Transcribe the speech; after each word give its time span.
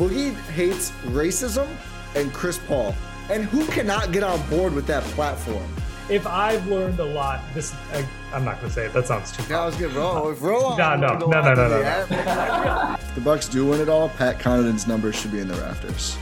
Boogie 0.00 0.34
hates 0.52 0.92
racism 1.08 1.68
and 2.14 2.32
Chris 2.32 2.56
Paul. 2.56 2.94
And 3.28 3.44
who 3.44 3.66
cannot 3.66 4.12
get 4.12 4.22
on 4.22 4.40
board 4.48 4.72
with 4.72 4.86
that 4.86 5.02
platform? 5.12 5.68
If 6.08 6.26
I've 6.26 6.66
learned 6.68 6.98
a 7.00 7.04
lot, 7.04 7.42
this 7.52 7.74
I, 7.92 8.08
I'm 8.32 8.42
not 8.42 8.62
gonna 8.62 8.72
say 8.72 8.86
it. 8.86 8.94
That 8.94 9.06
sounds 9.06 9.30
too. 9.30 9.42
Yeah, 9.50 9.60
I 9.60 9.66
was 9.66 9.76
good. 9.76 9.92
Roll, 9.92 10.32
roll 10.32 10.74
No, 10.78 10.96
no, 10.96 11.18
no, 11.18 11.26
no, 11.26 11.42
no, 11.42 11.54
no, 11.54 11.68
no. 11.68 12.96
If 12.98 13.14
the 13.14 13.20
Bucks 13.20 13.46
do 13.46 13.66
win 13.66 13.82
it 13.82 13.90
all, 13.90 14.08
Pat 14.08 14.38
Connaughton's 14.38 14.86
numbers 14.86 15.16
should 15.16 15.32
be 15.32 15.40
in 15.40 15.48
the 15.48 15.54
rafters. 15.56 16.16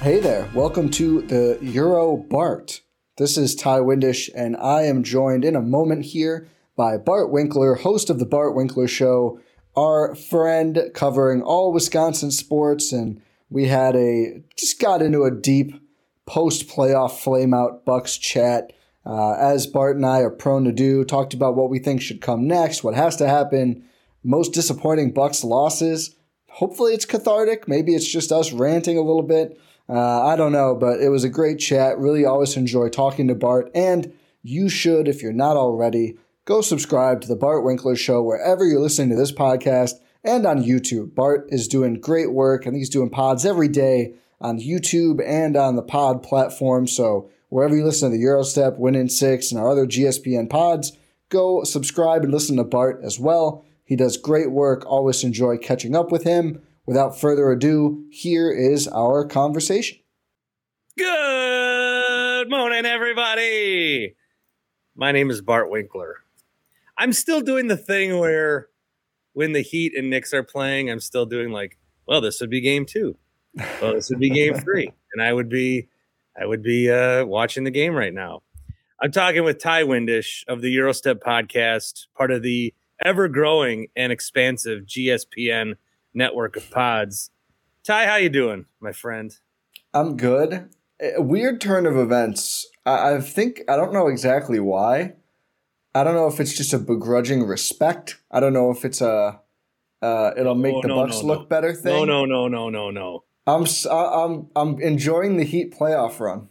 Hey 0.00 0.18
there, 0.18 0.48
welcome 0.54 0.88
to 0.92 1.20
the 1.20 1.58
Gyro 1.62 2.16
Bart. 2.16 2.80
This 3.18 3.36
is 3.36 3.54
Ti 3.54 3.80
Windisch, 3.80 4.30
and 4.34 4.56
I 4.56 4.84
am 4.84 5.02
joined 5.02 5.44
in 5.44 5.54
a 5.54 5.60
moment 5.60 6.06
here 6.06 6.48
by 6.76 6.96
Bart 6.96 7.30
Winkler, 7.30 7.74
host 7.74 8.08
of 8.08 8.18
the 8.18 8.26
Bart 8.26 8.54
Winkler 8.54 8.88
Show, 8.88 9.38
our 9.76 10.14
friend 10.14 10.90
covering 10.94 11.42
all 11.42 11.72
Wisconsin 11.72 12.30
sports, 12.30 12.92
and 12.92 13.20
we 13.50 13.66
had 13.66 13.94
a 13.94 14.42
just 14.56 14.80
got 14.80 15.02
into 15.02 15.24
a 15.24 15.30
deep 15.30 15.74
post 16.26 16.68
playoff 16.68 17.18
flame 17.18 17.54
out 17.54 17.84
Bucks 17.84 18.16
chat. 18.16 18.72
Uh, 19.04 19.34
as 19.34 19.68
Bart 19.68 19.94
and 19.94 20.04
I 20.04 20.20
are 20.20 20.30
prone 20.30 20.64
to 20.64 20.72
do, 20.72 21.04
talked 21.04 21.32
about 21.32 21.54
what 21.54 21.70
we 21.70 21.78
think 21.78 22.02
should 22.02 22.20
come 22.20 22.48
next, 22.48 22.82
what 22.82 22.94
has 22.94 23.14
to 23.16 23.28
happen, 23.28 23.84
most 24.24 24.52
disappointing 24.52 25.12
Bucks 25.12 25.44
losses. 25.44 26.16
Hopefully, 26.48 26.92
it's 26.92 27.04
cathartic. 27.04 27.68
Maybe 27.68 27.94
it's 27.94 28.10
just 28.10 28.32
us 28.32 28.50
ranting 28.52 28.98
a 28.98 29.02
little 29.02 29.22
bit. 29.22 29.60
Uh, 29.88 30.26
I 30.26 30.34
don't 30.34 30.52
know, 30.52 30.74
but 30.74 31.00
it 31.00 31.10
was 31.10 31.22
a 31.22 31.28
great 31.28 31.58
chat. 31.58 31.98
Really 31.98 32.24
always 32.24 32.56
enjoy 32.56 32.88
talking 32.88 33.28
to 33.28 33.36
Bart. 33.36 33.70
And 33.74 34.12
you 34.42 34.68
should, 34.68 35.06
if 35.06 35.22
you're 35.22 35.32
not 35.32 35.56
already, 35.56 36.16
go 36.46 36.60
subscribe 36.60 37.20
to 37.20 37.28
the 37.28 37.36
Bart 37.36 37.64
Winkler 37.64 37.96
Show 37.96 38.22
wherever 38.22 38.64
you're 38.64 38.80
listening 38.80 39.10
to 39.10 39.16
this 39.16 39.32
podcast 39.32 39.94
and 40.24 40.46
on 40.46 40.62
YouTube. 40.62 41.14
Bart 41.14 41.48
is 41.50 41.68
doing 41.68 42.00
great 42.00 42.32
work. 42.32 42.64
and 42.64 42.74
he's 42.74 42.88
doing 42.88 43.10
pods 43.10 43.44
every 43.44 43.68
day 43.68 44.14
on 44.40 44.60
YouTube 44.60 45.20
and 45.26 45.56
on 45.56 45.76
the 45.76 45.82
pod 45.82 46.22
platform. 46.22 46.86
So 46.86 47.28
wherever 47.48 47.76
you 47.76 47.84
listen 47.84 48.10
to 48.10 48.16
the 48.16 48.22
Gyro 48.22 48.44
Step, 48.44 48.78
Win 48.78 48.94
in 48.94 49.08
Six, 49.08 49.50
and 49.50 49.60
our 49.60 49.70
other 49.70 49.86
GSPN 49.86 50.48
pods, 50.48 50.96
go 51.30 51.64
subscribe 51.64 52.22
and 52.22 52.32
listen 52.32 52.56
to 52.56 52.64
Bart 52.64 53.00
as 53.02 53.18
well. 53.18 53.64
He 53.84 53.96
does 53.96 54.16
great 54.16 54.52
work. 54.52 54.84
Always 54.86 55.24
enjoy 55.24 55.58
catching 55.58 55.96
up 55.96 56.12
with 56.12 56.22
him. 56.24 56.62
Without 56.86 57.18
further 57.18 57.50
ado, 57.50 58.04
here 58.12 58.52
is 58.52 58.86
our 58.88 59.26
conversation. 59.26 59.98
Good 60.96 62.48
morning, 62.48 62.86
everybody. 62.86 64.14
My 64.94 65.10
name 65.10 65.30
is 65.30 65.42
Bart 65.42 65.68
Winkler. 65.68 66.25
I'm 66.98 67.12
still 67.12 67.40
doing 67.40 67.68
the 67.68 67.76
thing 67.76 68.18
where 68.18 68.68
when 69.32 69.52
the 69.52 69.60
Heat 69.60 69.92
and 69.96 70.08
Knicks 70.10 70.32
are 70.32 70.42
playing, 70.42 70.90
I'm 70.90 71.00
still 71.00 71.26
doing 71.26 71.50
like, 71.50 71.78
well, 72.06 72.20
this 72.20 72.40
would 72.40 72.50
be 72.50 72.60
game 72.60 72.86
two. 72.86 73.16
Well, 73.80 73.94
this 73.94 74.08
would 74.10 74.18
be 74.18 74.30
game 74.30 74.54
three. 74.60 74.90
And 75.12 75.22
I 75.22 75.32
would 75.32 75.48
be 75.48 75.88
I 76.40 76.46
would 76.46 76.62
be 76.62 76.90
uh, 76.90 77.24
watching 77.24 77.64
the 77.64 77.70
game 77.70 77.94
right 77.94 78.12
now. 78.12 78.42
I'm 79.00 79.10
talking 79.10 79.44
with 79.44 79.58
Ti 79.58 79.84
Windisch 79.84 80.44
of 80.48 80.62
the 80.62 80.74
Gyro 80.74 80.92
Step 80.92 81.20
podcast, 81.20 82.06
part 82.16 82.30
of 82.30 82.42
the 82.42 82.74
ever 83.04 83.28
growing 83.28 83.88
and 83.94 84.10
expansive 84.10 84.84
GSPN 84.84 85.74
network 86.14 86.56
of 86.56 86.70
pods. 86.70 87.30
Ti, 87.84 87.92
how 87.92 88.16
you 88.16 88.30
doing, 88.30 88.66
my 88.80 88.92
friend? 88.92 89.36
I'm 89.92 90.16
good. 90.16 90.70
A 91.00 91.20
weird 91.20 91.60
turn 91.60 91.86
of 91.86 91.96
events. 91.96 92.66
I, 92.84 93.14
I 93.14 93.20
think 93.20 93.62
I 93.68 93.76
don't 93.76 93.92
know 93.92 94.08
exactly 94.08 94.60
why. 94.60 95.14
I 95.96 96.04
don't 96.04 96.14
know 96.14 96.26
if 96.26 96.40
it's 96.40 96.54
just 96.54 96.74
a 96.74 96.78
begrudging 96.78 97.46
respect. 97.46 98.18
I 98.30 98.38
don't 98.40 98.52
know 98.52 98.70
if 98.70 98.84
it's 98.84 99.00
a 99.00 99.40
uh, 100.02 100.30
it'll 100.36 100.54
make 100.54 100.74
Oh, 100.74 100.82
the 100.82 100.88
no, 100.88 100.96
Bucks 100.96 101.22
no, 101.22 101.28
look 101.28 101.40
no. 101.40 101.46
better 101.46 101.72
thing. 101.72 102.06
No, 102.06 102.24
no, 102.24 102.24
no, 102.26 102.48
no, 102.48 102.68
no, 102.68 102.90
no. 102.90 103.24
I'm 103.46 103.64
I'm 103.90 104.48
I'm 104.54 104.80
enjoying 104.80 105.38
the 105.38 105.44
Heat 105.44 105.72
playoff 105.74 106.20
run. 106.20 106.48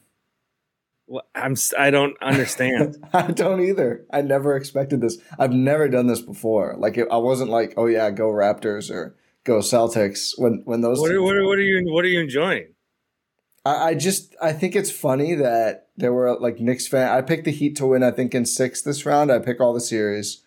Well, 1.08 1.24
I'm 1.36 1.56
I 1.78 1.92
don't 1.92 2.16
understand. 2.24 2.98
I 3.14 3.32
don't 3.32 3.62
either. 3.62 4.06
I 4.12 4.22
never 4.22 4.56
expected 4.56 5.02
this. 5.02 5.20
I've 5.38 5.54
never 5.54 5.88
done 5.90 6.08
this 6.08 6.22
before. 6.22 6.76
Like 6.80 6.98
it, 6.98 7.08
I 7.12 7.18
wasn't 7.18 7.52
like, 7.52 7.76
oh 7.78 7.86
yeah, 7.86 8.10
go 8.10 8.30
Raptors 8.30 8.90
or 8.90 9.16
go 9.44 9.60
Celtics 9.60 10.32
when 10.38 10.64
when 10.66 10.82
those. 10.82 11.00
what, 11.00 11.12
are, 11.12 11.22
what, 11.22 11.36
are, 11.36 11.46
what 11.46 11.60
are 11.60 11.62
you 11.62 11.94
what 11.94 12.04
are 12.04 12.08
you 12.08 12.20
enjoying? 12.20 12.74
I, 13.66 13.90
I 13.90 13.96
just 13.96 14.36
I 14.42 14.54
think 14.54 14.76
it's 14.76 14.92
funny 14.92 15.34
that 15.36 15.88
there 15.98 16.14
were 16.14 16.38
like 16.40 16.60
Knicks 16.60 16.88
fan. 16.88 17.10
I 17.10 17.22
picked 17.22 17.46
the 17.46 17.52
Heat 17.52 17.76
to 17.78 17.88
win. 17.88 18.04
I 18.04 18.12
think 18.12 18.36
in 18.36 18.46
six 18.46 18.82
this 18.82 19.06
round. 19.06 19.32
I 19.32 19.40
pick 19.40 19.60
all 19.60 19.74
the 19.74 19.82
series, 19.82 20.44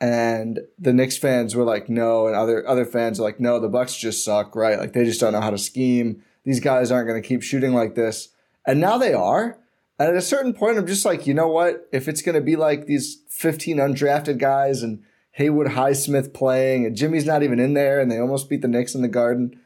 and 0.00 0.60
the 0.78 0.92
Knicks 0.92 1.16
fans 1.16 1.54
were 1.54 1.64
like, 1.64 1.88
no, 1.88 2.26
and 2.26 2.36
other 2.36 2.66
other 2.68 2.84
fans 2.84 3.20
are 3.20 3.24
like, 3.24 3.40
no, 3.40 3.60
the 3.60 3.68
Bucks 3.68 3.96
just 3.96 4.24
suck, 4.24 4.56
right? 4.56 4.78
Like 4.78 4.92
they 4.92 5.04
just 5.04 5.20
don't 5.20 5.32
know 5.32 5.40
how 5.40 5.50
to 5.50 5.58
scheme. 5.58 6.22
These 6.44 6.60
guys 6.60 6.90
aren't 6.90 7.08
going 7.08 7.20
to 7.20 7.26
keep 7.26 7.42
shooting 7.42 7.74
like 7.74 7.94
this, 7.94 8.30
and 8.66 8.80
now 8.80 8.98
they 8.98 9.14
are. 9.14 9.58
And 10.00 10.08
at 10.08 10.16
a 10.16 10.22
certain 10.22 10.54
point, 10.54 10.78
I'm 10.78 10.86
just 10.86 11.04
like, 11.04 11.26
you 11.26 11.34
know 11.34 11.48
what? 11.48 11.88
If 11.90 12.06
it's 12.06 12.22
going 12.22 12.36
to 12.36 12.40
be 12.40 12.54
like 12.54 12.86
these 12.86 13.20
15 13.30 13.78
undrafted 13.78 14.38
guys 14.38 14.84
and 14.84 15.02
Haywood 15.32 15.68
Highsmith 15.68 16.32
playing, 16.32 16.86
and 16.86 16.96
Jimmy's 16.96 17.26
not 17.26 17.42
even 17.42 17.58
in 17.58 17.74
there, 17.74 17.98
and 17.98 18.10
they 18.10 18.18
almost 18.18 18.48
beat 18.48 18.62
the 18.62 18.68
Knicks 18.68 18.94
in 18.94 19.02
the 19.02 19.08
Garden. 19.08 19.60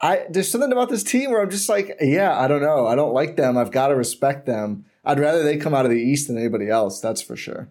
I 0.00 0.26
there's 0.30 0.50
something 0.50 0.70
about 0.72 0.88
this 0.90 1.02
team 1.02 1.30
where 1.30 1.42
I'm 1.42 1.50
just 1.50 1.68
like, 1.68 1.96
yeah, 2.00 2.38
I 2.38 2.46
don't 2.48 2.62
know. 2.62 2.86
I 2.86 2.94
don't 2.94 3.12
like 3.12 3.36
them. 3.36 3.56
I've 3.58 3.72
got 3.72 3.88
to 3.88 3.96
respect 3.96 4.46
them. 4.46 4.84
I'd 5.04 5.18
rather 5.18 5.42
they 5.42 5.56
come 5.56 5.74
out 5.74 5.84
of 5.86 5.90
the 5.90 5.96
East 6.00 6.28
than 6.28 6.38
anybody 6.38 6.68
else. 6.70 7.00
That's 7.00 7.20
for 7.22 7.34
sure. 7.36 7.68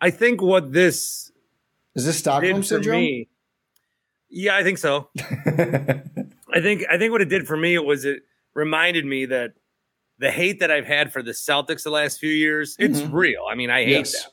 I 0.00 0.10
think 0.10 0.42
what 0.42 0.72
this 0.72 1.32
Is 1.94 2.04
this 2.04 2.18
Stockholm 2.18 2.62
syndrome? 2.62 3.00
me. 3.00 3.28
Yeah, 4.28 4.56
I 4.56 4.62
think 4.62 4.78
so. 4.78 5.08
I 5.18 6.60
think 6.60 6.84
I 6.90 6.98
think 6.98 7.12
what 7.12 7.22
it 7.22 7.28
did 7.28 7.46
for 7.46 7.56
me 7.56 7.74
it 7.74 7.84
was 7.84 8.04
it 8.04 8.22
reminded 8.52 9.04
me 9.06 9.26
that 9.26 9.52
the 10.18 10.30
hate 10.30 10.60
that 10.60 10.70
I've 10.70 10.86
had 10.86 11.12
for 11.12 11.22
the 11.22 11.30
Celtics 11.32 11.82
the 11.84 11.90
last 11.90 12.18
few 12.20 12.30
years, 12.30 12.76
it's 12.78 13.00
Mhm. 13.00 13.12
real. 13.12 13.44
I 13.50 13.54
mean, 13.54 13.70
I 13.70 13.84
hate 13.84 13.90
Yes. 13.90 14.22
them. 14.22 14.32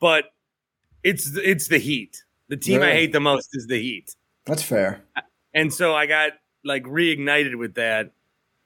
But 0.00 0.24
it's 1.02 1.36
it's 1.36 1.68
the 1.68 1.78
Heat. 1.78 2.22
The 2.48 2.56
team 2.56 2.82
I 2.82 2.92
hate 2.92 3.12
the 3.12 3.20
most 3.20 3.48
is 3.54 3.66
the 3.66 3.80
Heat. 3.80 4.14
That's 4.46 4.62
fair. 4.62 5.02
And 5.54 5.72
so 5.72 5.94
I 5.94 6.06
got 6.06 6.32
like 6.64 6.84
reignited 6.84 7.58
with 7.58 7.74
that 7.74 8.12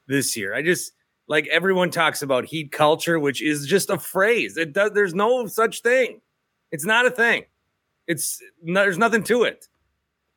this 0.07 0.37
year. 0.37 0.55
I 0.55 0.63
just 0.63 0.93
like 1.29 1.47
everyone 1.49 1.91
talks 1.91 2.23
about 2.23 2.45
heat 2.47 2.73
culture, 2.73 3.19
which 3.19 3.43
is 3.43 3.67
just 3.67 3.91
a 3.91 3.99
phrase. 3.99 4.57
It 4.57 4.73
does 4.73 4.93
there's 4.93 5.15
no 5.15 5.47
such 5.47 5.83
thing. 5.83 6.21
It's 6.71 6.85
not 6.85 7.07
a 7.07 7.11
thing. 7.11 7.45
It's 8.07 8.41
no, 8.63 8.83
there's 8.83 8.99
nothing 8.99 9.25
to 9.25 9.45
it. 9.45 9.67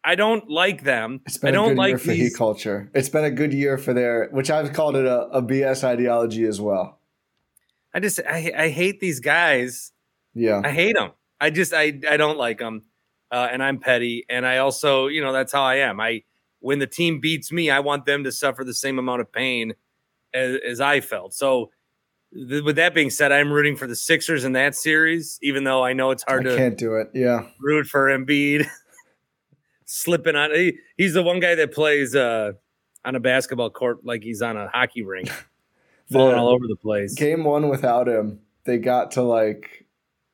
I 0.03 0.15
don't 0.15 0.49
like 0.49 0.83
them. 0.83 1.21
It's 1.25 1.37
I 1.37 1.47
been 1.47 1.49
a 1.49 1.57
don't 1.57 1.69
good 1.69 1.77
like 1.77 1.89
year 1.89 1.97
for 1.97 2.07
these. 2.07 2.31
heat 2.31 2.37
culture. 2.37 2.89
It's 2.93 3.09
been 3.09 3.25
a 3.25 3.31
good 3.31 3.53
year 3.53 3.77
for 3.77 3.93
their, 3.93 4.29
which 4.31 4.49
I've 4.49 4.71
called 4.73 4.95
it 4.95 5.05
a, 5.05 5.23
a 5.27 5.41
BS 5.41 5.83
ideology 5.83 6.45
as 6.45 6.61
well. 6.61 6.99
I 7.93 7.99
just 7.99 8.19
I, 8.27 8.51
I 8.57 8.69
hate 8.69 8.99
these 8.99 9.19
guys. 9.19 9.91
Yeah. 10.33 10.61
I 10.63 10.71
hate 10.71 10.95
them. 10.95 11.11
I 11.41 11.49
just 11.49 11.73
I 11.73 11.99
I 12.09 12.17
don't 12.17 12.37
like 12.37 12.59
them, 12.59 12.83
uh, 13.31 13.49
and 13.51 13.61
I'm 13.63 13.79
petty. 13.79 14.25
And 14.29 14.45
I 14.45 14.57
also 14.57 15.07
you 15.07 15.21
know 15.21 15.33
that's 15.33 15.51
how 15.51 15.63
I 15.63 15.75
am. 15.77 15.99
I 15.99 16.23
when 16.59 16.79
the 16.79 16.87
team 16.87 17.19
beats 17.19 17.51
me, 17.51 17.69
I 17.69 17.79
want 17.79 18.05
them 18.05 18.23
to 18.23 18.31
suffer 18.31 18.63
the 18.63 18.73
same 18.73 18.99
amount 18.99 19.21
of 19.21 19.31
pain 19.31 19.73
as, 20.33 20.57
as 20.67 20.81
I 20.81 20.99
felt. 21.01 21.33
So. 21.33 21.71
th- 22.33 22.63
With 22.63 22.75
that 22.75 22.93
being 22.93 23.09
said, 23.09 23.31
I'm 23.31 23.51
rooting 23.51 23.75
for 23.75 23.87
the 23.87 23.95
Sixers 23.95 24.43
in 24.45 24.51
that 24.53 24.75
series, 24.75 25.39
even 25.41 25.63
though 25.63 25.83
I 25.83 25.93
know 25.93 26.11
it's 26.11 26.23
I 26.27 26.31
hard 26.31 26.43
to 26.45 26.55
can't 26.55 26.77
do 26.77 26.95
it. 26.95 27.09
Yeah. 27.13 27.47
root 27.59 27.87
for 27.87 28.07
Embiid 28.07 28.67
slipping 29.85 30.35
on. 30.35 30.51
He, 30.53 30.77
he's 30.97 31.13
the 31.13 31.23
one 31.23 31.39
guy 31.39 31.55
that 31.55 31.73
plays 31.73 32.15
uh, 32.15 32.51
on 33.05 33.15
a 33.15 33.19
basketball 33.19 33.69
court 33.69 34.05
like 34.05 34.23
he's 34.23 34.41
on 34.41 34.57
a 34.57 34.67
hockey 34.67 35.03
rink, 35.03 35.29
falling 36.11 36.35
all 36.35 36.49
over 36.49 36.67
the 36.67 36.75
place. 36.75 37.15
Game 37.15 37.43
one 37.43 37.69
without 37.69 38.07
him, 38.07 38.39
they 38.65 38.77
got 38.77 39.11
to 39.11 39.21
like 39.23 39.78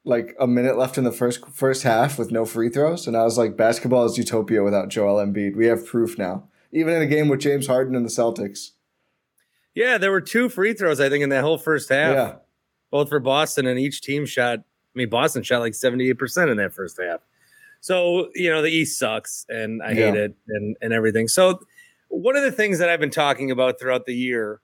like 0.05 0.35
a 0.39 0.45
minute 0.47 0.77
left 0.77 0.97
in 0.97 1.03
the 1.03 1.11
first 1.11 1.45
first 1.49 1.83
half 1.83 2.17
with 2.17 2.31
no 2.31 2.45
free 2.45 2.69
throws, 2.69 3.07
and 3.07 3.17
I 3.17 3.23
was 3.23 3.37
like, 3.37 3.57
basketball 3.57 4.05
is 4.05 4.17
utopia 4.17 4.63
without 4.63 4.89
Joel 4.89 5.15
Embiid. 5.25 5.55
We 5.55 5.65
have 5.67 5.85
proof 5.85 6.17
now. 6.17 6.47
Even 6.71 6.93
in 6.93 7.01
a 7.01 7.07
game 7.07 7.27
with 7.27 7.39
James 7.39 7.67
Harden 7.67 7.95
and 7.95 8.05
the 8.05 8.09
Celtics. 8.09 8.71
Yeah, 9.73 9.97
there 9.97 10.11
were 10.11 10.21
two 10.21 10.47
free 10.49 10.73
throws 10.73 10.99
I 10.99 11.09
think 11.09 11.23
in 11.23 11.29
that 11.29 11.43
whole 11.43 11.57
first 11.57 11.89
half, 11.89 12.13
Yeah. 12.15 12.35
both 12.91 13.09
for 13.09 13.19
Boston, 13.19 13.65
and 13.67 13.79
each 13.79 14.01
team 14.01 14.25
shot. 14.25 14.59
I 14.59 14.63
mean, 14.93 15.09
Boston 15.09 15.43
shot 15.43 15.59
like 15.59 15.73
seventy 15.73 16.09
eight 16.09 16.17
percent 16.19 16.49
in 16.49 16.57
that 16.57 16.73
first 16.73 16.99
half. 17.01 17.21
So 17.81 18.29
you 18.35 18.49
know 18.49 18.61
the 18.61 18.69
East 18.69 18.97
sucks, 18.99 19.45
and 19.49 19.81
I 19.83 19.93
hate 19.93 20.15
it, 20.15 20.35
and 20.47 20.77
and 20.81 20.93
everything. 20.93 21.27
So 21.27 21.59
one 22.07 22.35
of 22.35 22.43
the 22.43 22.51
things 22.51 22.79
that 22.79 22.89
I've 22.89 22.99
been 22.99 23.09
talking 23.09 23.51
about 23.51 23.79
throughout 23.79 24.05
the 24.05 24.13
year, 24.15 24.61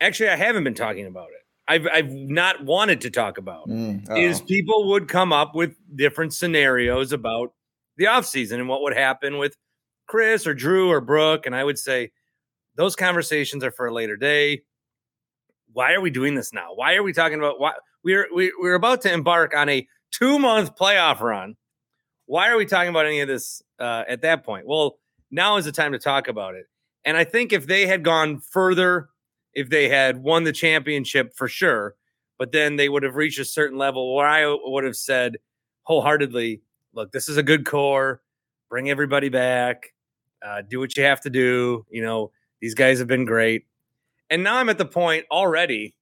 actually, 0.00 0.30
I 0.30 0.36
haven't 0.36 0.64
been 0.64 0.74
talking 0.74 1.06
about 1.06 1.28
it. 1.28 1.41
I've 1.68 1.86
I've 1.92 2.10
not 2.10 2.64
wanted 2.64 3.00
to 3.02 3.10
talk 3.10 3.38
about. 3.38 3.68
Mm, 3.68 4.18
is 4.18 4.40
people 4.40 4.88
would 4.88 5.08
come 5.08 5.32
up 5.32 5.54
with 5.54 5.76
different 5.94 6.34
scenarios 6.34 7.12
about 7.12 7.52
the 7.96 8.04
offseason 8.06 8.54
and 8.54 8.68
what 8.68 8.82
would 8.82 8.94
happen 8.94 9.38
with 9.38 9.56
Khris 10.06 10.46
or 10.46 10.54
Jrue 10.54 10.88
or 10.88 11.00
Brook. 11.00 11.46
And 11.46 11.54
I 11.54 11.64
would 11.64 11.78
say 11.78 12.10
those 12.76 12.96
conversations 12.96 13.62
are 13.62 13.70
for 13.70 13.86
a 13.86 13.94
later 13.94 14.16
day. 14.16 14.62
Why 15.72 15.92
are 15.92 16.00
we 16.00 16.10
doing 16.10 16.34
this 16.34 16.52
now? 16.52 16.74
Why 16.74 16.94
are 16.94 17.02
we 17.02 17.12
talking 17.12 17.38
about 17.38 17.60
why 17.60 17.72
we're 18.02 18.28
we, 18.34 18.52
we're 18.58 18.74
about 18.74 19.02
to 19.02 19.12
embark 19.12 19.54
on 19.54 19.68
a 19.68 19.86
two 20.10 20.38
month 20.38 20.76
playoff 20.76 21.20
run? 21.20 21.56
Why 22.26 22.48
are 22.48 22.56
we 22.56 22.66
talking 22.66 22.90
about 22.90 23.06
any 23.06 23.20
of 23.20 23.28
this 23.28 23.62
uh, 23.78 24.04
at 24.08 24.22
that 24.22 24.44
point? 24.44 24.66
Well, 24.66 24.98
now 25.30 25.56
is 25.56 25.64
the 25.64 25.72
time 25.72 25.92
to 25.92 25.98
talk 25.98 26.28
about 26.28 26.54
it. 26.54 26.66
And 27.04 27.16
I 27.16 27.24
think 27.24 27.52
if 27.52 27.66
they 27.66 27.86
had 27.86 28.04
gone 28.04 28.38
further, 28.38 29.08
if 29.54 29.68
they 29.68 29.88
had 29.88 30.22
won 30.22 30.44
the 30.44 30.52
championship 30.52 31.34
for 31.34 31.48
sure, 31.48 31.94
but 32.38 32.52
then 32.52 32.76
they 32.76 32.88
would 32.88 33.02
have 33.02 33.16
reached 33.16 33.38
a 33.38 33.44
certain 33.44 33.78
level 33.78 34.14
where 34.14 34.26
I 34.26 34.46
would 34.64 34.84
have 34.84 34.96
said 34.96 35.36
wholeheartedly, 35.84 36.62
look, 36.92 37.12
this 37.12 37.28
is 37.28 37.36
a 37.36 37.42
good 37.42 37.66
core. 37.66 38.22
Bring 38.68 38.90
everybody 38.90 39.28
back. 39.28 39.92
Uh, 40.44 40.62
do 40.62 40.80
what 40.80 40.96
you 40.96 41.04
have 41.04 41.20
to 41.22 41.30
do. 41.30 41.84
You 41.90 42.02
know, 42.02 42.32
these 42.60 42.74
guys 42.74 42.98
have 42.98 43.08
been 43.08 43.24
great. 43.24 43.66
And 44.30 44.42
now 44.42 44.56
I'm 44.56 44.68
at 44.68 44.78
the 44.78 44.86
point 44.86 45.26
already 45.30 45.94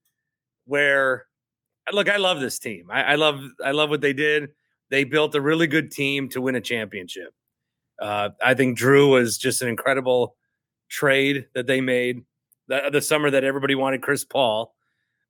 where 0.67 1.27
look, 1.93 2.09
I 2.09 2.17
love 2.17 2.41
this 2.41 2.59
team. 2.59 2.89
I, 2.91 3.03
I 3.03 3.15
love 3.17 3.41
I 3.65 3.73
love 3.73 3.91
what 3.91 4.01
they 4.01 4.13
did. 4.13 4.51
They 4.91 5.05
built 5.05 5.35
a 5.35 5.41
really 5.41 5.67
good 5.67 5.91
team 5.91 6.29
to 6.31 6.41
win 6.41 6.55
a 6.55 6.61
championship. 6.61 7.33
Uh, 8.01 8.31
I 8.43 8.55
think 8.55 8.79
Jrue 8.79 9.11
was 9.11 9.37
just 9.37 9.63
an 9.63 9.69
incredible 9.69 10.37
trade 10.89 11.47
that 11.55 11.67
they 11.67 11.81
made 11.81 12.23
the, 12.71 12.89
the 12.91 13.03
summer 13.03 13.31
that 13.31 13.45
everybody 13.45 13.75
wanted 13.75 14.01
Chris 14.01 14.25
Paul. 14.25 14.75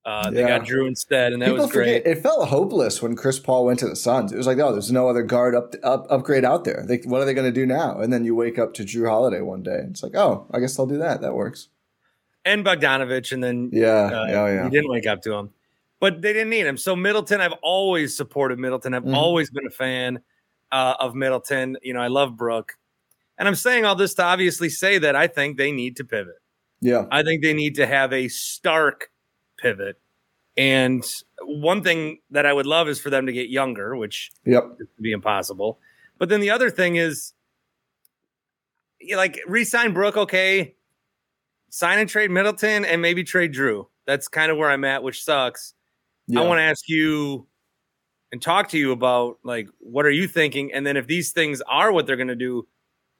Uh, 0.04 0.30
They 0.30 0.40
Yeah. 0.40 0.58
got 0.58 0.66
Jrue 0.66 0.86
instead, 0.88 1.32
and 1.34 1.42
that 1.42 1.46
People 1.46 1.64
was 1.64 1.72
great. 1.72 2.04
forget 2.04 2.16
it 2.18 2.22
felt 2.22 2.48
hopeless 2.48 3.02
when 3.02 3.16
Chris 3.16 3.38
Paul 3.38 3.66
went 3.66 3.78
to 3.80 3.88
the 3.88 3.96
Suns. 3.96 4.32
It 4.32 4.36
was 4.38 4.46
like, 4.46 4.58
oh, 4.58 4.72
there's 4.72 4.90
no 4.92 5.08
other 5.08 5.22
guard 5.22 5.54
up, 5.54 5.74
up 5.82 6.06
upgrade 6.08 6.44
out 6.44 6.64
there. 6.64 6.84
They, 6.86 6.98
what 7.04 7.20
are 7.20 7.24
they 7.26 7.34
going 7.34 7.52
to 7.52 7.60
do 7.60 7.66
now? 7.66 7.98
And 8.00 8.10
then 8.12 8.24
you 8.24 8.34
wake 8.34 8.58
up 8.58 8.72
to 8.74 8.82
Jrue 8.84 9.08
Holiday 9.08 9.40
one 9.42 9.62
day, 9.62 9.76
and 9.78 9.90
it's 9.90 10.02
like, 10.02 10.14
oh, 10.16 10.46
I 10.52 10.60
guess 10.60 10.78
I'll 10.78 10.86
do 10.86 10.98
that. 10.98 11.20
That 11.20 11.34
works. 11.34 11.68
and 12.46 12.64
Bogdanovic, 12.64 13.32
and 13.32 13.44
then 13.44 13.68
Yeah, 13.72 14.06
uh, 14.06 14.26
oh 14.30 14.46
yeah. 14.46 14.64
he 14.64 14.70
didn't 14.70 14.90
wake 14.90 15.06
up 15.06 15.20
to 15.22 15.34
him. 15.34 15.50
But 16.00 16.22
they 16.22 16.32
didn't 16.32 16.48
need 16.48 16.64
him. 16.64 16.78
So 16.78 16.96
Middleton, 16.96 17.42
I've 17.42 17.52
always 17.60 18.16
supported 18.16 18.58
Middleton. 18.58 18.94
I've 18.94 19.04
Mhm. 19.04 19.14
always 19.14 19.50
been 19.50 19.66
a 19.66 19.70
fan 19.70 20.20
uh, 20.72 20.94
of 20.98 21.14
Middleton. 21.14 21.76
You 21.82 21.92
know, 21.92 22.00
I 22.00 22.06
love 22.06 22.36
Brook, 22.38 22.78
and 23.36 23.46
I'm 23.46 23.54
saying 23.56 23.84
all 23.84 23.94
this 23.96 24.14
to 24.14 24.22
obviously 24.22 24.70
say 24.70 24.96
that 24.98 25.14
I 25.14 25.26
think 25.26 25.58
they 25.58 25.70
need 25.72 25.96
to 25.96 26.04
pivot. 26.04 26.36
Yeah, 26.80 27.06
I 27.10 27.22
think 27.22 27.42
they 27.42 27.52
need 27.52 27.74
to 27.76 27.86
have 27.86 28.12
a 28.12 28.28
stark 28.28 29.10
pivot. 29.58 30.00
And 30.56 31.04
one 31.42 31.82
thing 31.82 32.18
that 32.30 32.44
I 32.44 32.52
would 32.52 32.66
love 32.66 32.88
is 32.88 33.00
for 33.00 33.08
them 33.08 33.26
to 33.26 33.32
get 33.32 33.48
younger, 33.48 33.96
which 33.96 34.30
yep. 34.44 34.64
would 34.78 34.88
be 35.00 35.12
impossible. 35.12 35.78
But 36.18 36.28
then 36.28 36.40
the 36.40 36.50
other 36.50 36.70
thing 36.70 36.96
is, 36.96 37.32
like 39.14 39.40
re-sign 39.46 39.94
Brook, 39.94 40.16
okay, 40.16 40.74
sign 41.70 41.98
and 41.98 42.08
trade 42.08 42.30
Middleton, 42.30 42.84
and 42.84 43.00
maybe 43.00 43.24
trade 43.24 43.54
Jrue. 43.54 43.86
That's 44.06 44.28
kind 44.28 44.50
of 44.50 44.58
where 44.58 44.70
I'm 44.70 44.84
at, 44.84 45.02
which 45.02 45.24
sucks. 45.24 45.74
Yeah. 46.26 46.40
I 46.40 46.46
want 46.46 46.58
to 46.58 46.64
ask 46.64 46.88
you 46.88 47.46
and 48.32 48.42
talk 48.42 48.68
to 48.70 48.78
you 48.78 48.92
about 48.92 49.38
like 49.44 49.68
what 49.78 50.04
are 50.04 50.10
you 50.10 50.28
thinking, 50.28 50.72
and 50.72 50.86
then 50.86 50.96
if 50.96 51.06
these 51.06 51.32
things 51.32 51.62
are 51.62 51.92
what 51.92 52.06
they're 52.06 52.16
going 52.16 52.28
to 52.28 52.34
do, 52.34 52.66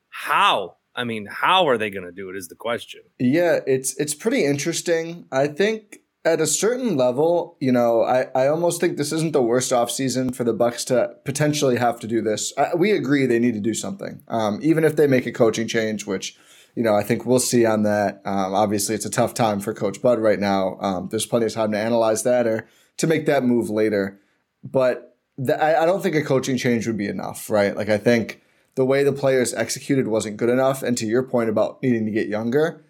how? 0.09 0.77
I 0.95 1.05
mean, 1.05 1.27
how 1.31 1.69
are 1.69 1.79
they 1.79 1.91
going 1.91 2.05
to 2.05 2.13
do 2.13 2.31
it? 2.31 2.37
Is 2.37 2.49
the 2.49 2.55
question. 2.55 3.03
Yeah, 3.19 3.61
it's 3.67 3.97
it's 3.97 4.15
pretty 4.15 4.45
interesting. 4.45 5.27
I 5.31 5.47
think 5.47 6.01
at 6.25 6.41
a 6.41 6.47
certain 6.47 6.97
level, 6.97 7.57
you 7.61 7.73
know, 7.73 8.03
I, 8.03 8.27
I 8.35 8.49
almost 8.49 8.81
think 8.81 8.99
this 8.99 9.13
isn't 9.13 9.33
the 9.33 9.43
worst 9.43 9.73
offseason 9.73 10.35
for 10.35 10.45
the 10.45 10.53
Bucks 10.53 10.85
to 10.87 11.15
potentially 11.25 11.77
have 11.77 11.99
to 12.01 12.07
do 12.07 12.21
this. 12.21 12.53
I, 12.59 12.75
we 12.75 12.91
agree 12.91 13.25
they 13.25 13.39
need 13.39 13.55
to 13.55 13.61
do 13.61 13.73
something, 13.73 14.23
um, 14.29 14.61
even 14.63 14.85
if 14.85 14.97
they 14.97 15.07
make 15.07 15.27
a 15.27 15.33
coaching 15.33 15.67
change, 15.67 16.07
which 16.07 16.37
you 16.75 16.83
know 16.83 16.95
I 16.95 17.03
think 17.03 17.25
we'll 17.25 17.41
see 17.41 17.65
on 17.65 17.85
that. 17.85 18.21
Um, 18.25 18.55
obviously, 18.55 18.95
it's 18.95 19.07
a 19.07 19.11
tough 19.11 19.35
time 19.35 19.61
for 19.61 19.73
Coach 19.73 20.03
Bud 20.03 20.19
right 20.19 20.41
now. 20.41 20.77
Um, 20.81 21.09
there's 21.11 21.27
plenty 21.27 21.47
of 21.47 21.53
time 21.53 21.73
to 21.73 21.79
analyze 21.79 22.25
that 22.25 22.47
or 22.47 22.69
to 22.99 23.07
make 23.07 23.27
that 23.27 23.45
move 23.45 23.71
later, 23.71 24.21
but 24.63 25.17
the, 25.39 25.63
I, 25.63 25.83
I 25.83 25.87
don't 25.87 26.03
think 26.03 26.17
a 26.17 26.23
coaching 26.23 26.59
change 26.59 26.87
would 26.87 26.99
be 26.99 27.09
enough, 27.09 27.49
right? 27.49 27.75
Like 27.75 27.89
I 27.89 27.97
think 27.97 28.43
the 28.75 28.85
way 28.85 29.05
the 29.05 29.13
players 29.13 29.53
executed 29.55 30.09
wasn't 30.09 30.37
good 30.37 30.49
enough, 30.49 30.83
and 30.83 30.97
to 30.99 31.07
your 31.07 31.23
point 31.23 31.51
about 31.51 31.83
needing 31.83 32.05
to 32.07 32.13
get 32.13 32.29
younger 32.29 32.85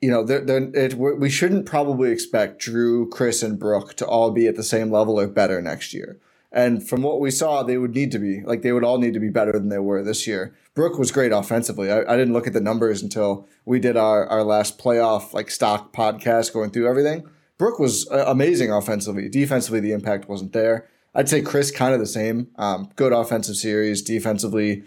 you 0.00 0.10
know, 0.10 0.22
they're, 0.22 0.40
they're, 0.40 0.70
it, 0.74 0.94
we 0.94 1.30
shouldn't 1.30 1.66
probably 1.66 2.10
expect 2.10 2.62
Jrue, 2.62 3.10
Khris, 3.10 3.42
and 3.42 3.58
Brook 3.58 3.94
to 3.94 4.06
all 4.06 4.30
be 4.30 4.46
at 4.46 4.56
the 4.56 4.62
same 4.62 4.90
level 4.90 5.18
or 5.18 5.26
better 5.26 5.62
next 5.62 5.94
year. 5.94 6.20
And 6.52 6.86
from 6.86 7.02
what 7.02 7.20
we 7.20 7.30
saw, 7.30 7.62
they 7.62 7.76
would 7.76 7.94
need 7.94 8.12
to 8.12 8.18
be 8.18 8.42
like 8.42 8.62
they 8.62 8.72
would 8.72 8.84
all 8.84 8.98
need 8.98 9.14
to 9.14 9.20
be 9.20 9.30
better 9.30 9.52
than 9.52 9.68
they 9.68 9.78
were 9.78 10.02
this 10.02 10.26
year. 10.26 10.54
Brook 10.74 10.98
was 10.98 11.10
great 11.10 11.32
offensively. 11.32 11.90
I, 11.90 12.00
I 12.00 12.16
didn't 12.16 12.32
look 12.32 12.46
at 12.46 12.52
the 12.52 12.60
numbers 12.60 13.02
until 13.02 13.48
we 13.64 13.80
did 13.80 13.96
our, 13.96 14.26
our 14.26 14.44
last 14.44 14.78
playoff 14.78 15.32
like 15.32 15.50
stock 15.50 15.92
podcast 15.92 16.52
going 16.52 16.70
through 16.70 16.88
everything. 16.88 17.28
Brook 17.58 17.78
was 17.78 18.08
uh, 18.10 18.24
amazing 18.26 18.70
offensively. 18.70 19.28
Defensively, 19.28 19.80
the 19.80 19.92
impact 19.92 20.28
wasn't 20.28 20.52
there. 20.52 20.86
I'd 21.14 21.28
say 21.28 21.40
Khris 21.40 21.74
kind 21.74 21.94
of 21.94 22.00
the 22.00 22.06
same. 22.06 22.48
Um, 22.56 22.90
good 22.96 23.12
offensive 23.12 23.56
series. 23.56 24.02
Defensively, 24.02 24.84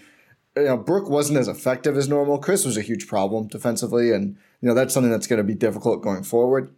you 0.59 0.65
know, 0.65 0.77
Brook 0.77 1.09
wasn't 1.09 1.39
as 1.39 1.47
effective 1.47 1.97
as 1.97 2.07
normal. 2.07 2.37
Khris 2.37 2.65
was 2.65 2.77
a 2.77 2.81
huge 2.81 3.07
problem 3.07 3.47
defensively, 3.47 4.11
and 4.11 4.37
you 4.61 4.67
know 4.67 4.73
that's 4.73 4.93
something 4.93 5.11
that's 5.11 5.27
going 5.27 5.37
to 5.37 5.43
be 5.43 5.55
difficult 5.55 6.01
going 6.01 6.23
forward. 6.23 6.73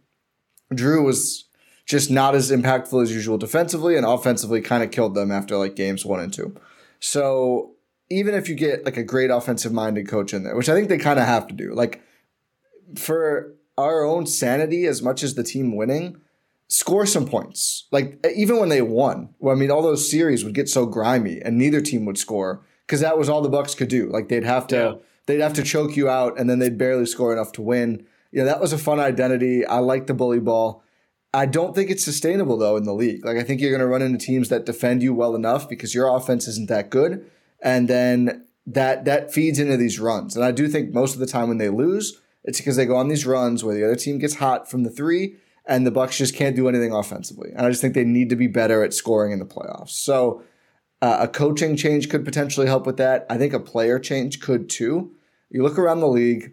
Jrue 0.72 1.04
was 1.04 1.44
just 1.84 2.10
not 2.10 2.34
as 2.34 2.50
impactful 2.50 3.02
as 3.02 3.12
usual 3.12 3.38
defensively, 3.38 3.96
and 3.96 4.06
offensively 4.06 4.60
kind 4.60 4.82
of 4.82 4.90
killed 4.90 5.14
them 5.14 5.30
after 5.30 5.56
like 5.56 5.76
games 5.76 6.04
one 6.04 6.20
and 6.20 6.32
two. 6.32 6.54
So 7.00 7.74
even 8.10 8.34
if 8.34 8.48
you 8.48 8.54
get 8.54 8.84
like 8.84 8.96
a 8.96 9.02
great 9.02 9.30
offensive 9.30 9.72
minded 9.72 10.08
coach 10.08 10.32
in 10.32 10.44
there, 10.44 10.56
which 10.56 10.68
I 10.68 10.74
think 10.74 10.88
they 10.88 10.98
kind 10.98 11.18
of 11.18 11.26
have 11.26 11.46
to 11.48 11.54
do, 11.54 11.74
like 11.74 12.02
for 12.96 13.54
our 13.78 14.04
own 14.04 14.26
sanity 14.26 14.86
as 14.86 15.02
much 15.02 15.22
as 15.22 15.34
the 15.34 15.42
team 15.42 15.74
winning, 15.74 16.20
score 16.68 17.06
some 17.06 17.26
points. 17.26 17.86
Like 17.90 18.24
even 18.34 18.58
when 18.58 18.68
they 18.68 18.82
won, 18.82 19.34
well, 19.38 19.54
I 19.54 19.58
mean, 19.58 19.70
all 19.70 19.82
those 19.82 20.10
series 20.10 20.44
would 20.44 20.54
get 20.54 20.68
so 20.68 20.86
grimy, 20.86 21.40
and 21.40 21.58
neither 21.58 21.80
team 21.80 22.04
would 22.04 22.18
score 22.18 22.64
because 22.92 23.00
that 23.00 23.16
was 23.16 23.30
all 23.30 23.40
the 23.40 23.48
Bucks 23.48 23.74
could 23.74 23.88
do. 23.88 24.10
Like 24.10 24.28
they'd 24.28 24.44
have 24.44 24.66
to 24.66 24.76
Yeah. 24.76 24.94
they'd 25.24 25.40
have 25.40 25.54
to 25.54 25.62
choke 25.62 25.96
you 25.96 26.10
out, 26.10 26.38
and 26.38 26.50
then 26.50 26.58
they'd 26.58 26.76
barely 26.76 27.06
score 27.06 27.32
enough 27.32 27.50
to 27.52 27.62
win. 27.62 28.04
You 28.32 28.40
know, 28.40 28.44
that 28.44 28.60
was 28.60 28.74
a 28.74 28.78
fun 28.78 29.00
identity. 29.00 29.64
I 29.64 29.78
like 29.78 30.06
the 30.08 30.12
bully 30.14 30.40
ball. 30.40 30.82
I 31.32 31.46
don't 31.46 31.74
think 31.74 31.90
it's 31.90 32.04
sustainable 32.04 32.58
though 32.58 32.76
in 32.76 32.84
the 32.84 32.92
league. 32.92 33.24
Like 33.24 33.38
I 33.38 33.44
think 33.44 33.62
you're 33.62 33.70
going 33.70 33.80
to 33.80 33.86
run 33.86 34.02
into 34.02 34.18
teams 34.18 34.50
that 34.50 34.66
defend 34.66 35.02
you 35.02 35.14
well 35.14 35.34
enough 35.34 35.70
because 35.70 35.94
your 35.94 36.14
offense 36.14 36.46
isn't 36.48 36.68
that 36.68 36.90
good, 36.90 37.24
and 37.62 37.88
then 37.88 38.44
that 38.66 39.06
that 39.06 39.32
feeds 39.32 39.58
into 39.58 39.78
these 39.78 39.98
runs. 39.98 40.36
And 40.36 40.44
I 40.44 40.50
do 40.52 40.68
think 40.68 40.92
most 40.92 41.14
of 41.14 41.20
the 41.20 41.26
time 41.26 41.48
when 41.48 41.56
they 41.56 41.70
lose, 41.70 42.20
it's 42.44 42.58
because 42.58 42.76
they 42.76 42.84
go 42.84 42.96
on 42.96 43.08
these 43.08 43.24
runs 43.24 43.64
where 43.64 43.74
the 43.74 43.84
other 43.84 43.96
team 43.96 44.18
gets 44.18 44.34
hot 44.34 44.70
from 44.70 44.82
the 44.82 44.90
three, 44.90 45.36
and 45.64 45.86
the 45.86 45.90
Bucks 45.90 46.18
just 46.18 46.34
can't 46.34 46.54
do 46.56 46.68
anything 46.68 46.92
offensively. 46.92 47.52
And 47.56 47.64
I 47.64 47.70
just 47.70 47.80
think 47.80 47.94
they 47.94 48.04
need 48.04 48.28
to 48.28 48.36
be 48.36 48.48
better 48.48 48.84
at 48.84 48.92
scoring 48.92 49.32
in 49.32 49.38
the 49.38 49.46
playoffs. 49.46 49.90
So 49.90 50.42
uh, 51.02 51.18
a 51.20 51.28
coaching 51.28 51.76
change 51.76 52.08
could 52.08 52.24
potentially 52.24 52.66
help 52.66 52.86
with 52.86 52.96
that. 52.96 53.26
I 53.28 53.36
think 53.36 53.52
a 53.52 53.60
player 53.60 53.98
change 53.98 54.40
could 54.40 54.70
too. 54.70 55.10
You 55.50 55.62
look 55.62 55.78
around 55.78 56.00
the 56.00 56.08
league, 56.08 56.52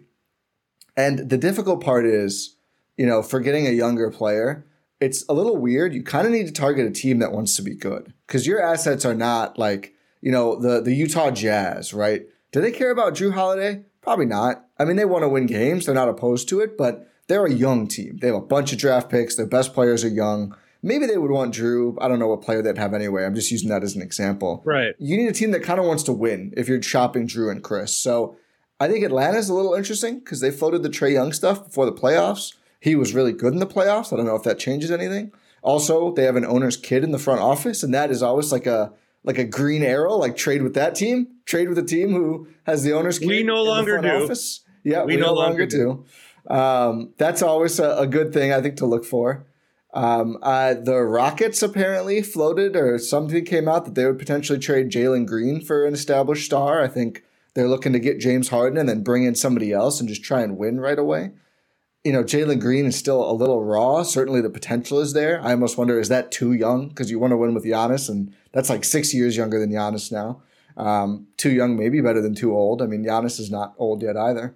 and 0.96 1.30
the 1.30 1.38
difficult 1.38 1.82
part 1.82 2.04
is, 2.04 2.56
you 2.98 3.06
know, 3.06 3.22
for 3.22 3.38
getting 3.40 3.66
a 3.66 3.70
younger 3.70 4.10
player, 4.10 4.66
it's 5.00 5.24
a 5.28 5.32
little 5.32 5.56
weird. 5.56 5.94
You 5.94 6.02
kind 6.02 6.26
of 6.26 6.32
need 6.32 6.46
to 6.48 6.52
target 6.52 6.84
a 6.84 6.90
team 6.90 7.20
that 7.20 7.32
wants 7.32 7.54
to 7.56 7.62
be 7.62 7.74
good 7.74 8.12
because 8.26 8.46
your 8.46 8.60
assets 8.60 9.04
are 9.04 9.14
not 9.14 9.56
like 9.56 9.94
you 10.20 10.32
know 10.32 10.56
the 10.56 10.80
the 10.80 10.94
Utah 10.94 11.30
Jazz, 11.30 11.94
right? 11.94 12.26
Do 12.50 12.60
they 12.60 12.72
care 12.72 12.90
about 12.90 13.14
Jrue 13.14 13.32
Holiday? 13.32 13.84
Probably 14.02 14.26
not. 14.26 14.66
I 14.78 14.84
mean, 14.84 14.96
they 14.96 15.04
want 15.04 15.22
to 15.22 15.28
win 15.28 15.46
games. 15.46 15.86
They're 15.86 15.94
not 15.94 16.08
opposed 16.08 16.48
to 16.48 16.58
it, 16.60 16.76
but 16.76 17.08
they're 17.28 17.46
a 17.46 17.52
young 17.52 17.86
team. 17.86 18.18
They 18.20 18.26
have 18.26 18.36
a 18.36 18.40
bunch 18.40 18.72
of 18.72 18.78
draft 18.78 19.08
picks. 19.10 19.36
Their 19.36 19.46
best 19.46 19.72
players 19.74 20.02
are 20.04 20.08
young. 20.08 20.56
Maybe 20.82 21.06
they 21.06 21.18
would 21.18 21.30
want 21.30 21.54
Jrue. 21.54 21.96
I 22.00 22.08
don't 22.08 22.18
know 22.18 22.28
what 22.28 22.40
player 22.42 22.62
they'd 22.62 22.78
have 22.78 22.94
anyway. 22.94 23.24
I'm 23.24 23.34
just 23.34 23.50
using 23.50 23.68
that 23.68 23.82
as 23.82 23.94
an 23.94 24.02
example. 24.02 24.62
Right. 24.64 24.94
You 24.98 25.16
need 25.16 25.28
a 25.28 25.32
team 25.32 25.50
that 25.50 25.62
kind 25.62 25.78
of 25.78 25.86
wants 25.86 26.02
to 26.04 26.12
win 26.12 26.54
if 26.56 26.68
you're 26.68 26.82
shopping 26.82 27.26
Jrue 27.26 27.50
and 27.50 27.62
Khris. 27.62 27.96
So 27.96 28.36
I 28.78 28.88
think 28.88 29.04
Atlanta's 29.04 29.50
a 29.50 29.54
little 29.54 29.74
interesting 29.74 30.20
because 30.20 30.40
they 30.40 30.50
floated 30.50 30.82
the 30.82 30.88
Trae 30.88 31.12
Young 31.12 31.32
stuff 31.32 31.64
before 31.64 31.84
the 31.84 31.92
playoffs. 31.92 32.54
He 32.80 32.96
was 32.96 33.14
really 33.14 33.32
good 33.32 33.52
in 33.52 33.58
the 33.58 33.66
playoffs. 33.66 34.12
I 34.12 34.16
don't 34.16 34.24
know 34.24 34.36
if 34.36 34.42
that 34.44 34.58
changes 34.58 34.90
anything. 34.90 35.32
Also, 35.62 36.12
they 36.12 36.24
have 36.24 36.36
an 36.36 36.46
owner's 36.46 36.78
kid 36.78 37.04
in 37.04 37.10
the 37.10 37.18
front 37.18 37.40
office, 37.42 37.82
and 37.82 37.92
that 37.92 38.10
is 38.10 38.22
always 38.22 38.50
like 38.50 38.66
a 38.66 38.92
like 39.22 39.36
a 39.36 39.44
green 39.44 39.82
arrow. 39.82 40.14
Like 40.16 40.34
trade 40.34 40.62
with 40.62 40.72
that 40.74 40.94
team, 40.94 41.26
trade 41.44 41.68
with 41.68 41.76
a 41.76 41.82
team 41.82 42.12
who 42.12 42.48
has 42.64 42.82
the 42.82 42.94
owner's 42.94 43.18
kid. 43.18 43.28
We 43.28 43.42
no 43.42 43.58
in 43.60 43.64
the 43.66 43.70
longer 43.70 44.00
front 44.00 44.18
do. 44.18 44.24
Office. 44.24 44.64
Yeah, 44.82 45.04
We 45.04 45.16
we, 45.16 45.20
no 45.20 45.26
no, 45.26 45.32
longer 45.34 45.66
longer 45.66 45.66
do. 45.66 46.06
Um, 46.48 47.12
that's 47.18 47.42
always 47.42 47.78
a, 47.78 47.98
a 47.98 48.06
good 48.06 48.32
thing, 48.32 48.50
I 48.52 48.62
think, 48.62 48.76
to 48.76 48.86
look 48.86 49.04
for. 49.04 49.44
Um, 49.92 50.38
uh, 50.42 50.74
the 50.74 51.00
Rockets 51.00 51.62
apparently 51.62 52.22
floated, 52.22 52.76
or 52.76 52.98
something 52.98 53.44
came 53.44 53.68
out 53.68 53.84
that 53.84 53.94
they 53.94 54.06
would 54.06 54.18
potentially 54.18 54.58
trade 54.58 54.90
Jalen 54.90 55.26
Green 55.26 55.60
for 55.60 55.84
an 55.84 55.94
established 55.94 56.46
star. 56.46 56.82
I 56.82 56.88
think 56.88 57.24
they're 57.54 57.68
looking 57.68 57.92
to 57.92 57.98
get 57.98 58.20
James 58.20 58.50
Harden 58.50 58.78
and 58.78 58.88
then 58.88 59.02
bring 59.02 59.24
in 59.24 59.34
somebody 59.34 59.72
else 59.72 59.98
and 59.98 60.08
just 60.08 60.22
try 60.22 60.42
and 60.42 60.56
win 60.56 60.78
right 60.80 60.98
away. 60.98 61.32
You 62.04 62.12
know, 62.12 62.22
Jalen 62.22 62.60
Green 62.60 62.86
is 62.86 62.96
still 62.96 63.28
a 63.28 63.34
little 63.34 63.64
raw. 63.64 64.02
Certainly 64.04 64.40
the 64.40 64.50
potential 64.50 65.00
is 65.00 65.12
there. 65.12 65.40
I 65.42 65.50
almost 65.50 65.76
wonder, 65.76 65.98
is 65.98 66.08
that 66.08 66.30
too 66.30 66.52
young? 66.52 66.88
Because 66.88 67.10
you 67.10 67.18
want 67.18 67.32
to 67.32 67.36
win 67.36 67.52
with 67.52 67.64
Giannis, 67.64 68.08
and 68.08 68.32
that's 68.52 68.70
like 68.70 68.84
six 68.84 69.12
years 69.12 69.36
younger 69.36 69.58
than 69.58 69.72
Giannis 69.72 70.10
now. 70.10 70.42
Um, 70.76 71.26
too 71.36 71.50
young, 71.50 71.76
maybe 71.76 72.00
better 72.00 72.22
than 72.22 72.34
too 72.34 72.54
old. 72.54 72.80
I 72.80 72.86
mean, 72.86 73.04
Giannis 73.04 73.38
is 73.38 73.50
not 73.50 73.74
old 73.76 74.02
yet 74.02 74.16
either. 74.16 74.54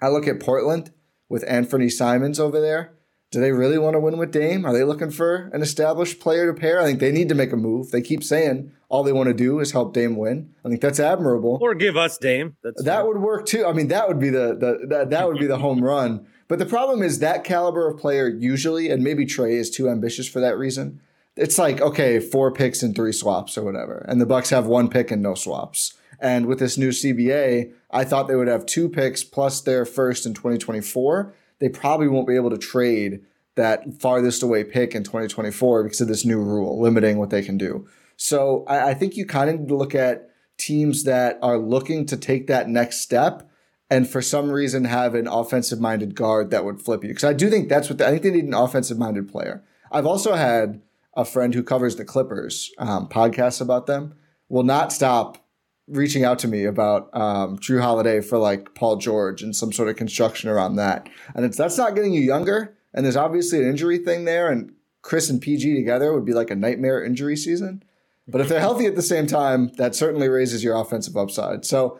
I 0.00 0.08
look 0.08 0.28
at 0.28 0.40
Portland 0.40 0.92
with 1.28 1.44
Anthony 1.48 1.88
Simons 1.88 2.38
over 2.38 2.60
there. 2.60 2.92
Do 3.32 3.40
they 3.40 3.50
really 3.50 3.78
want 3.78 3.94
to 3.94 4.00
win 4.00 4.18
with 4.18 4.30
Dame? 4.30 4.66
Are 4.66 4.74
they 4.74 4.84
looking 4.84 5.10
for 5.10 5.50
an 5.54 5.62
established 5.62 6.20
player 6.20 6.52
to 6.52 6.60
pair? 6.60 6.80
I 6.80 6.84
think 6.84 7.00
they 7.00 7.10
need 7.10 7.30
to 7.30 7.34
make 7.34 7.50
a 7.50 7.56
move. 7.56 7.90
They 7.90 8.02
keep 8.02 8.22
saying 8.22 8.70
all 8.90 9.02
they 9.02 9.12
want 9.12 9.28
to 9.28 9.34
do 9.34 9.58
is 9.58 9.72
help 9.72 9.94
Dame 9.94 10.16
win. 10.16 10.52
I 10.62 10.68
think 10.68 10.82
that's 10.82 11.00
admirable. 11.00 11.58
Or 11.62 11.74
give 11.74 11.96
us 11.96 12.18
Dame. 12.18 12.56
That's 12.62 12.84
That 12.84 13.06
would 13.06 13.16
work 13.16 13.46
too. 13.46 13.64
I 13.64 13.72
mean, 13.72 13.88
that 13.88 14.06
would 14.06 14.20
be 14.20 14.28
the, 14.28 14.54
the 14.54 14.86
that, 14.88 15.10
that 15.10 15.26
would 15.26 15.38
be 15.38 15.46
the 15.46 15.56
home 15.56 15.82
run. 15.82 16.26
But 16.46 16.58
the 16.58 16.66
problem 16.66 17.02
is 17.02 17.20
that 17.20 17.42
caliber 17.42 17.88
of 17.88 17.98
player 17.98 18.28
usually, 18.28 18.90
and 18.90 19.02
maybe 19.02 19.24
Trae 19.24 19.58
is 19.58 19.70
too 19.70 19.88
ambitious 19.88 20.28
for 20.28 20.40
that 20.40 20.58
reason. 20.58 21.00
It's 21.34 21.56
like 21.56 21.80
okay, 21.80 22.20
four 22.20 22.52
picks 22.52 22.82
and 22.82 22.94
three 22.94 23.12
swaps 23.12 23.56
or 23.56 23.64
whatever, 23.64 24.04
and 24.06 24.20
the 24.20 24.26
Bucks 24.26 24.50
have 24.50 24.66
one 24.66 24.90
pick 24.90 25.10
and 25.10 25.22
no 25.22 25.34
swaps. 25.34 25.94
And 26.20 26.44
with 26.44 26.58
this 26.58 26.76
new 26.76 26.90
CBA, 26.90 27.72
I 27.90 28.04
thought 28.04 28.28
they 28.28 28.36
would 28.36 28.46
have 28.46 28.66
two 28.66 28.90
picks 28.90 29.24
plus 29.24 29.62
their 29.62 29.86
first 29.86 30.26
in 30.26 30.34
2024. 30.34 31.34
They 31.62 31.68
probably 31.68 32.08
won't 32.08 32.26
be 32.26 32.34
able 32.34 32.50
to 32.50 32.58
trade 32.58 33.20
that 33.54 33.94
farthest 34.00 34.42
away 34.42 34.64
pick 34.64 34.96
in 34.96 35.04
2024 35.04 35.84
because 35.84 36.00
of 36.00 36.08
this 36.08 36.24
new 36.24 36.40
rule 36.40 36.80
limiting 36.80 37.18
what 37.18 37.30
they 37.30 37.40
can 37.40 37.56
do. 37.56 37.86
So 38.16 38.64
I, 38.66 38.90
I 38.90 38.94
think 38.94 39.16
you 39.16 39.24
kind 39.24 39.48
of 39.48 39.60
need 39.60 39.68
to 39.68 39.76
look 39.76 39.94
at 39.94 40.28
teams 40.58 41.04
that 41.04 41.38
are 41.40 41.58
looking 41.58 42.04
to 42.06 42.16
take 42.16 42.48
that 42.48 42.68
next 42.68 42.98
step 43.00 43.48
and 43.88 44.08
for 44.08 44.20
some 44.20 44.50
reason 44.50 44.86
have 44.86 45.14
an 45.14 45.28
offensive 45.28 45.80
minded 45.80 46.16
guard 46.16 46.50
that 46.50 46.64
would 46.64 46.80
flip 46.80 47.04
you. 47.04 47.10
Because 47.10 47.22
I 47.22 47.32
do 47.32 47.48
think 47.48 47.68
that's 47.68 47.88
what 47.88 48.02
I 48.02 48.10
think 48.10 48.22
they 48.22 48.32
need 48.32 48.44
an 48.44 48.54
offensive 48.54 48.98
minded 48.98 49.30
player. 49.30 49.62
I've 49.92 50.06
also 50.06 50.34
had 50.34 50.82
a 51.14 51.24
friend 51.24 51.54
who 51.54 51.62
covers 51.62 51.94
the 51.94 52.04
Clippers 52.04 52.72
um, 52.78 53.06
podcasts 53.08 53.60
about 53.60 53.86
them 53.86 54.14
will 54.48 54.64
not 54.64 54.92
stop 54.92 55.41
reaching 55.88 56.24
out 56.24 56.38
to 56.40 56.48
me 56.48 56.64
about 56.64 57.10
um, 57.14 57.58
Jrue 57.58 57.80
Holiday 57.80 58.20
for 58.20 58.38
like 58.38 58.74
Paul 58.74 58.96
George 58.96 59.42
and 59.42 59.54
some 59.54 59.72
sort 59.72 59.88
of 59.88 59.96
construction 59.96 60.48
around 60.48 60.76
that. 60.76 61.08
And 61.34 61.44
it's 61.44 61.56
that's 61.56 61.78
not 61.78 61.94
getting 61.94 62.12
you 62.12 62.20
younger. 62.20 62.76
And 62.94 63.04
there's 63.04 63.16
obviously 63.16 63.58
an 63.58 63.68
injury 63.68 63.98
thing 63.98 64.24
there. 64.24 64.50
And 64.50 64.72
Khris 65.02 65.30
and 65.30 65.40
PG 65.40 65.74
together 65.74 66.12
would 66.12 66.24
be 66.24 66.34
like 66.34 66.50
a 66.50 66.56
nightmare 66.56 67.02
injury 67.02 67.36
season. 67.36 67.82
But 68.28 68.40
if 68.40 68.48
they're 68.48 68.60
healthy 68.60 68.86
at 68.86 68.94
the 68.94 69.02
same 69.02 69.26
time, 69.26 69.72
that 69.76 69.94
certainly 69.94 70.28
raises 70.28 70.62
your 70.62 70.76
offensive 70.76 71.16
upside. 71.16 71.64
So 71.64 71.98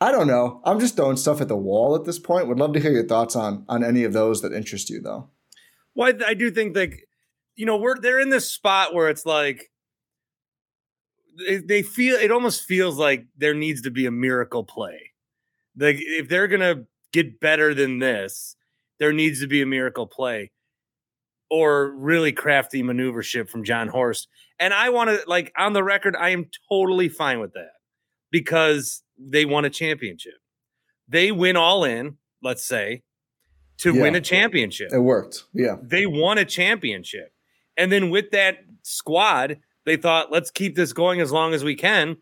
I 0.00 0.12
don't 0.12 0.26
know. 0.26 0.60
I'm 0.64 0.78
just 0.78 0.96
throwing 0.96 1.16
stuff 1.16 1.40
at 1.40 1.48
the 1.48 1.56
wall 1.56 1.96
at 1.96 2.04
this 2.04 2.18
point. 2.18 2.48
Would 2.48 2.58
love 2.58 2.74
to 2.74 2.80
hear 2.80 2.92
your 2.92 3.06
thoughts 3.06 3.34
on 3.34 3.64
on 3.68 3.82
any 3.82 4.04
of 4.04 4.12
those 4.12 4.42
that 4.42 4.52
interest 4.52 4.90
you, 4.90 5.00
though. 5.00 5.30
Well, 5.94 6.12
I, 6.22 6.30
I 6.30 6.34
do 6.34 6.50
think 6.50 6.76
like 6.76 7.08
you 7.54 7.64
know 7.64 7.78
we're 7.78 7.98
they're 7.98 8.20
in 8.20 8.28
this 8.28 8.50
spot 8.50 8.92
where 8.92 9.08
it's 9.08 9.24
like 9.24 9.70
they, 11.64 11.82
feel 11.82 12.16
it 12.16 12.30
almost 12.30 12.64
feels 12.64 12.98
like 12.98 13.26
there 13.36 13.54
needs 13.54 13.82
to 13.82 13.90
be 13.90 14.06
a 14.06 14.10
miracle 14.10 14.64
play. 14.64 15.12
Like 15.78 15.96
if 15.98 16.28
they're 16.28 16.48
gonna 16.48 16.84
get 17.12 17.40
better 17.40 17.74
than 17.74 17.98
this, 17.98 18.56
there 18.98 19.12
needs 19.12 19.40
to 19.40 19.46
be 19.46 19.60
a 19.62 19.66
miracle 19.66 20.06
play 20.06 20.50
or 21.50 21.90
really 21.92 22.32
crafty 22.32 22.82
maneuvership 22.82 23.48
from 23.48 23.62
Jon 23.64 23.88
Horst. 23.88 24.28
And 24.58 24.72
I 24.74 24.88
want 24.90 25.10
to 25.10 25.20
like 25.26 25.52
on 25.56 25.74
the 25.74 25.84
record, 25.84 26.16
I 26.16 26.30
am 26.30 26.46
totally 26.70 27.08
fine 27.08 27.40
with 27.40 27.52
that 27.52 27.72
because 28.30 29.02
they 29.18 29.44
won 29.44 29.64
a 29.64 29.70
championship. 29.70 30.34
They 31.08 31.30
win 31.30 31.56
all 31.56 31.84
in, 31.84 32.16
let's 32.42 32.64
say, 32.64 33.02
to 33.78 33.94
Yeah. 33.94 34.02
win 34.02 34.14
a 34.14 34.20
championship 34.20 34.90
It 34.92 34.98
worked. 35.00 35.44
Yeah. 35.52 35.76
they 35.82 36.06
won 36.06 36.38
a 36.38 36.44
championship. 36.44 37.32
And 37.76 37.92
then 37.92 38.08
with 38.10 38.30
that 38.30 38.58
squad, 38.82 39.58
they 39.86 39.96
thought, 39.96 40.30
let's 40.30 40.50
keep 40.50 40.76
this 40.76 40.92
going 40.92 41.20
as 41.22 41.32
long 41.32 41.54
as 41.54 41.64
we 41.64 41.74
can. 41.74 42.18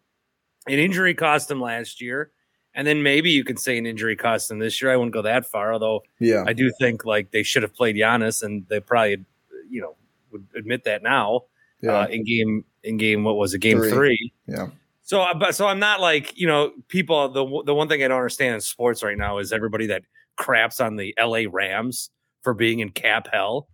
An 0.69 0.79
injury 0.79 1.15
cost 1.15 1.49
them 1.49 1.61
last 1.61 2.01
year. 2.01 2.31
And 2.75 2.87
then 2.87 3.03
maybe 3.03 3.31
you 3.31 3.45
could 3.45 3.59
say 3.59 3.77
an 3.79 3.87
injury 3.87 4.17
cost 4.17 4.49
them 4.49 4.59
this 4.61 4.81
year. 4.81 4.93
I 4.93 4.97
wouldn't 4.97 5.13
go 5.15 5.23
that 5.23 5.47
far, 5.47 5.73
although 5.73 6.03
Yeah. 6.21 6.45
I 6.47 6.53
do 6.53 6.73
think 6.81 7.05
like 7.05 7.31
they 7.33 7.43
should 7.43 7.63
have 7.63 7.75
played 7.75 7.97
Giannis 7.97 8.43
and 8.43 8.67
they 8.69 8.81
probably, 8.81 9.25
you 9.69 9.81
know, 9.81 9.97
would 10.31 10.47
admit 10.57 10.85
that 10.85 11.03
now 11.03 11.43
Yeah. 11.83 12.01
uh, 12.01 12.07
in 12.07 12.25
game, 12.25 12.65
in 12.83 12.97
game, 12.97 13.25
what 13.25 13.37
was 13.37 13.55
it, 13.55 13.59
game 13.61 13.79
Three. 13.79 13.91
three. 13.91 14.33
yeah. 14.47 14.69
So, 15.03 15.21
uh, 15.21 15.35
but 15.35 15.55
so 15.55 15.67
I'm 15.67 15.79
not 15.79 16.01
like 16.01 16.33
you 16.35 16.47
know 16.47 16.73
people. 16.89 17.29
The 17.29 17.45
the 17.67 17.75
one 17.75 17.89
thing 17.89 18.03
I 18.03 18.09
don't 18.09 18.17
understand 18.17 18.55
in 18.55 18.61
sports 18.63 19.03
right 19.03 19.19
now 19.19 19.37
is 19.37 19.53
everybody 19.53 19.87
that 19.89 20.03
craps 20.37 20.81
on 20.81 20.97
the 20.97 21.15
L.A. 21.19 21.45
Rams 21.47 22.09
for 22.43 22.55
being 22.55 22.81
in 22.81 22.89
cap 22.89 23.29
hell. 23.31 23.69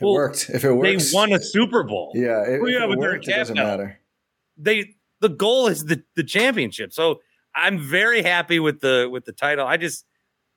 It 0.00 0.04
Well, 0.04 0.14
worked. 0.14 0.50
If 0.50 0.64
it 0.64 0.72
works, 0.72 1.10
They 1.10 1.16
won 1.16 1.32
a 1.32 1.40
Super 1.40 1.82
Bowl. 1.82 2.12
Yeah. 2.14 2.42
It, 2.42 2.60
Well, 2.60 2.70
yeah, 2.70 2.86
but 2.86 2.98
they're 3.00 3.12
worked, 3.12 3.28
it 3.28 3.34
doesn't 3.36 3.56
matter. 3.56 3.98
They 4.56 4.94
the 5.20 5.28
goal 5.28 5.68
is 5.68 5.84
the 5.84 6.02
the 6.16 6.24
championship. 6.24 6.92
So 6.92 7.20
I'm 7.54 7.78
very 7.78 8.22
happy 8.22 8.58
with 8.58 8.80
the 8.80 9.08
with 9.10 9.24
the 9.24 9.32
title. 9.32 9.66
I 9.66 9.76
just 9.76 10.04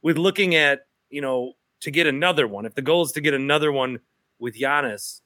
with 0.01 0.18
looking 0.18 0.56
at 0.56 0.82
you 1.10 1.22
know 1.22 1.54
to 1.82 1.92
get 1.92 2.08
another 2.08 2.48
one. 2.48 2.65
If 2.65 2.75
the 2.75 2.82
goal 2.82 3.04
is 3.04 3.12
to 3.13 3.22
get 3.22 3.34
another 3.34 3.72
one 3.72 4.00
with 4.39 4.56
Giannis, 4.56 5.22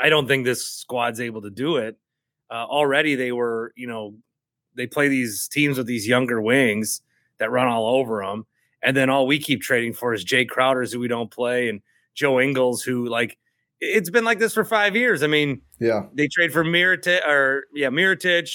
I 0.00 0.08
don't 0.08 0.28
think 0.28 0.44
this 0.44 0.66
squad's 0.66 1.20
able 1.20 1.42
to 1.42 1.50
do 1.50 1.76
it. 1.76 1.96
Uh, 2.50 2.64
already 2.64 3.14
they 3.14 3.32
were 3.32 3.72
you 3.76 3.86
know 3.86 4.14
they 4.74 4.86
play 4.86 5.08
these 5.08 5.48
teams 5.48 5.78
with 5.78 5.86
these 5.86 6.06
younger 6.06 6.40
wings 6.40 7.00
that 7.38 7.50
run 7.50 7.66
all 7.66 7.96
over 7.96 8.22
them, 8.24 8.46
and 8.82 8.96
then 8.96 9.10
all 9.10 9.26
we 9.26 9.38
keep 9.38 9.62
trading 9.62 9.92
for 9.92 10.14
is 10.14 10.24
Jae 10.24 10.48
Crowder's 10.48 10.92
who 10.92 11.00
we 11.00 11.08
don't 11.08 11.30
play 11.30 11.68
and 11.68 11.80
Joe 12.14 12.40
Ingles 12.40 12.82
who 12.82 13.06
like 13.06 13.36
it's 13.80 14.08
been 14.10 14.24
like 14.24 14.38
this 14.38 14.54
for 14.54 14.64
five 14.64 14.94
years. 14.96 15.22
I 15.22 15.26
mean 15.26 15.60
Yeah. 15.80 16.04
they 16.14 16.28
trade 16.28 16.52
for 16.52 16.64
Mirotic 16.64 17.26
or 17.26 17.64
yeah, 17.74 17.88
Mirotic, 17.88 18.48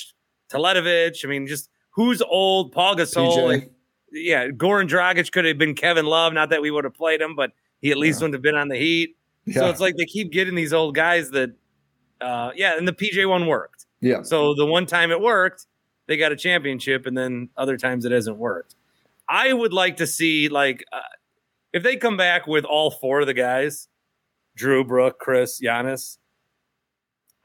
Teletovic. 0.51 1.23
I 1.23 1.27
mean, 1.27 1.47
just 1.47 1.69
who's 1.91 2.21
old? 2.21 2.71
Paul 2.71 2.95
Gasol. 2.95 3.69
Yeah, 4.11 4.47
Goran 4.47 4.87
Dragic 4.89 5.31
could 5.31 5.45
have 5.45 5.59
been 5.59 5.75
Kevin 5.75 6.05
Love. 6.05 6.33
Not 6.33 6.49
that 6.49 6.61
we 6.63 6.71
would 6.71 6.83
have 6.83 6.95
played 6.95 7.21
him, 7.21 7.35
but 7.35 7.51
he 7.81 7.91
at 7.91 7.97
least 7.97 8.21
wouldn't 8.21 8.33
have 8.33 8.41
been 8.41 8.55
on 8.55 8.67
the 8.69 8.75
Heat. 8.77 9.15
So 9.53 9.67
it's 9.69 9.79
like 9.79 9.95
they 9.97 10.05
keep 10.05 10.31
getting 10.31 10.53
these 10.55 10.73
old 10.73 10.95
guys 10.95 11.31
that, 11.31 11.51
uh, 12.21 12.51
yeah, 12.55 12.77
and 12.77 12.87
the 12.87 12.91
PJ 12.93 13.27
one 13.27 13.45
worked. 13.47 13.85
yeah. 14.01 14.21
So 14.23 14.53
the 14.55 14.65
one 14.65 14.85
time 14.85 15.11
it 15.11 15.19
worked, 15.21 15.65
they 16.07 16.17
got 16.17 16.31
a 16.31 16.35
championship, 16.35 17.05
and 17.05 17.15
then 17.17 17.49
other 17.57 17.77
times 17.77 18.03
it 18.05 18.11
hasn't 18.11 18.37
worked. 18.37 18.75
I 19.27 19.53
would 19.53 19.73
like 19.73 19.97
to 19.97 20.07
see 20.07 20.49
like 20.49 20.83
uh, 20.91 20.99
if 21.73 21.83
they 21.83 21.95
come 21.95 22.17
back 22.17 22.47
with 22.47 22.65
all 22.65 22.91
four 22.91 23.21
of 23.21 23.27
the 23.27 23.33
guys, 23.33 23.87
Jrue, 24.57 24.87
Brook, 24.87 25.19
Khris, 25.19 25.61
Giannis. 25.61 26.17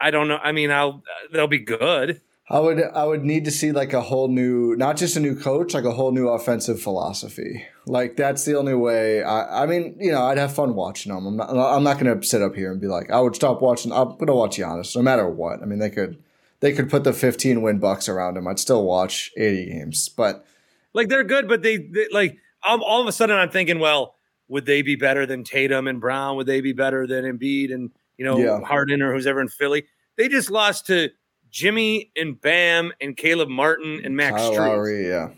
I 0.01 0.11
don't 0.11 0.29
know. 0.29 0.39
I 0.43 0.53
mean, 0.53 0.71
I'll 0.71 1.03
they'll 1.33 1.47
be 1.47 1.61
good. 1.61 2.21
I 2.51 2.61
would 2.61 2.83
I 2.83 3.07
would 3.07 3.25
need 3.25 3.47
to 3.47 3.51
see 3.51 3.73
like 3.73 3.95
a 3.95 4.03
whole 4.03 4.29
new 4.29 4.77
not 4.77 4.97
just 4.97 5.17
a 5.17 5.21
new 5.21 5.35
coach, 5.35 5.73
like 5.73 5.85
a 5.85 5.93
whole 5.93 6.13
new 6.13 6.29
offensive 6.29 6.81
philosophy. 6.81 7.65
Like 7.87 8.17
that's 8.17 8.45
the 8.45 8.57
only 8.59 8.75
way. 8.75 9.23
I, 9.23 9.63
I 9.63 9.67
mean, 9.67 9.97
you 9.99 10.13
know, 10.13 10.23
I'd 10.25 10.37
have 10.37 10.55
fun 10.55 10.75
watching 10.75 11.15
them. 11.15 11.27
I'm 11.27 11.37
not 11.37 11.51
I'm 11.51 11.85
not 11.85 11.99
going 11.99 12.21
to 12.21 12.27
sit 12.27 12.43
up 12.43 12.55
here 12.55 12.71
and 12.71 12.81
be 12.81 12.87
like, 12.87 13.11
I 13.11 13.21
would 13.21 13.35
stop 13.35 13.63
watching. 13.63 13.93
I'm 13.93 14.09
going 14.17 14.27
to 14.27 14.35
watch 14.35 14.59
Giannis 14.59 14.95
no 14.95 15.01
matter 15.01 15.29
what. 15.29 15.63
I 15.63 15.65
mean, 15.65 15.79
they 15.79 15.91
could 15.91 16.23
they 16.61 16.73
could 16.73 16.91
put 16.91 17.05
the 17.05 17.13
15 17.13 17.63
win 17.63 17.79
bucks 17.79 18.09
around 18.09 18.37
him. 18.37 18.47
I'd 18.47 18.59
still 18.59 18.85
watch 18.85 19.31
80 19.37 19.67
games. 19.67 20.09
But 20.11 20.45
Like 20.93 21.09
they're 21.09 21.25
good, 21.25 21.49
but 21.49 21.63
they, 21.63 21.79
they 21.79 22.09
like 22.13 22.39
I'm, 22.65 22.83
all 22.83 23.01
of 23.01 23.07
a 23.07 23.13
sudden 23.13 23.37
I'm 23.37 23.51
thinking, 23.51 23.79
well, 23.79 24.15
would 24.49 24.67
they 24.67 24.83
be 24.83 24.97
better 24.97 25.27
than 25.27 25.45
Tatum 25.45 25.87
and 25.87 26.01
Brown? 26.01 26.37
Would 26.37 26.47
they 26.47 26.61
be 26.61 26.73
better 26.73 27.07
than 27.07 27.25
Embiid 27.25 27.73
and 27.73 27.91
you 28.17 28.25
know 28.25 28.39
Yeah. 28.39 28.61
Harden 28.61 29.03
or 29.03 29.13
who's 29.13 29.27
ever 29.27 29.41
in 29.41 29.49
Philly? 29.49 29.85
They 30.17 30.29
just 30.29 30.51
lost 30.51 30.87
to 30.87 31.11
Jimmy 31.51 32.11
and 32.17 32.41
Bam 32.41 32.93
and 33.01 33.17
Caleb 33.17 33.49
Martin 33.49 34.01
and 34.05 34.17
Max 34.17 34.37
Kyle 34.37 34.53
Strus. 34.53 34.57
Lowry, 34.59 35.09
yeah. 35.09 35.29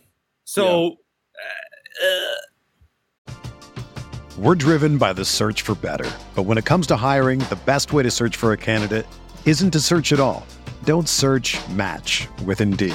So 0.45 0.97
uh, 2.05 2.07
uh. 2.07 3.33
We're 4.39 4.55
driven 4.55 4.99
by 4.99 5.15
the 5.15 5.25
search 5.25 5.63
for 5.63 5.75
better. 5.77 6.11
But 6.35 6.43
when 6.43 6.59
it 6.59 6.67
comes 6.67 6.87
to 6.89 6.97
hiring, 6.97 7.39
the 7.41 7.59
best 7.65 7.93
way 7.95 8.03
to 8.03 8.11
search 8.11 8.37
for 8.37 8.53
a 8.53 8.57
candidate 8.57 9.07
isn't 9.47 9.71
to 9.71 9.81
search 9.81 10.13
at 10.13 10.21
all. 10.21 10.47
Don't 10.85 11.09
search 11.09 11.57
match 11.71 12.29
with 12.45 12.61
Indeed. 12.61 12.95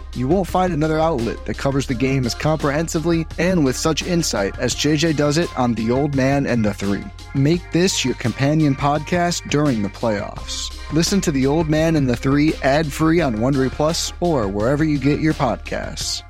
You 0.13 0.27
won't 0.27 0.47
find 0.47 0.73
another 0.73 0.99
outlet 0.99 1.45
that 1.45 1.57
covers 1.57 1.87
the 1.87 1.93
game 1.93 2.25
as 2.25 2.35
comprehensively 2.35 3.25
and 3.39 3.63
with 3.63 3.77
such 3.77 4.03
insight 4.03 4.59
as 4.59 4.75
JJ 4.75 5.15
does 5.15 5.37
it 5.37 5.47
on 5.57 5.73
The 5.73 5.89
Old 5.89 6.15
Man 6.15 6.45
and 6.45 6.65
the 6.65 6.73
Three. 6.73 7.03
Make 7.33 7.71
this 7.71 8.03
your 8.03 8.15
companion 8.15 8.75
podcast 8.75 9.49
during 9.49 9.81
the 9.81 9.89
playoffs. 9.89 10.77
Listen 10.91 11.21
to 11.21 11.31
The 11.31 11.47
Old 11.47 11.69
Man 11.69 11.95
and 11.95 12.09
the 12.09 12.15
Three 12.15 12.53
ad 12.55 12.91
free 12.91 13.21
on 13.21 13.37
Wondery 13.37 13.71
Plus 13.71 14.11
or 14.19 14.49
wherever 14.49 14.83
you 14.83 14.99
get 14.99 15.21
your 15.21 15.33
podcasts. 15.33 16.23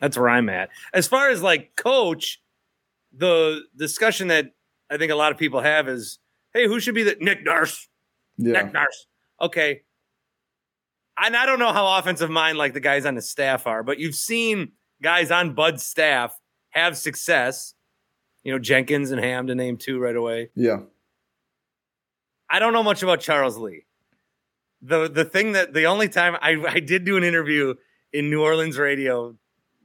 That's 0.00 0.16
where 0.16 0.28
I'm 0.28 0.48
at. 0.48 0.68
As 0.92 1.08
far 1.08 1.30
as 1.30 1.42
like 1.42 1.74
coach, 1.76 2.40
the 3.12 3.62
discussion 3.76 4.28
that 4.28 4.52
I 4.88 4.98
think 4.98 5.10
a 5.10 5.16
lot 5.16 5.32
of 5.32 5.38
people 5.38 5.62
have 5.62 5.88
is, 5.88 6.20
hey, 6.54 6.68
who 6.68 6.78
should 6.78 6.94
be 6.94 7.02
the 7.02 7.16
Nick 7.20 7.42
Nurse? 7.44 7.88
Nick 8.38 8.72
Nurse. 8.72 9.06
Okay. 9.40 9.82
And 11.18 11.36
I 11.36 11.46
don't 11.46 11.58
know 11.58 11.72
how 11.72 11.98
offensive 11.98 12.30
mind 12.30 12.58
like 12.58 12.74
the 12.74 12.80
guys 12.80 13.06
on 13.06 13.14
the 13.14 13.22
staff 13.22 13.66
are, 13.66 13.82
but 13.82 13.98
you've 13.98 14.14
seen 14.14 14.72
guys 15.02 15.30
on 15.30 15.54
Bud's 15.54 15.82
staff 15.82 16.38
have 16.70 16.96
success. 16.96 17.74
You 18.42 18.52
know, 18.52 18.58
Jenkins 18.58 19.10
and 19.10 19.20
Ham 19.20 19.46
to 19.48 19.54
name 19.54 19.76
two 19.76 19.98
right 19.98 20.14
away. 20.14 20.50
Yeah. 20.54 20.80
I 22.48 22.58
don't 22.58 22.72
know 22.72 22.82
much 22.82 23.02
about 23.02 23.20
Charles 23.20 23.56
Lee. 23.56 23.86
The 24.82 25.08
the 25.08 25.24
thing 25.24 25.52
that 25.52 25.72
the 25.72 25.86
only 25.86 26.08
time 26.08 26.36
I, 26.40 26.62
I 26.68 26.80
did 26.80 27.04
do 27.04 27.16
an 27.16 27.24
interview 27.24 27.74
in 28.12 28.30
New 28.30 28.42
Orleans 28.42 28.78
radio 28.78 29.36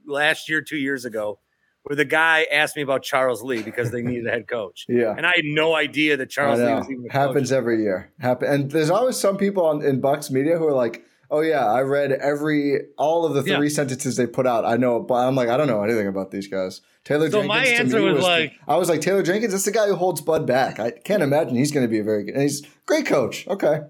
last 0.06 0.48
year, 0.48 0.60
two 0.62 0.76
years 0.76 1.04
ago, 1.04 1.40
where 1.82 1.96
the 1.96 2.04
guy 2.04 2.46
asked 2.52 2.76
me 2.76 2.82
about 2.82 3.02
Charles 3.02 3.42
Lee 3.42 3.62
because 3.62 3.90
they 3.90 4.02
needed 4.02 4.26
a 4.26 4.30
head 4.30 4.46
coach. 4.46 4.86
Yeah. 4.88 5.14
And 5.16 5.26
I 5.26 5.32
had 5.34 5.44
no 5.44 5.74
idea 5.74 6.16
that 6.18 6.30
Charles 6.30 6.60
Lee 6.60 6.66
was 6.66 6.88
even 6.90 7.06
a 7.08 7.12
Happens 7.12 7.50
coach. 7.50 7.56
every 7.56 7.82
year. 7.82 8.12
Happen 8.20 8.48
and 8.48 8.70
there's 8.70 8.90
always 8.90 9.16
some 9.16 9.38
people 9.38 9.64
on 9.64 9.82
in 9.82 10.00
Bucks 10.00 10.30
media 10.30 10.58
who 10.58 10.66
are 10.68 10.74
like, 10.74 11.02
"Oh 11.32 11.40
yeah, 11.40 11.66
I 11.66 11.80
read 11.80 12.12
every 12.12 12.78
all 12.96 13.24
of 13.24 13.34
the 13.34 13.42
Yeah. 13.50 13.56
three 13.56 13.68
sentences 13.70 14.16
they 14.16 14.26
put 14.26 14.46
out. 14.46 14.64
I 14.64 14.76
know, 14.76 15.00
but 15.00 15.14
I'm 15.14 15.34
like, 15.34 15.48
I 15.48 15.56
don't 15.56 15.66
know 15.66 15.82
anything 15.82 16.06
about 16.06 16.30
these 16.30 16.46
guys." 16.46 16.80
Taylor 17.04 17.28
So 17.30 17.38
Jenkins. 17.42 17.48
my 17.48 17.64
to 17.64 17.70
answer 17.74 17.98
me 17.98 18.12
was 18.12 18.22
the- 18.22 18.28
like- 18.28 18.52
I 18.68 18.76
was 18.76 18.88
like, 18.88 19.00
Taylor 19.00 19.24
Jenkins. 19.24 19.52
That's 19.52 19.64
the 19.64 19.72
guy 19.72 19.88
who 19.88 19.96
holds 19.96 20.20
Bud 20.20 20.46
back. 20.46 20.78
I 20.78 20.92
can't 20.92 21.22
imagine 21.24 21.56
he's 21.56 21.72
going 21.72 21.84
to 21.84 21.90
be 21.90 21.98
a 21.98 22.04
very 22.04 22.22
good. 22.24 22.34
And 22.34 22.42
he's 22.42 22.62
great 22.86 23.06
coach. 23.06 23.48
Okay. 23.48 23.80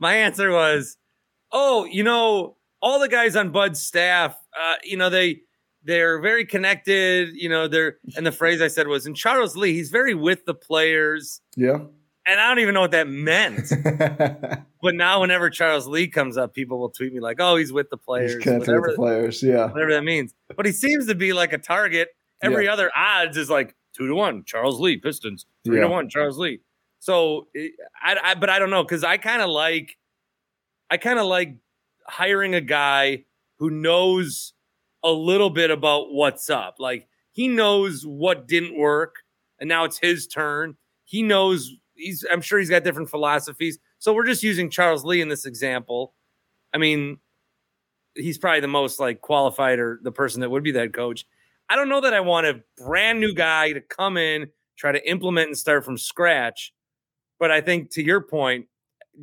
My 0.00 0.14
answer 0.16 0.50
was, 0.50 0.96
oh, 1.52 1.84
you 1.84 2.02
know, 2.02 2.56
all 2.80 2.98
the 2.98 3.06
guys 3.08 3.36
on 3.36 3.50
Bud's 3.52 3.80
staff, 3.80 4.34
uh, 4.60 4.74
you 4.82 4.96
know, 4.96 5.08
they 5.08 5.42
they're 5.84 6.20
very 6.20 6.44
connected. 6.44 7.30
You 7.34 7.48
know, 7.48 7.68
they're 7.68 7.98
and 8.16 8.26
the 8.26 8.32
phrase 8.32 8.60
I 8.60 8.66
said 8.68 8.88
was, 8.88 9.06
and 9.06 9.14
Charles 9.16 9.56
Lee, 9.56 9.74
he's 9.74 9.90
very 9.90 10.14
with 10.14 10.44
the 10.44 10.54
players. 10.54 11.40
Yeah. 11.56 11.78
And 12.24 12.40
I 12.40 12.48
don't 12.48 12.60
even 12.60 12.74
know 12.74 12.80
what 12.80 12.92
that 12.92 13.08
meant. 13.08 13.68
but 14.82 14.94
now, 14.94 15.20
whenever 15.22 15.50
Charles 15.50 15.88
Lee 15.88 16.06
comes 16.06 16.36
up, 16.36 16.54
people 16.54 16.78
will 16.78 16.90
tweet 16.90 17.12
me 17.12 17.20
like, 17.20 17.38
"Oh, 17.40 17.56
he's 17.56 17.72
with 17.72 17.90
the 17.90 17.96
he's 17.96 18.04
players," 18.04 18.36
connected 18.42 18.74
with 18.80 18.90
the 18.90 18.96
players. 18.96 19.42
Yeah. 19.42 19.66
whatever 19.72 19.92
that 19.92 20.04
means. 20.04 20.32
But 20.56 20.66
he 20.66 20.72
seems 20.72 21.06
to 21.08 21.14
be 21.16 21.32
like 21.32 21.52
a 21.52 21.58
target. 21.58 22.08
Every 22.40 22.68
other 22.68 22.90
odds 22.96 23.36
is 23.36 23.50
like 23.50 23.74
two 23.96 24.06
to 24.06 24.14
one. 24.14 24.44
Charles 24.44 24.80
Lee, 24.80 24.96
Pistons. 24.98 25.46
Three 25.64 25.76
Yeah. 25.78 25.84
to 25.84 25.88
one. 25.88 26.08
Charles 26.08 26.38
Lee. 26.38 26.60
So, 27.00 27.48
eh, 27.56 27.68
I, 28.00 28.16
I 28.22 28.34
but 28.36 28.50
I 28.50 28.58
don't 28.60 28.70
know 28.70 28.82
because 28.84 29.02
I 29.04 29.16
kind 29.16 29.42
of 29.42 29.48
like, 29.50 29.96
I 30.90 30.96
kind 30.98 31.18
of 31.18 31.26
like 31.26 31.56
hiring 32.06 32.54
a 32.54 32.60
guy 32.60 33.24
who 33.58 33.70
knows 33.70 34.52
a 35.04 35.10
little 35.10 35.50
bit 35.50 35.70
about 35.72 36.12
what's 36.12 36.48
up. 36.50 36.76
Like 36.78 37.08
he 37.32 37.48
knows 37.48 38.04
what 38.06 38.46
didn't 38.46 38.78
work, 38.78 39.16
and 39.58 39.68
now 39.68 39.84
it's 39.84 39.98
his 39.98 40.26
turn. 40.28 40.76
He 41.04 41.22
knows 41.22 41.72
he's. 42.02 42.24
I'm 42.30 42.40
sure 42.40 42.58
he's 42.58 42.70
got 42.70 42.84
different 42.84 43.10
philosophies. 43.10 43.78
So 43.98 44.12
we're 44.12 44.26
just 44.26 44.42
using 44.42 44.70
Charles 44.70 45.04
Lee 45.04 45.20
in 45.20 45.28
this 45.28 45.46
example. 45.46 46.14
I 46.74 46.78
mean, 46.78 47.18
he's 48.14 48.38
probably 48.38 48.60
the 48.60 48.68
most 48.68 49.00
like 49.00 49.20
qualified 49.20 49.78
or 49.78 50.00
the 50.02 50.12
person 50.12 50.40
that 50.40 50.50
would 50.50 50.62
be 50.62 50.72
that 50.72 50.92
coach. 50.92 51.26
I 51.68 51.76
don't 51.76 51.88
know 51.88 52.00
that 52.00 52.14
I 52.14 52.20
want 52.20 52.46
a 52.46 52.62
brand 52.76 53.20
new 53.20 53.34
guy 53.34 53.72
to 53.72 53.80
come 53.80 54.16
in, 54.16 54.48
try 54.76 54.92
to 54.92 55.10
implement 55.10 55.48
and 55.48 55.58
start 55.58 55.84
from 55.84 55.96
scratch. 55.96 56.72
But 57.38 57.50
I 57.50 57.60
think 57.60 57.90
to 57.92 58.02
your 58.02 58.20
point, 58.20 58.66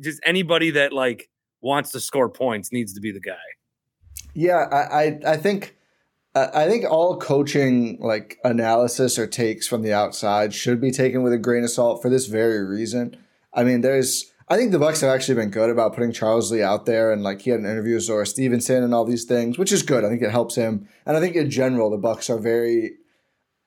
just 0.00 0.20
anybody 0.24 0.70
that 0.72 0.92
like 0.92 1.30
wants 1.60 1.92
to 1.92 2.00
score 2.00 2.28
points 2.28 2.72
needs 2.72 2.92
to 2.94 3.00
be 3.00 3.12
the 3.12 3.20
guy. 3.20 3.36
Yeah, 4.34 4.66
I, 4.70 4.76
I, 4.76 5.20
I 5.26 5.36
think 5.36 5.76
I 6.34 6.68
think 6.68 6.84
all 6.84 7.18
coaching 7.18 7.98
like 8.00 8.38
analysis 8.44 9.18
or 9.18 9.26
takes 9.26 9.66
from 9.66 9.82
the 9.82 9.92
outside 9.92 10.54
should 10.54 10.80
be 10.80 10.92
taken 10.92 11.22
with 11.22 11.32
a 11.32 11.38
grain 11.38 11.64
of 11.64 11.70
salt 11.70 12.00
for 12.00 12.08
this 12.08 12.26
very 12.26 12.64
reason. 12.64 13.16
I 13.52 13.64
mean, 13.64 13.80
there's 13.80 14.30
I 14.48 14.56
think 14.56 14.70
the 14.70 14.78
Bucks 14.78 15.00
have 15.00 15.10
actually 15.10 15.36
been 15.36 15.50
good 15.50 15.70
about 15.70 15.94
putting 15.94 16.12
Charles 16.12 16.52
Lee 16.52 16.62
out 16.62 16.86
there 16.86 17.12
and 17.12 17.22
like 17.22 17.42
he 17.42 17.50
had 17.50 17.60
an 17.60 17.66
interview 17.66 17.94
with 17.94 18.04
Zora 18.04 18.26
Stephenson 18.26 18.84
and 18.84 18.94
all 18.94 19.04
these 19.04 19.24
things, 19.24 19.58
which 19.58 19.72
is 19.72 19.82
good. 19.82 20.04
I 20.04 20.08
think 20.08 20.22
it 20.22 20.30
helps 20.30 20.54
him. 20.54 20.88
And 21.04 21.16
I 21.16 21.20
think 21.20 21.34
in 21.34 21.50
general 21.50 21.90
the 21.90 21.98
Bucks 21.98 22.30
are 22.30 22.38
very 22.38 22.92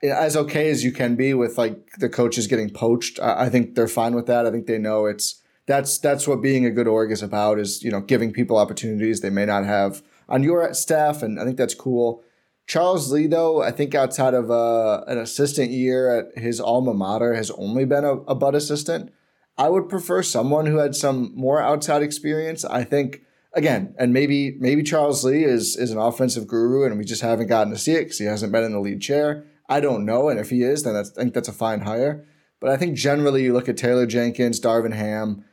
as 0.02 0.36
okay 0.36 0.70
as 0.70 0.84
you 0.84 0.92
can 0.92 1.16
be 1.16 1.34
with 1.34 1.58
like 1.58 1.92
the 1.98 2.10
coaches 2.10 2.48
getting 2.48 2.70
poached. 2.70 3.20
I, 3.20 3.46
I 3.46 3.50
think 3.50 3.76
they're 3.76 3.88
fine 3.90 4.16
with 4.16 4.28
that. 4.28 4.46
I 4.46 4.52
think 4.52 4.68
they 4.68 4.78
know 4.78 5.06
it's 5.06 5.42
that's 5.66 5.98
that's 5.98 6.28
what 6.28 6.42
being 6.42 6.66
a 6.66 6.72
good 6.72 6.88
org 6.88 7.12
is 7.12 7.22
about 7.22 7.60
is 7.60 7.84
you 7.84 7.92
know 7.92 8.02
giving 8.02 8.32
people 8.32 8.58
opportunities 8.58 9.20
they 9.20 9.30
may 9.30 9.46
not 9.46 9.66
have 9.66 10.02
on 10.30 10.44
your 10.44 10.74
staff, 10.74 11.22
and 11.22 11.40
I 11.40 11.46
think 11.46 11.58
that's 11.58 11.76
cool. 11.76 12.24
Charles 12.66 13.12
Lee, 13.12 13.28
though, 13.28 13.62
I 13.62 13.72
think 13.72 13.94
outside 13.94 14.34
of 14.34 14.50
uh, 14.50 15.04
an 15.08 15.18
assistant 15.18 15.72
year 15.72 16.18
at 16.18 16.38
his 16.42 16.60
alma 16.60 16.94
mater, 16.94 17.34
has 17.34 17.52
only 17.52 17.86
been 17.86 18.06
a, 18.06 18.18
a 18.22 18.36
Bud 18.36 18.56
assistant. 18.56 19.12
I 19.58 19.70
would 19.70 19.90
prefer 19.90 20.24
someone 20.24 20.66
who 20.66 20.78
had 20.78 20.96
some 20.96 21.32
more 21.36 21.62
outside 21.62 22.02
experience. 22.02 22.66
I 22.66 22.84
think 22.84 23.22
again, 23.54 23.94
and 24.00 24.14
maybe 24.14 24.58
maybe 24.60 24.82
Charles 24.82 25.24
Lee 25.24 25.44
is 25.44 25.76
is 25.76 25.92
an 25.92 26.00
offensive 26.00 26.48
guru, 26.48 26.86
and 26.86 26.98
we 26.98 27.06
just 27.06 27.22
haven't 27.22 27.48
gotten 27.48 27.72
to 27.74 27.80
see 27.80 27.94
it 27.94 28.06
because 28.06 28.20
he 28.20 28.26
hasn't 28.26 28.52
been 28.52 28.64
in 28.64 28.72
the 28.72 28.80
lead 28.80 29.02
chair. 29.02 29.46
I 29.70 29.80
don't 29.80 30.06
know, 30.06 30.30
and 30.30 30.40
if 30.40 30.50
he 30.50 30.64
is, 30.64 30.84
then 30.84 30.96
I 30.96 31.04
think 31.04 31.34
that's 31.34 31.48
a 31.48 31.54
fine 31.54 31.82
hire. 31.82 32.26
But 32.60 32.72
I 32.72 32.78
think 32.78 32.98
generally 32.98 33.44
you 33.44 33.54
look 33.54 33.70
at 33.70 33.78
Taylor 33.78 34.06
Jenkins, 34.06 34.60
Darvin 34.60 34.94
Ham, 34.94 35.44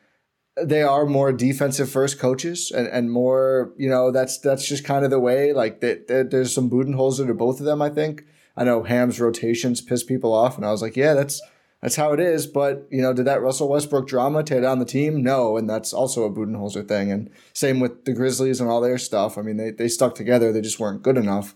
they 0.64 0.83
are 0.83 1.07
more 1.07 1.33
defensive 1.33 1.90
first 1.90 2.18
coaches 2.18 2.70
and, 2.70 2.87
and 2.88 3.11
more, 3.11 3.73
you 3.77 3.88
know, 3.88 4.11
that's 4.11 4.38
that's 4.38 4.66
just 4.66 4.85
kind 4.85 5.05
of 5.05 5.11
the 5.11 5.20
way. 5.20 5.53
Like 5.53 5.81
that, 5.81 6.29
there's 6.31 6.55
some 6.55 6.70
Budenholzer 6.70 7.27
to 7.27 7.35
both 7.35 7.61
of 7.61 7.66
them, 7.66 7.83
I 7.83 7.90
think. 7.90 8.25
I 8.57 8.64
know 8.64 8.83
Ham's 8.83 9.20
rotations 9.20 9.81
piss 9.81 10.03
people 10.03 10.33
off, 10.33 10.57
and 10.57 10.66
I 10.66 10.70
was 10.70 10.83
like, 10.83 10.96
yeah, 10.96 11.14
that's 11.14 11.40
that's 11.81 11.96
how 11.96 12.12
it 12.12 12.20
is. 12.20 12.46
But 12.46 12.87
you 12.90 13.01
know, 13.01 13.12
did 13.12 13.27
that 13.27 13.42
Russell 13.42 13.68
Westbrook 13.68 14.07
drama 14.07 14.42
tear 14.42 14.61
down 14.61 14.79
the 14.79 14.85
team? 14.85 15.23
No, 15.23 15.57
and 15.57 15.68
that's 15.68 15.92
also 15.92 16.25
a 16.25 16.31
Budenholzer 16.31 16.87
thing. 16.87 17.11
And 17.11 17.31
same 17.53 17.81
with 17.81 18.05
the 18.05 18.12
Grizzlies 18.12 18.61
and 18.61 18.70
all 18.70 18.81
their 18.81 18.99
stuff. 18.99 19.38
I 19.38 19.42
mean, 19.42 19.57
they 19.57 19.70
they 19.70 19.88
stuck 19.88 20.14
together. 20.14 20.53
They 20.53 20.61
just 20.61 20.81
weren't 20.81 21.03
good 21.03 21.16
enough. 21.16 21.55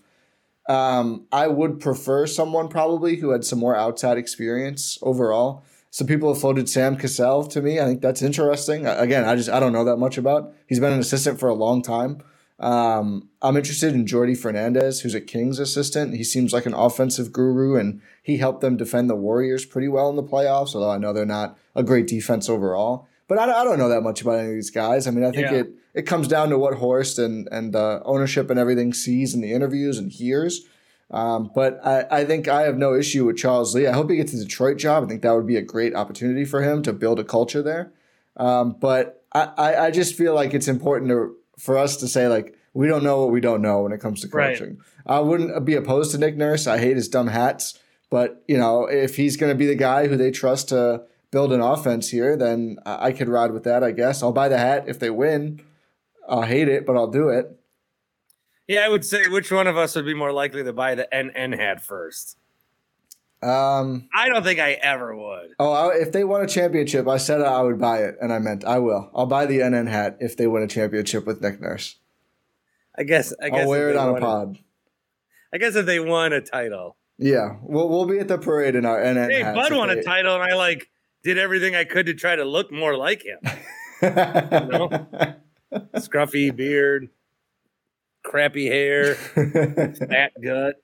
Um, 0.67 1.27
I 1.31 1.49
would 1.49 1.79
prefer 1.79 2.27
someone 2.27 2.69
probably 2.69 3.17
who 3.17 3.31
had 3.31 3.45
some 3.45 3.59
more 3.59 3.77
outside 3.77 4.17
experience 4.17 4.99
overall. 5.03 5.63
Some 5.95 6.09
people 6.09 6.33
have 6.33 6.41
floated 6.41 6.69
Sam 6.69 6.97
Cassell 6.97 7.45
to 7.45 7.63
me. 7.63 7.79
I 7.79 7.85
think 7.85 8.01
that's 8.01 8.21
interesting. 8.21 8.85
Again, 8.85 9.25
I 9.25 9.37
just 9.37 9.49
I 9.49 9.61
don't 9.61 9.73
know 9.73 9.85
that 9.85 9.97
much 9.97 10.19
about. 10.19 10.53
He's 10.67 10.81
been 10.81 10.93
an 10.93 10.99
assistant 10.99 11.39
for 11.39 11.49
a 11.49 11.55
long 11.55 11.83
time. 11.83 12.21
Um, 12.59 13.29
I'm 13.41 13.57
interested 13.57 13.95
in 13.95 14.05
Jordi 14.05 14.37
Fernandez, 14.37 15.03
who's 15.03 15.15
a 15.15 15.21
Kings 15.21 15.61
assistant. 15.61 16.17
He 16.17 16.25
seems 16.25 16.53
like 16.53 16.67
an 16.67 16.75
offensive 16.75 17.33
guru, 17.33 17.77
and 17.77 18.03
he 18.25 18.39
helped 18.39 18.61
them 18.61 18.77
defend 18.77 19.09
the 19.09 19.15
Warriors 19.15 19.65
pretty 19.65 19.87
well 19.87 20.11
in 20.11 20.17
the 20.17 20.25
playoffs. 20.25 20.75
Although 20.75 20.91
I 20.91 20.99
know 20.99 21.13
they're 21.13 21.25
not 21.25 21.57
a 21.77 21.85
great 21.85 22.09
defense 22.09 22.49
overall, 22.49 23.07
but 23.29 23.39
I, 23.39 23.45
I 23.45 23.63
don't 23.63 23.79
know 23.79 23.89
that 23.89 24.03
much 24.03 24.21
about 24.21 24.41
any 24.41 24.49
of 24.49 24.55
these 24.55 24.71
guys. 24.71 25.07
I 25.07 25.13
mean, 25.13 25.25
I 25.25 25.31
think 25.31 25.53
yeah. 25.53 25.59
it 25.59 25.75
it 25.95 26.03
comes 26.03 26.27
down 26.27 26.49
to 26.49 26.59
what 26.59 26.75
Horst 26.75 27.21
and 27.21 27.49
and 27.53 27.77
uh, 27.77 28.01
ownership 28.05 28.51
and 28.51 28.59
everything 28.59 28.93
sees 28.95 29.33
in 29.33 29.43
the 29.43 29.53
interviews 29.53 29.99
and 29.99 30.11
hears. 30.11 30.63
Um, 31.11 31.51
but 31.55 31.81
I, 31.85 32.07
I 32.11 32.25
think 32.25 32.49
I 32.49 32.63
have 32.63 32.77
no 32.77 32.95
issue 32.95 33.27
with 33.27 33.37
Charles 33.37 33.75
Lee. 33.75 33.87
I 33.87 33.93
hope 33.93 34.11
he 34.11 34.17
gets 34.17 34.33
a 34.33 34.39
Detroit 34.39 34.79
job. 34.79 35.05
I 35.05 35.07
think 35.07 35.23
that 35.23 35.33
would 35.33 35.47
be 35.47 35.57
a 35.57 35.63
great 35.63 35.95
opportunity 35.95 36.45
for 36.45 36.63
him 36.63 36.83
to 36.83 36.93
build 36.93 37.21
a 37.21 37.25
culture 37.25 37.63
there. 37.63 37.93
Um, 38.37 38.77
but 38.81 39.25
I, 39.33 39.51
I, 39.57 39.85
I 39.87 39.91
just 39.91 40.17
feel 40.17 40.35
like 40.35 40.55
it's 40.55 40.69
important 40.69 41.11
to 41.11 41.37
for 41.59 41.79
us 41.79 41.97
to 41.99 42.09
say 42.09 42.27
like 42.27 42.57
we 42.73 42.89
don't 42.89 43.05
know 43.05 43.21
what 43.21 43.31
we 43.31 43.41
don't 43.41 43.63
know 43.63 43.83
when 43.83 43.93
it 43.93 44.01
comes 44.01 44.21
to 44.23 44.29
coaching. 44.29 44.79
Right. 45.07 45.19
I 45.19 45.21
wouldn't 45.21 45.65
be 45.65 45.77
opposed 45.77 46.11
to 46.13 46.19
Nick 46.19 46.37
Nurse. 46.37 46.67
I 46.67 46.79
hate 46.79 46.97
his 46.97 47.09
dumb 47.09 47.29
hats, 47.29 47.79
but 48.11 48.43
you 48.49 48.59
know 48.59 48.87
if 48.87 49.17
he's 49.17 49.37
going 49.37 49.53
to 49.53 49.59
be 49.59 49.67
the 49.67 49.77
guy 49.77 50.09
who 50.09 50.17
they 50.17 50.31
trust 50.31 50.71
to 50.71 51.05
build 51.31 51.53
an 51.53 51.61
offense 51.61 52.11
here, 52.11 52.37
then 52.37 52.79
I 52.87 53.13
could 53.13 53.29
ride 53.29 53.53
with 53.53 53.65
that. 53.65 53.83
I 53.83 53.91
guess 53.91 54.23
I'll 54.23 54.33
buy 54.33 54.49
the 54.49 54.59
hat 54.59 54.85
if 54.87 54.99
they 54.99 55.11
win. 55.11 55.61
I'll 56.29 56.43
hate 56.43 56.69
it, 56.69 56.87
but 56.87 56.97
I'll 56.97 57.11
do 57.11 57.29
it. 57.29 57.59
Yeah, 58.67 58.81
I 58.81 58.89
would 58.89 59.05
say 59.05 59.29
which 59.29 59.53
one 59.53 59.67
of 59.67 59.77
us 59.77 59.95
would 59.95 60.07
be 60.07 60.15
more 60.15 60.33
likely 60.33 60.65
to 60.65 60.73
buy 60.73 60.95
the 60.95 61.07
NN 61.13 61.59
hat 61.59 61.83
first. 61.83 62.39
Um, 63.43 64.09
I 64.15 64.31
don't 64.31 64.43
think 64.43 64.59
I 64.59 64.73
ever 64.73 65.15
would. 65.15 65.51
Oh, 65.59 65.71
I, 65.71 65.97
if 65.97 66.13
they 66.13 66.25
won 66.25 66.41
a 66.41 66.47
championship, 66.47 67.07
I 67.07 67.19
said 67.19 67.43
I 67.43 67.61
would 67.61 67.79
buy 67.79 67.99
it, 67.99 68.17
and 68.21 68.33
I 68.33 68.39
meant 68.39 68.65
I 68.65 68.79
will. 68.79 69.11
I'll 69.15 69.27
buy 69.27 69.45
the 69.45 69.59
NN 69.59 69.87
hat 69.89 70.17
if 70.19 70.37
they 70.37 70.47
win 70.47 70.63
a 70.63 70.67
championship 70.67 71.27
with 71.27 71.43
Nick 71.43 71.61
Nurse. 71.61 71.97
I 72.97 73.03
guess. 73.03 73.35
I 73.43 73.51
guess 73.51 73.61
I'll 73.61 73.69
wear 73.69 73.91
it 73.91 73.97
on 73.97 74.17
a 74.17 74.21
pod. 74.21 74.59
I 75.53 75.59
guess 75.59 75.77
if 75.77 75.85
they 75.85 76.01
won 76.01 76.33
a 76.33 76.41
title. 76.41 76.97
Yeah, 77.19 77.57
we'll 77.63 77.89
we'll 77.89 78.07
be 78.07 78.19
at 78.19 78.29
the 78.29 78.39
parade 78.39 78.77
in 78.77 78.87
our 78.87 78.99
NN. 78.99 79.31
Hey, 79.31 79.43
Bud 79.43 79.73
won 79.75 79.89
they... 79.89 79.99
a 79.99 80.03
title, 80.03 80.35
and 80.35 80.43
I 80.43 80.55
like 80.55 80.91
did 81.23 81.37
everything 81.37 81.75
I 81.75 81.85
could 81.85 82.07
to 82.07 82.15
try 82.15 82.37
to 82.37 82.45
look 82.45 82.73
more 82.73 82.97
like 82.97 83.25
him. 83.25 83.39
you 84.03 84.11
know? 84.11 84.89
Scruffy 85.97 86.55
beard, 86.55 87.11
crappy 88.25 88.67
hair, 88.67 89.15
fat 89.15 90.33
gut, 90.43 90.83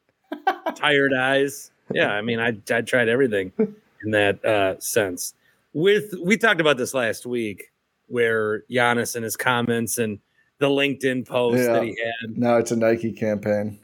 tired 0.76 1.12
eyes. 1.12 1.72
Yeah, 1.92 2.11
I 2.11 2.22
mean, 2.22 2.38
I 2.38 2.57
I 2.72 2.83
tried 2.83 3.09
everything 3.09 3.53
in 3.59 4.12
that 4.12 4.44
uh, 4.44 4.79
sense. 4.79 5.35
With 5.72 6.14
we 6.22 6.37
talked 6.37 6.61
about 6.61 6.76
this 6.76 6.94
last 6.94 7.26
week, 7.26 7.72
where 8.07 8.62
Giannis 8.70 9.16
and 9.16 9.24
his 9.24 9.37
comments 9.37 9.98
and 9.98 10.20
the 10.59 10.68
LinkedIn 10.68 11.26
post 11.26 11.59
yeah. 11.59 11.72
that 11.72 11.83
he 11.83 11.88
had. 11.90 12.38
No, 12.38 12.59
it's 12.59 12.70
a 12.70 12.76
Nike 12.76 13.12
campaign. 13.12 13.81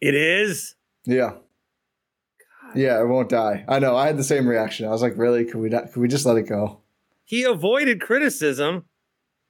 It 0.00 0.14
is. 0.14 0.74
Yeah. 1.06 1.30
God. 1.30 2.76
Yeah, 2.76 3.00
it 3.00 3.06
won't 3.06 3.30
die. 3.30 3.64
I 3.68 3.78
know. 3.78 3.96
I 3.96 4.06
had 4.06 4.18
the 4.18 4.24
same 4.24 4.46
reaction. 4.46 4.86
I 4.86 4.90
was 4.90 5.00
like, 5.00 5.16
really? 5.16 5.44
Could 5.44 5.60
we 5.60 5.68
not? 5.68 5.92
Could 5.92 6.00
we 6.00 6.08
just 6.08 6.26
let 6.26 6.36
it 6.36 6.42
go? 6.42 6.80
He 7.24 7.44
avoided 7.44 8.02
criticism 8.02 8.84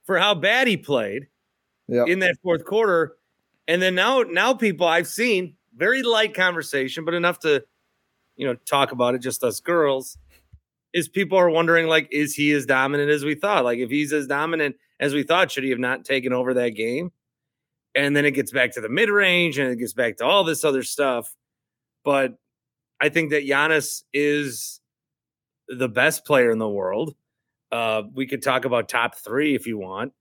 for 0.04 0.18
how 0.18 0.34
bad 0.34 0.68
he 0.68 0.76
played 0.76 1.28
yep. 1.88 2.08
in 2.08 2.20
that 2.20 2.36
fourth 2.42 2.64
quarter. 2.64 3.16
And 3.66 3.80
then 3.80 3.94
now, 3.94 4.22
now 4.22 4.54
people 4.54 4.86
I've 4.86 5.08
seen 5.08 5.56
very 5.74 6.02
light 6.02 6.34
conversation, 6.34 7.04
but 7.04 7.14
enough 7.14 7.40
to, 7.40 7.64
you 8.36 8.46
know, 8.46 8.54
talk 8.66 8.92
about 8.92 9.14
it. 9.14 9.18
Just 9.18 9.42
us 9.42 9.60
girls 9.60 10.18
is 10.92 11.08
people 11.08 11.36
are 11.36 11.50
wondering 11.50 11.88
like, 11.88 12.08
is 12.12 12.34
he 12.34 12.52
as 12.52 12.66
dominant 12.66 13.10
as 13.10 13.24
we 13.24 13.34
thought? 13.34 13.64
Like, 13.64 13.78
if 13.78 13.90
he's 13.90 14.12
as 14.12 14.26
dominant 14.26 14.76
as 15.00 15.12
we 15.12 15.24
thought, 15.24 15.50
should 15.50 15.64
he 15.64 15.70
have 15.70 15.78
not 15.78 16.04
taken 16.04 16.32
over 16.32 16.54
that 16.54 16.70
game? 16.70 17.10
And 17.96 18.16
then 18.16 18.24
it 18.24 18.30
gets 18.32 18.52
back 18.52 18.72
to 18.72 18.80
the 18.80 18.88
mid 18.88 19.08
range 19.08 19.58
and 19.58 19.70
it 19.70 19.78
gets 19.78 19.92
back 19.92 20.16
to 20.18 20.24
all 20.24 20.44
this 20.44 20.64
other 20.64 20.82
stuff. 20.82 21.34
But 22.04 22.34
I 23.00 23.08
think 23.08 23.30
that 23.30 23.44
Giannis 23.44 24.04
is 24.12 24.80
the 25.68 25.88
best 25.88 26.24
player 26.24 26.50
in 26.50 26.58
the 26.58 26.68
world. 26.68 27.14
Uh, 27.72 28.02
we 28.14 28.26
could 28.26 28.42
talk 28.42 28.64
about 28.64 28.88
top 28.88 29.16
three 29.16 29.54
if 29.54 29.66
you 29.66 29.78
want. 29.78 30.12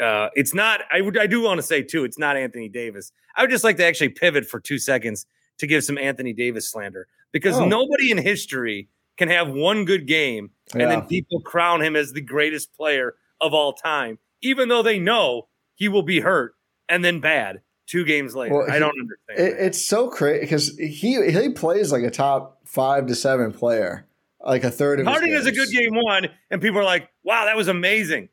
Uh, 0.00 0.28
it's 0.34 0.54
not. 0.54 0.80
I 0.90 1.00
would. 1.00 1.18
I 1.18 1.26
do 1.26 1.42
want 1.42 1.58
to 1.58 1.62
say 1.62 1.82
too. 1.82 2.04
It's 2.04 2.18
not 2.18 2.36
Anthony 2.36 2.68
Davis. 2.68 3.12
I 3.36 3.42
would 3.42 3.50
just 3.50 3.64
like 3.64 3.76
to 3.78 3.84
actually 3.84 4.10
pivot 4.10 4.46
for 4.46 4.60
two 4.60 4.78
seconds 4.78 5.26
to 5.58 5.66
give 5.66 5.84
some 5.84 5.98
Anthony 5.98 6.32
Davis 6.32 6.70
slander 6.70 7.08
because 7.32 7.56
oh. 7.56 7.66
nobody 7.66 8.10
in 8.10 8.18
history 8.18 8.88
can 9.16 9.28
have 9.28 9.50
one 9.50 9.84
good 9.84 10.06
game 10.06 10.50
and 10.72 10.82
yeah. 10.82 10.88
then 10.88 11.02
people 11.02 11.40
crown 11.40 11.82
him 11.82 11.96
as 11.96 12.12
the 12.12 12.20
greatest 12.20 12.72
player 12.74 13.14
of 13.40 13.52
all 13.52 13.72
time, 13.72 14.18
even 14.42 14.68
though 14.68 14.82
they 14.82 14.98
know 14.98 15.48
he 15.74 15.88
will 15.88 16.02
be 16.02 16.20
hurt 16.20 16.54
and 16.88 17.04
then 17.04 17.20
bad 17.20 17.60
two 17.86 18.04
games 18.04 18.34
later. 18.34 18.54
Well, 18.54 18.70
I 18.70 18.78
don't 18.78 18.94
understand. 19.00 19.58
It, 19.58 19.66
it's 19.66 19.84
so 19.84 20.08
crazy 20.08 20.40
because 20.40 20.76
he 20.78 21.30
he 21.30 21.48
plays 21.50 21.90
like 21.90 22.04
a 22.04 22.10
top 22.10 22.60
five 22.64 23.06
to 23.06 23.14
seven 23.14 23.52
player 23.52 24.06
like 24.44 24.64
a 24.64 24.70
third 24.70 25.00
of 25.00 25.06
Harden 25.06 25.30
is 25.30 25.46
a 25.46 25.52
good 25.52 25.70
game 25.70 25.94
one, 25.94 26.28
and 26.50 26.62
people 26.62 26.78
are 26.78 26.84
like, 26.84 27.08
wow, 27.22 27.44
that 27.46 27.56
was 27.56 27.68
amazing. 27.68 28.28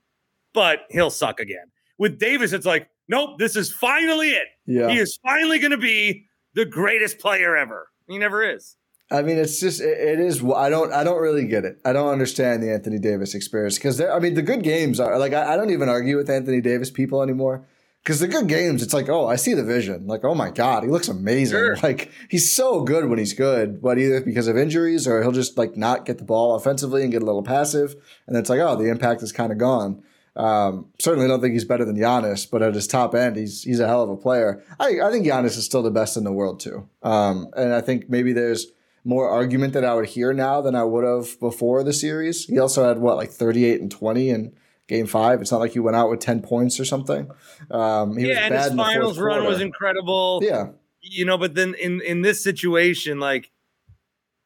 But 0.55 0.79
he'll 0.89 1.11
suck 1.11 1.39
again. 1.39 1.71
With 1.97 2.17
Davis, 2.19 2.53
it's 2.53 2.65
like, 2.65 2.89
nope, 3.07 3.37
this 3.37 3.55
is 3.55 3.71
finally 3.71 4.29
it. 4.29 4.47
Yeah. 4.65 4.89
He 4.89 4.97
is 4.97 5.19
finally 5.21 5.59
going 5.59 5.71
to 5.71 5.77
be 5.77 6.25
the 6.55 6.65
greatest 6.65 7.19
player 7.19 7.55
ever. 7.55 7.89
He 8.07 8.17
never 8.17 8.41
is. 8.43 8.77
I 9.11 9.21
mean, 9.21 9.37
it's 9.37 9.59
just 9.59 9.81
it, 9.81 9.97
it 9.97 10.19
is. 10.19 10.43
I 10.43 10.69
don't. 10.69 10.91
I 10.91 11.03
don't 11.03 11.21
really 11.21 11.45
get 11.45 11.63
it. 11.63 11.79
I 11.85 11.93
don't 11.93 12.09
understand 12.09 12.63
the 12.63 12.73
Anthony 12.73 12.97
Davis 12.97 13.35
experience 13.35 13.77
because 13.77 14.01
I 14.01 14.17
mean, 14.17 14.33
the 14.33 14.41
good 14.41 14.63
games 14.63 14.99
are 14.99 15.19
like 15.19 15.33
I, 15.33 15.53
I 15.53 15.57
don't 15.57 15.69
even 15.69 15.89
argue 15.89 16.17
with 16.17 16.27
Anthony 16.27 16.59
Davis 16.59 16.89
people 16.89 17.21
anymore 17.21 17.67
because 18.05 18.19
the 18.19 18.27
good 18.27 18.47
games, 18.47 18.83
it's 18.83 18.93
like, 18.93 19.09
oh, 19.09 19.25
I 19.25 19.35
see 19.35 19.55
the 19.55 19.63
vision. 19.63 20.05
Like, 20.05 20.23
oh 20.23 20.35
my 20.35 20.51
God, 20.51 20.83
he 20.83 20.89
looks 20.89 21.07
amazing. 21.07 21.57
Sure. 21.57 21.75
Like, 21.83 22.11
he's 22.29 22.55
so 22.55 22.83
good 22.83 23.09
when 23.09 23.17
he's 23.17 23.33
good, 23.33 23.81
but 23.81 23.97
either 23.97 24.21
because 24.21 24.47
of 24.47 24.55
injuries 24.55 25.07
or 25.07 25.23
he'll 25.23 25.31
just 25.31 25.57
like 25.57 25.75
not 25.75 26.05
get 26.05 26.19
the 26.19 26.23
ball 26.23 26.53
offensively 26.55 27.01
and 27.01 27.11
get 27.11 27.23
a 27.23 27.25
little 27.25 27.41
passive. 27.41 27.95
And 28.27 28.37
it's 28.37 28.47
like, 28.47 28.59
oh, 28.59 28.75
the 28.75 28.91
impact 28.91 29.23
is 29.23 29.31
kind 29.31 29.51
of 29.51 29.57
gone. 29.57 30.03
Um, 30.35 30.87
certainly 30.99 31.27
don't 31.27 31.41
think 31.41 31.53
he's 31.53 31.65
better 31.65 31.85
than 31.85 31.95
Giannis, 31.95 32.49
but 32.49 32.61
at 32.61 32.73
his 32.73 32.87
top 32.87 33.15
end, 33.15 33.37
he's 33.37 33.63
he's 33.63 33.79
a 33.79 33.87
hell 33.87 34.03
of 34.03 34.09
a 34.09 34.17
player. 34.17 34.63
I, 34.79 34.99
I 35.01 35.11
think 35.11 35.25
Giannis 35.25 35.57
is 35.57 35.65
still 35.65 35.83
the 35.83 35.91
best 35.91 36.17
in 36.17 36.23
the 36.23 36.31
world 36.31 36.59
too. 36.59 36.89
Um, 37.03 37.47
and 37.55 37.73
I 37.73 37.81
think 37.81 38.09
maybe 38.09 38.33
there's 38.33 38.67
more 39.05 39.29
argument 39.29 39.73
that 39.73 39.85
I 39.85 39.93
would 39.93 40.07
hear 40.07 40.33
now 40.33 40.61
than 40.61 40.75
I 40.75 40.83
would 40.83 41.05
have 41.05 41.39
before 41.39 41.83
the 41.83 41.93
series. 41.93 42.45
He 42.45 42.59
also 42.59 42.85
had 42.85 42.97
what 42.97 43.17
like 43.17 43.29
38 43.29 43.79
and 43.79 43.91
20 43.91 44.29
in 44.29 44.53
game 44.87 45.05
five. 45.05 45.41
It's 45.41 45.51
not 45.51 45.59
like 45.59 45.71
he 45.71 45.79
went 45.79 45.95
out 45.95 46.09
with 46.09 46.19
10 46.19 46.41
points 46.41 46.79
or 46.79 46.85
something. 46.85 47.29
Um, 47.71 48.17
yeah, 48.17 48.45
and 48.45 48.53
his 48.53 48.73
finals 48.73 49.19
run 49.19 49.39
quarter. 49.39 49.49
was 49.49 49.61
incredible. 49.61 50.41
Yeah. 50.43 50.69
You 51.01 51.23
know, 51.23 51.37
but 51.37 51.53
then 51.53 51.75
in, 51.75 52.01
in 52.01 52.23
this 52.23 52.43
situation, 52.43 53.19
like, 53.19 53.51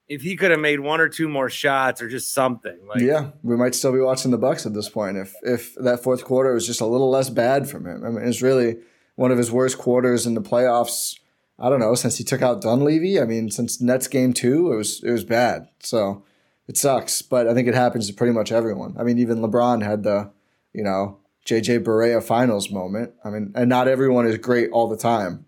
if 0.09 0.21
he 0.23 0.35
could 0.35 0.51
have 0.51 0.59
made 0.59 0.79
one 0.79 0.99
or 0.99 1.07
two 1.07 1.29
more 1.29 1.49
shots 1.49 2.01
or 2.01 2.09
just 2.09 2.33
something, 2.33 2.77
like 2.87 3.01
yeah, 3.01 3.29
we 3.43 3.55
might 3.55 3.75
still 3.75 3.93
be 3.93 3.99
watching 3.99 4.31
the 4.31 4.37
Bucks 4.37 4.65
at 4.65 4.73
this 4.73 4.89
point. 4.89 5.17
If 5.17 5.33
if 5.43 5.75
that 5.75 6.03
fourth 6.03 6.25
quarter 6.25 6.53
was 6.53 6.65
just 6.67 6.81
a 6.81 6.85
little 6.85 7.09
less 7.09 7.29
bad 7.29 7.69
from 7.69 7.85
him, 7.85 8.03
I 8.03 8.09
mean, 8.09 8.27
it's 8.27 8.41
really 8.41 8.77
one 9.15 9.31
of 9.31 9.37
his 9.37 9.51
worst 9.51 9.77
quarters 9.77 10.25
in 10.25 10.33
the 10.33 10.41
playoffs. 10.41 11.17
I 11.59 11.69
don't 11.69 11.79
know 11.79 11.93
since 11.95 12.17
he 12.17 12.23
took 12.23 12.41
out 12.41 12.61
Dunleavy. 12.61 13.19
I 13.19 13.25
mean, 13.25 13.51
since 13.51 13.79
Nets 13.79 14.07
game 14.07 14.33
two, 14.33 14.71
it 14.73 14.75
was 14.75 15.03
it 15.03 15.11
was 15.11 15.23
bad. 15.23 15.67
So 15.79 16.23
it 16.67 16.77
sucks, 16.77 17.21
but 17.21 17.47
I 17.47 17.53
think 17.53 17.67
it 17.67 17.75
happens 17.75 18.07
to 18.07 18.13
pretty 18.13 18.33
much 18.33 18.51
everyone. 18.51 18.95
I 18.99 19.03
mean, 19.03 19.17
even 19.19 19.39
LeBron 19.39 19.83
had 19.83 20.03
the, 20.03 20.31
you 20.73 20.83
know, 20.83 21.19
JJ 21.45 21.83
Barea 21.83 22.23
finals 22.23 22.69
moment. 22.71 23.13
I 23.25 23.29
mean, 23.29 23.51
and 23.55 23.69
not 23.69 23.87
everyone 23.87 24.27
is 24.27 24.37
great 24.37 24.69
all 24.71 24.87
the 24.87 24.97
time. 24.97 25.45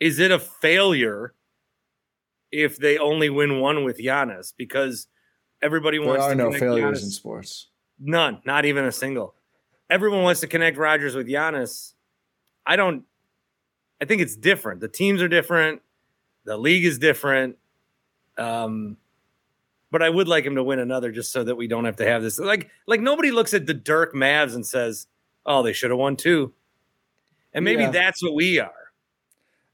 is 0.00 0.18
it 0.18 0.30
a 0.30 0.38
failure 0.38 1.34
if 2.62 2.78
they 2.78 2.98
only 2.98 3.28
win 3.30 3.60
one 3.60 3.84
with 3.84 3.98
Giannis? 3.98 4.52
Because 4.56 5.08
everybody 5.60 5.98
There 5.98 6.06
wants 6.06 6.24
are 6.24 6.30
to 6.30 6.34
no 6.36 6.44
connect 6.46 6.60
failures 6.60 7.00
Giannis. 7.00 7.04
in 7.04 7.10
sports. 7.10 7.68
None, 7.98 8.40
not 8.44 8.64
even 8.64 8.84
a 8.84 8.92
single. 8.92 9.34
Everyone 9.90 10.22
wants 10.22 10.40
to 10.40 10.46
connect 10.46 10.76
Rodgers 10.78 11.14
with 11.14 11.26
Giannis. 11.26 11.92
I 12.66 12.76
don't. 12.76 13.04
I 14.00 14.04
think 14.06 14.22
it's 14.22 14.36
different. 14.36 14.80
The 14.80 14.88
teams 14.88 15.20
are 15.22 15.28
different. 15.28 15.82
The 16.44 16.56
league 16.56 16.84
is 16.84 16.98
different. 16.98 17.56
Um, 18.36 18.96
but 19.90 20.02
I 20.02 20.10
would 20.10 20.26
like 20.28 20.44
him 20.44 20.56
to 20.56 20.62
win 20.64 20.78
another 20.80 21.12
just 21.12 21.32
so 21.32 21.44
that 21.44 21.54
we 21.54 21.68
don't 21.68 21.84
have 21.84 21.96
to 21.96 22.06
have 22.06 22.22
this. 22.22 22.38
Like, 22.38 22.68
like 22.86 23.00
nobody 23.00 23.30
looks 23.30 23.54
at 23.54 23.66
the 23.66 23.74
Dirk 23.74 24.12
Mavs 24.14 24.54
and 24.54 24.66
says, 24.66 25.06
"Oh, 25.46 25.62
they 25.62 25.72
should 25.72 25.90
have 25.90 25.98
won 25.98 26.16
two. 26.16 26.52
And 27.52 27.64
maybe 27.64 27.82
Yeah. 27.82 27.90
that's 27.90 28.22
what 28.22 28.34
we 28.34 28.58
are. 28.58 28.72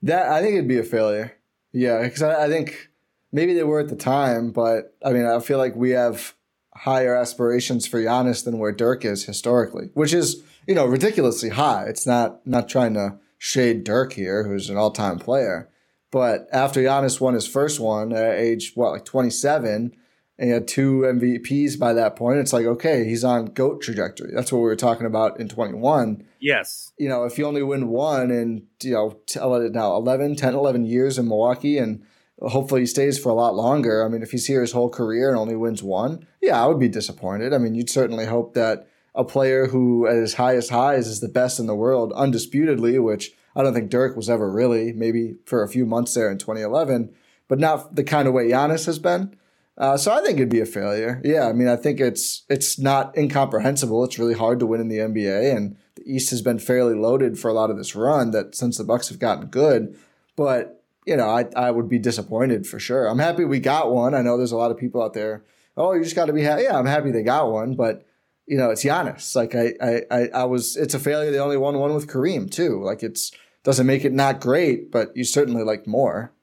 That 0.03 0.31
I 0.31 0.43
think 0.43 0.55
it'd 0.55 0.69
be 0.69 0.79
a 0.79 0.83
failure. 0.83 1.37
Yeah, 1.73 2.03
because 2.03 2.23
I, 2.23 2.47
I 2.47 2.49
think 2.49 2.91
maybe 3.33 3.55
they 3.55 3.63
were 3.63 3.81
at 3.81 3.89
the 3.89 3.97
time, 3.97 4.51
but 4.51 4.97
I 5.05 5.13
mean, 5.13 5.25
I 5.25 5.39
feel 5.41 5.59
like 5.59 5.77
we 5.77 5.91
have 5.91 6.35
higher 6.75 7.15
aspirations 7.17 7.87
for 7.87 8.01
Giannis 8.01 8.45
than 8.45 8.59
where 8.59 8.73
Dirk 8.73 9.05
is 9.05 9.25
historically, 9.25 9.91
which 9.95 10.13
is 10.13 10.43
you 10.67 10.75
know 10.75 10.87
ridiculously 10.87 11.51
high. 11.51 11.85
It's 11.85 12.07
not 12.07 12.47
not 12.47 12.69
trying 12.69 12.95
to 12.95 13.19
shade 13.39 13.85
Dirk 13.85 14.13
here, 14.15 14.45
who's 14.45 14.69
an 14.71 14.77
all 14.77 14.91
time 14.91 15.19
player, 15.19 15.69
but 16.11 16.49
after 16.53 16.81
Giannis 16.81 17.21
won 17.21 17.35
his 17.35 17.47
first 17.47 17.81
one 17.81 18.13
at 18.13 18.35
age 18.35 18.73
what 18.75 18.93
like 18.93 19.05
twenty 19.05 19.31
seven. 19.31 19.95
And 20.41 20.49
he 20.49 20.55
had 20.55 20.67
two 20.67 21.03
MVPs 21.03 21.79
by 21.79 21.93
that 21.93 22.17
point. 22.17 22.39
It's 22.39 22.55
like, 22.55 22.65
okay, 22.65 23.05
he's 23.05 23.25
on 23.25 23.53
GOAT 23.53 23.83
trajectory. 23.83 24.31
That's 24.35 24.51
what 24.51 24.61
we 24.61 24.65
were 24.65 24.75
talking 24.75 25.05
about 25.07 25.39
in 25.39 25.51
21 25.51 26.25
Yes. 26.41 26.93
you 26.97 27.11
know, 27.11 27.25
if 27.25 27.37
you 27.37 27.45
only 27.45 27.63
win 27.63 27.89
one 27.89 28.31
in, 28.31 28.67
you 28.83 28.93
know, 28.93 29.21
tell 29.27 29.55
it 29.57 29.73
now 29.73 29.95
11, 29.97 30.37
10, 30.37 30.55
11 30.55 30.87
years 30.87 31.19
in 31.19 31.29
Milwaukee 31.29 31.77
and 31.77 32.03
hopefully 32.41 32.81
he 32.81 32.87
stays 32.87 33.19
for 33.19 33.29
a 33.29 33.35
lot 33.35 33.55
longer. 33.55 34.03
I 34.03 34.09
mean, 34.09 34.23
if 34.23 34.31
he's 34.31 34.47
here 34.47 34.63
his 34.63 34.73
whole 34.73 34.89
career 34.89 35.29
and 35.29 35.39
only 35.39 35.57
wins 35.57 35.83
one, 35.83 36.27
yeah, 36.41 36.63
I 36.63 36.67
would 36.67 36.79
be 36.79 36.89
disappointed. 36.89 37.53
I 37.53 37.59
mean, 37.59 37.75
you'd 37.75 37.91
certainly 37.91 38.25
hope 38.25 38.55
that 38.55 38.89
a 39.15 39.25
player 39.25 39.67
who 39.67 40.07
at 40.07 40.17
his 40.17 40.35
highest 40.35 40.71
highs 40.71 41.07
is 41.07 41.21
the 41.21 41.29
best 41.29 41.61
in 41.61 41.67
the 41.67 41.75
world, 41.75 42.15
undisputedly, 42.15 42.99
which 42.99 43.33
I 43.55 43.63
don't 43.63 43.75
think 43.75 43.91
Dirk 43.91 44.17
was 44.17 44.31
ever 44.31 44.51
really, 44.51 44.95
maybe 44.95 45.35
for 45.45 45.63
a 45.63 45.69
few 45.69 45.85
months 45.85 46.15
there 46.15 46.31
in 46.31 46.39
2011, 46.39 47.15
but 47.47 47.59
not 47.59 47.95
the 47.95 48.05
kind 48.05 48.27
of 48.27 48.33
way 48.33 48.49
Giannis 48.49 48.87
has 48.87 48.99
been. 48.99 49.37
Uh, 49.81 49.97
so 49.97 50.13
I 50.13 50.21
think 50.21 50.37
it'd 50.37 50.51
be 50.51 50.61
a 50.61 50.67
failure. 50.67 51.23
Yeah, 51.25 51.49
I 51.49 51.55
mean, 51.55 51.67
I 51.67 51.75
think 51.75 52.01
it's 52.01 52.45
it's 52.51 52.79
not 52.79 53.17
incomprehensible. 53.17 54.05
It's 54.05 54.19
really 54.19 54.35
hard 54.35 54.61
to 54.61 54.67
win 54.67 54.83
in 54.83 54.89
the 54.89 54.99
NBA, 54.99 55.57
and 55.57 55.79
the 55.95 56.03
East 56.05 56.29
has 56.31 56.43
been 56.43 56.59
fairly 56.59 56.95
loaded 56.95 57.39
for 57.39 57.49
a 57.49 57.55
lot 57.55 57.71
of 57.71 57.79
this 57.79 57.97
run. 57.97 58.31
That 58.33 58.55
since 58.55 58.77
the 58.77 58.85
Bucks 58.85 59.09
have 59.09 59.19
gotten 59.19 59.47
good, 59.47 59.99
but 60.37 60.85
you 61.07 61.17
know, 61.17 61.31
I 61.31 61.47
I 61.57 61.71
would 61.71 61.89
be 61.89 61.99
disappointed 61.99 62.67
for 62.67 62.79
sure. 62.79 63.07
I'm 63.07 63.19
happy 63.19 63.47
we 63.47 63.59
got 63.59 63.91
one. 63.91 64.15
I 64.15 64.21
know 64.21 64.37
there's 64.37 64.53
a 64.53 64.59
lot 64.59 64.71
of 64.71 64.77
people 64.77 65.03
out 65.03 65.15
there. 65.15 65.45
Oh, 65.79 65.95
you 65.95 66.05
just 66.05 66.15
got 66.15 66.27
to 66.27 66.35
be 66.35 66.43
happy. 66.43 66.65
Yeah, 66.65 66.79
I'm 66.79 66.85
happy 66.85 67.11
they 67.11 67.23
got 67.23 67.51
one, 67.51 67.75
but 67.75 68.05
you 68.47 68.59
know, 68.59 68.69
it's 68.69 68.85
Giannis. 68.85 69.35
Like 69.35 69.55
I 69.55 70.03
I 70.11 70.29
I, 70.29 70.45
was. 70.45 70.77
It's 70.77 70.93
a 70.93 70.99
failure. 70.99 71.31
They 71.31 71.39
only 71.39 71.57
won 71.57 71.79
one 71.79 71.95
with 71.95 72.07
Kareem 72.07 72.51
too. 72.51 72.83
Like 72.85 73.03
it's 73.03 73.33
doesn't 73.63 73.87
make 73.87 74.05
it 74.05 74.13
not 74.13 74.41
great, 74.41 74.91
but 74.91 75.17
you 75.17 75.25
certainly 75.25 75.63
like 75.63 75.87
more. 75.87 76.35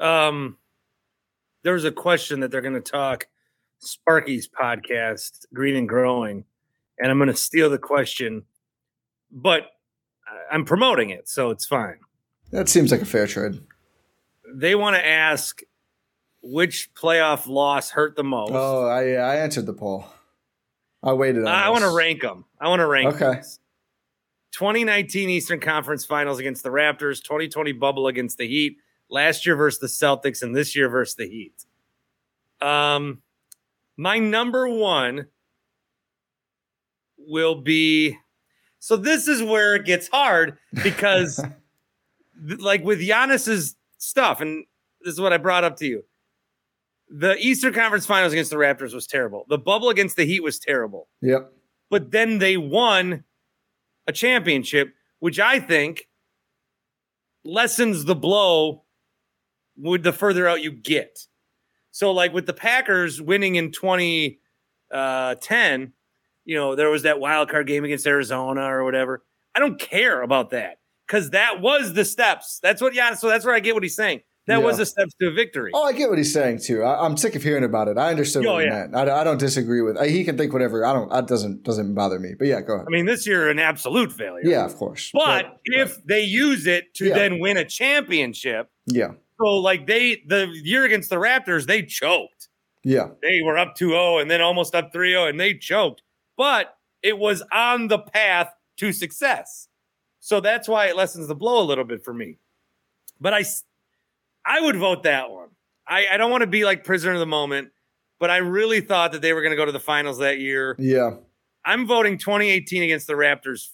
Um, 0.00 0.58
there 1.64 1.72
was 1.72 1.84
a 1.84 1.90
question 1.90 2.40
that 2.40 2.52
they're 2.52 2.60
going 2.60 2.74
to 2.74 2.80
talk 2.80 3.26
Sparky's 3.80 4.48
podcast, 4.48 5.46
Green 5.52 5.74
and 5.74 5.88
Growing, 5.88 6.44
and 6.98 7.10
I'm 7.10 7.18
going 7.18 7.28
to 7.28 7.36
steal 7.36 7.68
the 7.68 7.78
question, 7.78 8.44
but 9.32 9.62
I'm 10.50 10.64
promoting 10.64 11.10
it, 11.10 11.28
so 11.28 11.50
it's 11.50 11.66
fine. 11.66 11.98
That 12.52 12.68
seems 12.68 12.92
like 12.92 13.02
a 13.02 13.06
fair 13.06 13.26
trade. 13.26 13.60
They 14.54 14.74
want 14.74 14.94
to 14.94 15.04
ask 15.04 15.62
which 16.42 16.90
playoff 16.94 17.48
loss 17.48 17.90
hurt 17.90 18.14
the 18.14 18.22
most. 18.22 18.52
Oh, 18.52 18.86
I 18.86 19.14
I 19.14 19.36
answered 19.36 19.66
the 19.66 19.72
poll. 19.72 20.06
I 21.02 21.12
waited. 21.14 21.42
On 21.42 21.48
I 21.48 21.70
want 21.70 21.82
to 21.82 21.90
rank 21.90 22.22
them. 22.22 22.44
I 22.60 22.68
want 22.68 22.80
to 22.80 22.86
rank. 22.86 23.14
Okay. 23.14 23.36
these. 23.36 23.58
2019 24.52 25.30
Eastern 25.30 25.58
Conference 25.58 26.04
Finals 26.04 26.38
against 26.38 26.62
the 26.62 26.68
Raptors, 26.68 27.20
2020 27.22 27.72
bubble 27.72 28.06
against 28.06 28.38
the 28.38 28.46
Heat, 28.46 28.76
last 29.10 29.46
year 29.46 29.56
versus 29.56 29.80
the 29.80 29.86
Celtics, 30.06 30.42
and 30.42 30.54
this 30.54 30.74
year 30.76 30.88
versus 30.88 31.14
the 31.16 31.28
Heat. 31.28 31.64
Um, 32.66 33.22
my 33.96 34.18
number 34.18 34.68
one 34.68 35.26
will 37.18 37.54
be. 37.62 38.16
So 38.78 38.96
this 38.96 39.28
is 39.28 39.42
where 39.42 39.74
it 39.76 39.84
gets 39.86 40.08
hard 40.08 40.58
because, 40.82 41.36
th- 42.48 42.60
like 42.60 42.84
with 42.84 43.00
Giannis's 43.00 43.76
stuff, 43.98 44.40
and 44.40 44.64
this 45.02 45.14
is 45.14 45.20
what 45.20 45.32
I 45.32 45.38
brought 45.38 45.64
up 45.64 45.76
to 45.78 45.86
you. 45.86 46.04
The 47.08 47.36
Eastern 47.38 47.72
Conference 47.72 48.06
Finals 48.06 48.32
against 48.32 48.50
the 48.50 48.56
Raptors 48.56 48.92
was 48.94 49.06
terrible. 49.06 49.44
The 49.48 49.58
bubble 49.58 49.88
against 49.90 50.16
the 50.16 50.24
Heat 50.24 50.42
was 50.42 50.58
terrible 50.58 51.08
Yep. 51.22 51.52
but 51.90 52.10
then 52.10 52.38
they 52.38 52.56
won 52.56 53.24
a 54.06 54.12
championship, 54.12 54.92
which 55.18 55.38
I 55.38 55.60
think 55.60 56.08
lessens 57.44 58.04
the 58.04 58.14
blow 58.14 58.83
with 59.76 60.02
the 60.02 60.12
further 60.12 60.48
out 60.48 60.62
you 60.62 60.72
get. 60.72 61.18
So, 61.90 62.10
like 62.12 62.32
with 62.32 62.46
the 62.46 62.52
Packers 62.52 63.20
winning 63.22 63.54
in 63.56 63.70
2010, 63.70 64.38
uh, 64.92 65.86
you 66.44 66.56
know, 66.56 66.74
there 66.74 66.90
was 66.90 67.02
that 67.02 67.20
wild 67.20 67.48
card 67.50 67.66
game 67.66 67.84
against 67.84 68.06
Arizona 68.06 68.62
or 68.62 68.84
whatever. 68.84 69.24
I 69.54 69.60
don't 69.60 69.78
care 69.80 70.22
about 70.22 70.50
that 70.50 70.78
because 71.06 71.30
that 71.30 71.60
was 71.60 71.94
the 71.94 72.04
steps. 72.04 72.58
That's 72.62 72.82
what, 72.82 72.94
yeah. 72.94 73.14
So 73.14 73.28
that's 73.28 73.44
where 73.44 73.54
I 73.54 73.60
get 73.60 73.74
what 73.74 73.82
he's 73.82 73.96
saying. 73.96 74.20
That 74.46 74.62
was 74.62 74.76
the 74.76 74.84
steps 74.84 75.14
to 75.22 75.28
a 75.28 75.32
victory. 75.32 75.70
Oh, 75.72 75.84
I 75.84 75.92
get 75.94 76.10
what 76.10 76.18
he's 76.18 76.30
saying 76.34 76.58
too. 76.58 76.82
I, 76.82 77.06
I'm 77.06 77.16
sick 77.16 77.34
of 77.34 77.42
hearing 77.42 77.64
about 77.64 77.88
it. 77.88 77.96
I 77.96 78.10
understood 78.10 78.44
Oh, 78.44 78.52
what 78.54 78.64
he 78.64 78.66
yeah. 78.68 78.80
meant. 78.88 78.94
I, 78.94 79.20
I 79.20 79.24
don't 79.24 79.38
disagree 79.38 79.80
with. 79.80 79.96
I, 79.96 80.08
he 80.08 80.22
can 80.22 80.36
think 80.36 80.52
whatever. 80.52 80.84
I 80.84 80.92
don't. 80.92 81.08
That 81.10 81.26
doesn't 81.26 81.62
doesn't 81.62 81.94
bother 81.94 82.18
me. 82.18 82.34
But 82.38 82.48
yeah, 82.48 82.60
go 82.60 82.74
ahead. 82.74 82.86
I 82.86 82.90
mean, 82.90 83.06
this 83.06 83.26
year, 83.26 83.48
an 83.48 83.58
absolute 83.58 84.12
failure. 84.12 84.42
yeah, 84.44 84.66
of 84.66 84.76
course. 84.76 85.10
But 85.14 85.60
if 85.64 85.96
they 86.04 86.20
use 86.20 86.66
it 86.66 86.92
to 86.96 87.06
Yeah. 87.06 87.14
then 87.14 87.38
win 87.38 87.56
a 87.56 87.64
championship, 87.64 88.68
yeah, 88.84 89.12
So 89.44 89.56
like 89.56 89.86
they 89.86 90.22
the 90.26 90.48
year 90.62 90.84
against 90.84 91.10
the 91.10 91.16
Raptors, 91.16 91.66
they 91.66 91.82
choked. 91.82 92.48
yeah, 92.82 93.08
They 93.20 93.42
were 93.44 93.58
up 93.58 93.76
2-0 93.76 94.22
and 94.22 94.30
then 94.30 94.40
almost 94.40 94.74
up 94.74 94.90
3-0 94.90 95.28
and 95.28 95.38
they 95.38 95.52
choked. 95.54 96.02
But 96.36 96.74
it 97.02 97.18
was 97.18 97.42
on 97.52 97.88
the 97.88 97.98
path 97.98 98.48
to 98.78 98.90
success. 98.92 99.68
So 100.20 100.40
that's 100.40 100.66
why 100.66 100.86
it 100.86 100.96
lessens 100.96 101.28
the 101.28 101.34
blow 101.34 101.62
a 101.62 101.66
little 101.66 101.84
bit 101.84 102.02
for 102.02 102.14
me. 102.14 102.38
But 103.20 103.34
I 103.34 103.44
I 104.46 104.62
would 104.62 104.76
vote 104.76 105.02
that 105.02 105.30
one. 105.30 105.48
I, 105.86 106.06
I 106.12 106.16
don't 106.16 106.30
want 106.30 106.40
to 106.40 106.46
be 106.46 106.64
like 106.64 106.82
prisoner 106.82 107.12
of 107.12 107.20
the 107.20 107.26
moment, 107.26 107.68
but 108.18 108.30
I 108.30 108.38
really 108.38 108.80
thought 108.80 109.12
that 109.12 109.20
they 109.20 109.34
were 109.34 109.42
going 109.42 109.52
to 109.52 109.56
go 109.56 109.66
to 109.66 109.72
the 109.72 109.80
finals 109.80 110.18
that 110.18 110.38
year. 110.38 110.74
yeah. 110.78 111.16
I'm 111.66 111.86
voting 111.86 112.18
2018 112.18 112.82
against 112.82 113.06
the 113.06 113.14
Raptors 113.14 113.68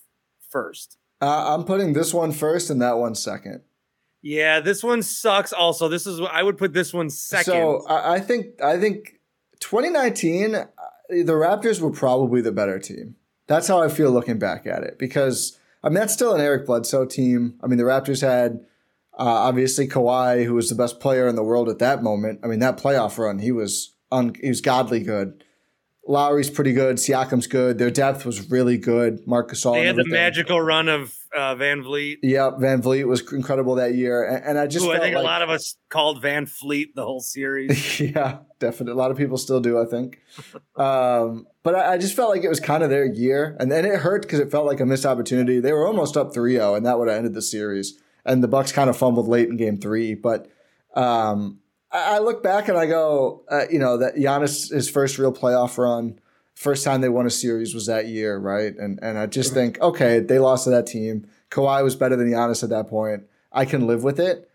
first. 0.48 0.96
Uh, 1.20 1.54
I'm 1.54 1.64
putting 1.64 1.92
this 1.92 2.14
one 2.14 2.30
first 2.30 2.70
and 2.70 2.80
that 2.82 2.98
one 2.98 3.16
second. 3.16 3.62
Yeah, 4.22 4.60
this 4.60 4.82
one 4.82 5.02
sucks. 5.02 5.52
Also, 5.52 5.88
this 5.88 6.06
is 6.06 6.20
I 6.20 6.42
would 6.42 6.58
put 6.58 6.72
this 6.72 6.92
one 6.92 7.10
second. 7.10 7.54
So 7.54 7.86
I, 7.88 8.20
think 8.20 8.62
I 8.62 8.78
think 8.78 9.18
2019, 9.60 10.54
uh, 10.54 10.66
the 11.08 11.32
Raptors 11.32 11.80
were 11.80 11.90
probably 11.90 12.40
the 12.40 12.52
better 12.52 12.78
team. 12.78 13.16
That's 13.46 13.66
how 13.66 13.82
I 13.82 13.88
feel 13.88 14.10
looking 14.10 14.38
back 14.38 14.66
at 14.66 14.82
it 14.82 14.98
because 14.98 15.58
I 15.82 15.88
mean 15.88 15.94
that's 15.94 16.12
still 16.12 16.34
an 16.34 16.40
Eric 16.40 16.66
Bledsoe 16.66 17.06
team. 17.06 17.58
I 17.62 17.66
mean 17.66 17.78
the 17.78 17.84
Raptors 17.84 18.20
had 18.20 18.60
uh, 19.18 19.24
obviously 19.24 19.88
Kawhi, 19.88 20.44
who 20.44 20.54
was 20.54 20.68
the 20.68 20.76
best 20.76 21.00
player 21.00 21.26
in 21.26 21.34
the 21.34 21.42
world 21.42 21.68
at 21.68 21.78
that 21.78 22.02
moment. 22.02 22.40
I 22.44 22.46
mean 22.46 22.60
that 22.60 22.78
playoff 22.78 23.18
run, 23.18 23.38
he 23.38 23.52
was 23.52 23.94
un- 24.12 24.36
he 24.40 24.48
was 24.48 24.60
godly 24.60 25.00
good. 25.00 25.42
Lowry's 26.10 26.50
pretty 26.50 26.72
good. 26.72 26.96
Siakam's 26.96 27.46
good. 27.46 27.78
Their 27.78 27.90
depth 27.90 28.26
was 28.26 28.50
really 28.50 28.76
good. 28.76 29.26
Marcus 29.26 29.64
Gasol. 29.64 29.74
they 29.74 29.86
had 29.86 29.96
the 29.96 30.04
magical 30.06 30.60
run 30.60 30.88
of 30.88 31.14
uh, 31.34 31.54
VanVleet, 31.54 32.18
Yep, 32.22 32.54
VanVleet 32.54 33.06
was 33.06 33.32
incredible 33.32 33.76
that 33.76 33.94
year, 33.94 34.24
and, 34.24 34.44
and 34.44 34.58
I 34.58 34.66
just 34.66 34.84
who 34.84 34.90
I 34.90 34.98
think 34.98 35.14
like, 35.14 35.22
a 35.22 35.26
lot 35.26 35.42
of 35.42 35.50
us 35.50 35.76
called 35.88 36.20
Van 36.20 36.46
Fleet 36.46 36.94
the 36.96 37.04
whole 37.04 37.20
series. 37.20 38.00
yeah, 38.00 38.38
definitely. 38.58 38.92
A 38.92 38.96
lot 38.96 39.12
of 39.12 39.16
people 39.16 39.36
still 39.36 39.60
do, 39.60 39.80
I 39.80 39.84
think. 39.84 40.20
Um, 40.76 41.46
but 41.62 41.76
I, 41.76 41.92
I 41.92 41.98
just 41.98 42.16
felt 42.16 42.30
like 42.30 42.42
it 42.42 42.48
was 42.48 42.58
kind 42.60 42.82
of 42.82 42.90
their 42.90 43.04
year. 43.04 43.56
And 43.60 43.70
then 43.70 43.84
it 43.84 44.00
hurt 44.00 44.22
because 44.22 44.40
it 44.40 44.50
felt 44.50 44.66
like 44.66 44.80
a 44.80 44.86
missed 44.86 45.06
opportunity. 45.06 45.60
They 45.60 45.72
were 45.72 45.86
almost 45.86 46.16
up 46.16 46.34
3 46.34 46.54
0, 46.54 46.74
and 46.74 46.84
that 46.84 46.98
would 46.98 47.08
have 47.08 47.16
ended 47.16 47.34
the 47.34 47.42
series. 47.42 47.98
And 48.24 48.42
the 48.42 48.48
Bucks 48.48 48.72
kind 48.72 48.90
of 48.90 48.96
fumbled 48.96 49.28
late 49.28 49.48
in 49.48 49.56
game 49.56 49.78
three. 49.78 50.14
But 50.14 50.48
um, 50.94 51.59
I, 51.92 52.18
look 52.18 52.42
back 52.42 52.68
and 52.68 52.78
I 52.78 52.86
go, 52.86 53.42
uh, 53.50 53.64
you 53.70 53.78
know, 53.78 53.96
that 53.96 54.14
Giannis, 54.14 54.72
his 54.72 54.88
first 54.88 55.18
real 55.18 55.32
playoff 55.32 55.76
run, 55.76 56.20
first 56.54 56.84
time 56.84 57.00
they 57.00 57.08
won 57.08 57.26
a 57.26 57.30
series 57.30 57.74
was 57.74 57.86
that 57.86 58.06
year, 58.06 58.38
right? 58.38 58.76
And 58.76 58.98
and 59.02 59.18
I 59.18 59.26
just 59.26 59.54
think, 59.54 59.80
okay, 59.80 60.20
they 60.20 60.38
lost 60.38 60.64
to 60.64 60.70
that 60.70 60.86
team. 60.86 61.26
Kawhi 61.50 61.82
was 61.82 61.96
better 61.96 62.16
than 62.16 62.30
Giannis 62.30 62.62
at 62.62 62.70
that 62.70 62.88
point. 62.88 63.24
I 63.52 63.64
can 63.64 63.86
live 63.86 64.04
with 64.04 64.20
it. 64.20 64.48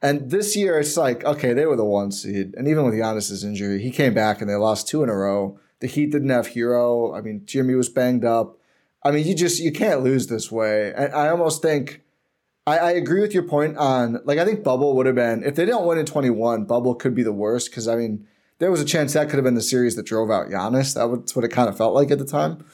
And 0.00 0.30
this 0.30 0.54
year, 0.54 0.78
it's 0.78 0.96
like, 0.96 1.24
okay, 1.24 1.52
they 1.52 1.66
were 1.66 1.74
the 1.74 1.84
one 1.84 2.12
seed. 2.12 2.54
And 2.56 2.68
even 2.68 2.84
with 2.84 2.94
Giannis's 2.94 3.42
injury, 3.42 3.82
he 3.82 3.90
came 3.90 4.14
back 4.14 4.40
and 4.40 4.48
they 4.48 4.54
lost 4.54 4.86
two 4.86 5.02
in 5.02 5.08
a 5.08 5.14
row. 5.14 5.58
The 5.80 5.88
Heat 5.88 6.12
didn't 6.12 6.30
have 6.30 6.48
Herro. 6.48 7.16
I 7.16 7.20
mean, 7.20 7.42
Jimmy 7.44 7.74
was 7.74 7.88
banged 7.88 8.24
up. 8.24 8.58
I 9.02 9.10
mean, 9.10 9.26
you 9.26 9.34
just, 9.34 9.60
you 9.60 9.72
can't 9.72 10.02
lose 10.04 10.28
this 10.28 10.52
way. 10.52 10.92
And 10.94 11.12
I 11.12 11.28
almost 11.28 11.62
think, 11.62 12.02
I, 12.68 12.76
I 12.76 12.90
agree 12.92 13.20
with 13.20 13.32
your 13.32 13.44
point 13.44 13.76
on 13.78 14.20
like 14.24 14.38
I 14.38 14.44
think 14.44 14.62
bubble 14.62 14.94
would 14.96 15.06
have 15.06 15.14
been 15.14 15.42
if 15.42 15.54
they 15.54 15.64
don't 15.64 15.86
win 15.86 15.98
in 15.98 16.06
21, 16.06 16.64
bubble 16.64 16.94
could 16.94 17.14
be 17.14 17.22
the 17.22 17.32
worst 17.32 17.70
because 17.70 17.88
I 17.88 17.96
mean 17.96 18.26
there 18.58 18.70
was 18.70 18.80
a 18.80 18.84
chance 18.84 19.14
that 19.14 19.28
could 19.28 19.36
have 19.36 19.44
been 19.44 19.54
the 19.54 19.62
series 19.62 19.96
that 19.96 20.06
drove 20.06 20.30
out 20.30 20.48
Giannis. 20.48 20.94
That 20.94 21.08
was 21.08 21.34
what 21.34 21.44
it 21.44 21.48
kind 21.48 21.68
of 21.68 21.76
felt 21.76 21.94
like 21.94 22.10
at 22.10 22.18
the 22.18 22.26
time. 22.26 22.64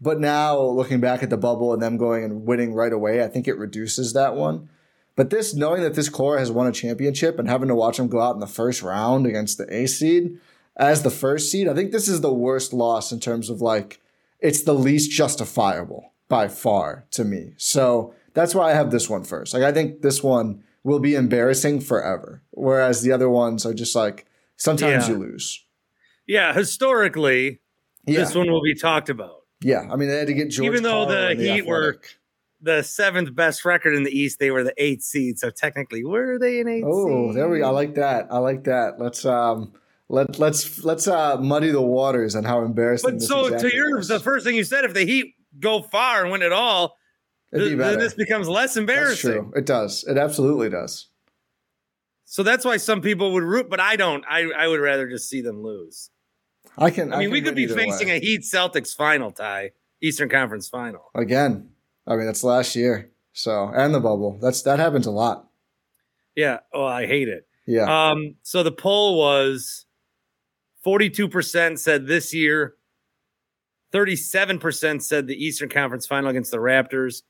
But 0.00 0.20
now 0.20 0.58
looking 0.60 1.00
back 1.00 1.22
at 1.22 1.30
the 1.30 1.36
bubble 1.36 1.72
and 1.72 1.82
them 1.82 1.96
going 1.96 2.24
and 2.24 2.46
winning 2.46 2.74
right 2.74 2.92
away, 2.92 3.22
I 3.22 3.28
think 3.28 3.46
it 3.46 3.58
reduces 3.58 4.12
that 4.12 4.36
one. 4.36 4.68
But 5.16 5.30
this 5.30 5.54
knowing 5.54 5.82
that 5.82 5.94
this 5.94 6.08
core 6.08 6.38
has 6.38 6.50
won 6.50 6.66
a 6.66 6.72
championship 6.72 7.38
and 7.38 7.48
having 7.48 7.68
to 7.68 7.74
watch 7.74 7.96
them 7.96 8.08
go 8.08 8.20
out 8.20 8.34
in 8.34 8.40
the 8.40 8.46
first 8.46 8.82
round 8.82 9.26
against 9.26 9.58
the 9.58 9.66
A 9.74 9.86
seed 9.86 10.38
as 10.76 11.02
the 11.02 11.10
first 11.10 11.50
seed, 11.50 11.68
I 11.68 11.74
think 11.74 11.90
this 11.90 12.08
is 12.08 12.20
the 12.20 12.32
worst 12.32 12.72
loss 12.72 13.12
in 13.12 13.20
terms 13.20 13.48
of 13.50 13.60
like 13.60 14.00
it's 14.40 14.62
the 14.62 14.74
least 14.74 15.10
justifiable 15.10 16.12
by 16.28 16.48
far 16.48 17.06
to 17.12 17.24
me. 17.24 17.54
So 17.56 18.14
that's 18.36 18.54
why 18.54 18.70
I 18.70 18.74
have 18.74 18.92
this 18.92 19.10
one 19.10 19.24
first. 19.24 19.52
Like 19.54 19.64
I 19.64 19.72
think 19.72 20.02
this 20.02 20.22
one 20.22 20.62
will 20.84 21.00
be 21.00 21.16
embarrassing 21.16 21.80
forever, 21.80 22.42
whereas 22.52 23.02
the 23.02 23.10
other 23.10 23.28
ones 23.28 23.66
are 23.66 23.74
just 23.74 23.96
like 23.96 24.26
sometimes 24.56 25.08
Yeah. 25.08 25.14
you 25.14 25.18
lose. 25.20 25.66
Yeah, 26.28 26.52
historically, 26.52 27.60
Yeah, 28.06 28.20
this 28.20 28.34
one 28.34 28.50
will 28.50 28.62
be 28.62 28.74
talked 28.74 29.08
about. 29.08 29.42
yeah. 29.60 29.88
I 29.90 29.96
mean, 29.96 30.08
they 30.08 30.18
had 30.18 30.26
to 30.28 30.34
get 30.34 30.50
George. 30.50 30.66
Even 30.66 30.82
though 30.84 31.04
Karl 31.04 31.06
the 31.06 31.26
and 31.28 31.40
Heat 31.40 31.66
were- 31.66 31.98
The 32.62 32.82
seventh 32.82 33.34
best 33.34 33.64
record 33.64 33.94
in 33.94 34.02
the 34.04 34.10
East, 34.16 34.38
they 34.38 34.50
were 34.50 34.64
the 34.64 34.72
eighth 34.78 35.02
seed. 35.02 35.38
So 35.38 35.50
technically, 35.50 36.04
were 36.04 36.38
they 36.38 36.58
an 36.60 36.68
eighth 36.68 36.86
Oh, 36.88 37.28
seed? 37.28 37.36
there 37.36 37.48
we. 37.50 37.58
Go. 37.58 37.66
I 37.66 37.70
like 37.70 37.94
that. 37.96 38.28
I 38.30 38.38
like 38.38 38.64
that. 38.64 38.98
Let's 38.98 39.24
um, 39.26 39.72
let 40.08 40.38
let's 40.38 40.82
let's 40.82 41.06
uh 41.06 41.36
muddy 41.38 41.70
the 41.70 41.82
waters 41.82 42.34
on 42.34 42.44
how 42.44 42.62
embarrassing. 42.62 43.10
But 43.18 43.22
so 43.22 43.44
exactly 43.46 43.70
to 43.70 43.76
yours, 43.76 43.96
was. 43.98 44.08
the 44.08 44.20
first 44.20 44.46
thing 44.46 44.56
you 44.56 44.64
said, 44.64 44.84
if 44.84 44.94
the 44.94 45.04
Heat 45.04 45.34
go 45.60 45.82
far 45.82 46.22
and 46.22 46.32
win 46.32 46.40
it 46.42 46.50
all, 46.52 46.96
It'd 47.52 47.70
be 47.70 47.74
then 47.76 47.98
this 47.98 48.14
becomes 48.14 48.48
less 48.48 48.70
That's 48.70 48.76
embarrassing. 48.78 49.32
true. 49.32 49.52
It 49.54 49.66
does. 49.66 50.04
It 50.04 50.18
absolutely 50.18 50.68
does. 50.68 51.08
So 52.24 52.42
that's 52.42 52.64
why 52.64 52.76
some 52.76 53.00
people 53.00 53.32
would 53.32 53.44
root, 53.44 53.70
but 53.70 53.78
I 53.78 53.96
don't. 53.96 54.24
I, 54.28 54.50
I 54.56 54.66
would 54.66 54.80
rather 54.80 55.08
just 55.08 55.28
see 55.28 55.40
them 55.40 55.62
lose. 55.62 56.10
I 56.76 56.90
can. 56.90 57.12
I 57.12 57.18
mean, 57.18 57.26
can 57.28 57.32
we 57.32 57.40
could 57.40 57.54
be 57.54 57.68
facing 57.68 58.08
way. 58.08 58.16
a 58.16 58.20
Heat 58.20 58.42
Celtics 58.42 58.94
final 58.94 59.30
tie, 59.30 59.70
Eastern 60.02 60.28
Conference 60.28 60.68
final. 60.68 61.10
again. 61.14 61.70
I 62.06 62.16
mean, 62.16 62.26
that's 62.26 62.44
last 62.44 62.76
year. 62.76 63.10
So 63.32 63.70
and 63.74 63.94
the 63.94 64.00
bubble. 64.00 64.38
That's 64.40 64.62
that 64.62 64.78
happens 64.78 65.06
a 65.06 65.10
lot. 65.10 65.48
Yeah. 66.34 66.60
Oh, 66.72 66.84
I 66.84 67.06
hate 67.06 67.28
it. 67.28 67.46
Yeah. 67.66 68.10
Um, 68.10 68.36
so 68.42 68.62
the 68.62 68.72
poll 68.72 69.18
was 69.18 69.86
42% 70.84 71.78
said 71.78 72.06
this 72.06 72.32
year, 72.32 72.74
37% 73.92 75.02
said 75.02 75.26
the 75.26 75.34
Eastern 75.34 75.68
Conference 75.68 76.06
final 76.06 76.30
against 76.30 76.50
the 76.50 76.58
Raptors, 76.58 77.22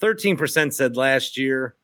13% 0.00 0.72
said 0.72 0.96
last 0.96 1.36
year 1.36 1.76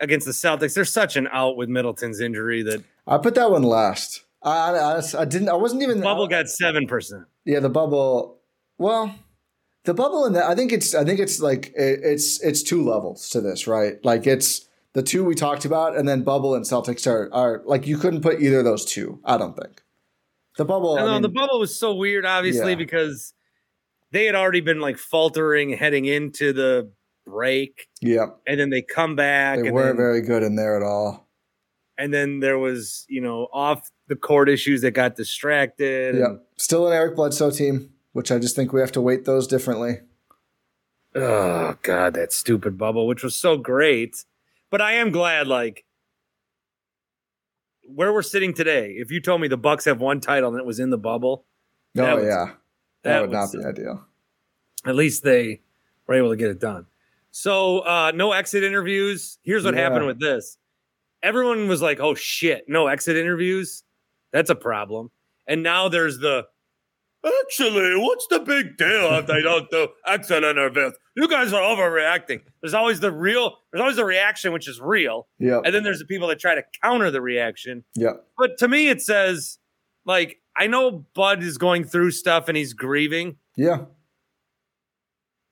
against 0.00 0.26
the 0.26 0.32
Celtics. 0.32 0.74
There's 0.74 0.92
such 0.92 1.16
an 1.16 1.28
out 1.30 1.56
with 1.56 1.68
Middleton's 1.68 2.20
injury 2.20 2.62
that 2.62 2.82
I 3.06 3.18
put 3.18 3.34
that 3.34 3.50
one 3.50 3.62
last. 3.62 4.22
I, 4.42 4.70
I, 4.70 5.02
I 5.18 5.24
didn't. 5.24 5.48
I 5.48 5.54
wasn't 5.54 5.82
even. 5.82 6.00
Bubble 6.00 6.28
got 6.28 6.46
7%. 6.46 7.24
Yeah, 7.44 7.60
the 7.60 7.70
bubble. 7.70 8.38
Well, 8.76 9.14
the 9.84 9.94
bubble 9.94 10.26
in 10.26 10.34
that. 10.34 10.44
I 10.44 10.54
think 10.54 10.72
it's. 10.72 10.94
I 10.94 11.04
think 11.04 11.20
it's 11.20 11.40
like 11.40 11.68
it, 11.76 12.00
it's 12.02 12.42
it's 12.42 12.62
two 12.62 12.82
levels 12.84 13.28
to 13.30 13.40
this, 13.40 13.66
right? 13.66 14.02
Like 14.04 14.26
it's 14.26 14.66
the 14.92 15.02
two 15.02 15.24
we 15.24 15.34
talked 15.34 15.64
about, 15.64 15.96
and 15.96 16.08
then 16.08 16.22
bubble 16.22 16.54
and 16.54 16.64
Celtics 16.64 17.06
are 17.06 17.32
are 17.32 17.62
like 17.64 17.86
you 17.86 17.96
couldn't 17.96 18.20
put 18.22 18.40
either 18.42 18.58
of 18.58 18.64
those 18.64 18.84
two. 18.84 19.18
I 19.24 19.38
don't 19.38 19.56
think. 19.56 19.82
The 20.56 20.64
bubble. 20.64 20.96
I 20.98 21.02
I 21.02 21.12
mean, 21.12 21.22
the 21.22 21.28
bubble 21.28 21.58
was 21.58 21.78
so 21.78 21.94
weird, 21.94 22.24
obviously, 22.24 22.72
Yeah. 22.72 22.78
because 22.78 23.34
they 24.12 24.26
had 24.26 24.34
already 24.34 24.60
been 24.60 24.80
like 24.80 24.98
faltering 24.98 25.70
heading 25.70 26.04
into 26.04 26.52
the 26.52 26.90
break, 27.26 27.88
yeah, 28.00 28.26
and 28.46 28.58
then 28.60 28.70
they 28.70 28.82
come 28.82 29.16
back. 29.16 29.58
they 29.60 29.66
and 29.68 29.74
weren't 29.74 29.88
then, 29.88 29.96
very 29.96 30.20
good 30.20 30.42
in 30.42 30.56
there 30.56 30.76
at 30.76 30.82
all. 30.82 31.28
and 31.98 32.12
then 32.12 32.40
there 32.40 32.58
was 32.58 33.04
you 33.08 33.20
know 33.20 33.48
off 33.52 33.90
the 34.08 34.16
court 34.16 34.48
issues 34.48 34.82
that 34.82 34.90
got 34.92 35.16
distracted. 35.16 36.16
Yeah, 36.16 36.36
still 36.56 36.86
an 36.86 36.92
Eric 36.92 37.16
Bledsoe 37.16 37.50
team, 37.50 37.90
which 38.12 38.30
I 38.32 38.38
just 38.38 38.54
think 38.56 38.72
we 38.72 38.80
have 38.80 38.92
to 38.92 39.00
weight 39.00 39.24
those 39.24 39.46
differently. 39.46 40.00
Oh 41.14 41.76
god, 41.82 42.14
that 42.14 42.32
stupid 42.32 42.76
bubble, 42.76 43.06
which 43.06 43.22
was 43.22 43.34
so 43.36 43.56
great. 43.56 44.24
But 44.70 44.80
I 44.80 44.94
am 44.94 45.10
glad, 45.12 45.46
like 45.46 45.84
where 47.86 48.12
we're 48.12 48.22
sitting 48.22 48.54
today. 48.54 48.92
If 48.98 49.10
you 49.10 49.20
told 49.20 49.40
me 49.40 49.48
the 49.48 49.56
Bucks 49.56 49.84
have 49.84 50.00
one 50.00 50.20
title 50.20 50.50
and 50.50 50.58
it 50.58 50.64
was 50.66 50.80
in 50.80 50.90
the 50.90 50.98
bubble, 50.98 51.44
Oh 51.96 52.16
was- 52.16 52.24
yeah, 52.24 52.46
that, 52.46 52.54
that 53.04 53.20
would 53.20 53.30
not 53.30 53.52
be 53.52 53.64
ideal. 53.64 54.04
at 54.84 54.94
least 54.96 55.22
they 55.22 55.60
were 56.06 56.14
able 56.14 56.30
to 56.30 56.36
get 56.36 56.50
it 56.50 56.58
done. 56.60 56.86
So 57.36 57.80
uh 57.80 58.12
no 58.14 58.30
exit 58.30 58.62
interviews. 58.62 59.38
Here's 59.42 59.64
what 59.64 59.74
Yeah. 59.74 59.80
happened 59.80 60.06
with 60.06 60.20
this. 60.20 60.56
Everyone 61.20 61.66
was 61.66 61.82
like, 61.82 61.98
"Oh 61.98 62.14
shit, 62.14 62.64
no 62.68 62.86
exit 62.86 63.16
interviews. 63.16 63.82
That's 64.32 64.50
a 64.50 64.54
problem." 64.54 65.10
And 65.48 65.62
now 65.64 65.88
there's 65.88 66.18
the 66.18 66.46
Actually, 67.46 67.96
what's 67.96 68.26
the 68.28 68.38
big 68.40 68.76
deal 68.76 69.14
if 69.14 69.26
they 69.26 69.40
don't 69.40 69.68
do 69.70 69.88
exit 70.06 70.44
interviews? 70.44 70.92
You 71.16 71.26
guys 71.26 71.54
are 71.54 71.62
overreacting. 71.62 72.42
There's 72.60 72.74
always 72.74 73.00
the 73.00 73.10
real, 73.10 73.56
there's 73.72 73.80
always 73.80 73.96
the 73.96 74.04
reaction, 74.04 74.52
which 74.52 74.68
is 74.68 74.78
real. 74.78 75.26
Yeah. 75.38 75.60
And 75.64 75.74
then 75.74 75.84
there's 75.84 76.00
the 76.00 76.04
people 76.04 76.28
that 76.28 76.38
try 76.38 76.54
to 76.54 76.62
counter 76.82 77.10
the 77.10 77.22
reaction. 77.22 77.82
Yeah. 77.94 78.12
But 78.36 78.58
to 78.58 78.68
me, 78.68 78.88
it 78.90 79.00
says, 79.00 79.58
like, 80.04 80.36
I 80.54 80.66
know 80.66 81.06
Bud 81.14 81.42
is 81.42 81.56
going 81.56 81.84
through 81.84 82.10
stuff 82.10 82.48
and 82.48 82.58
he's 82.58 82.74
grieving, 82.74 83.36
yeah. 83.56 83.86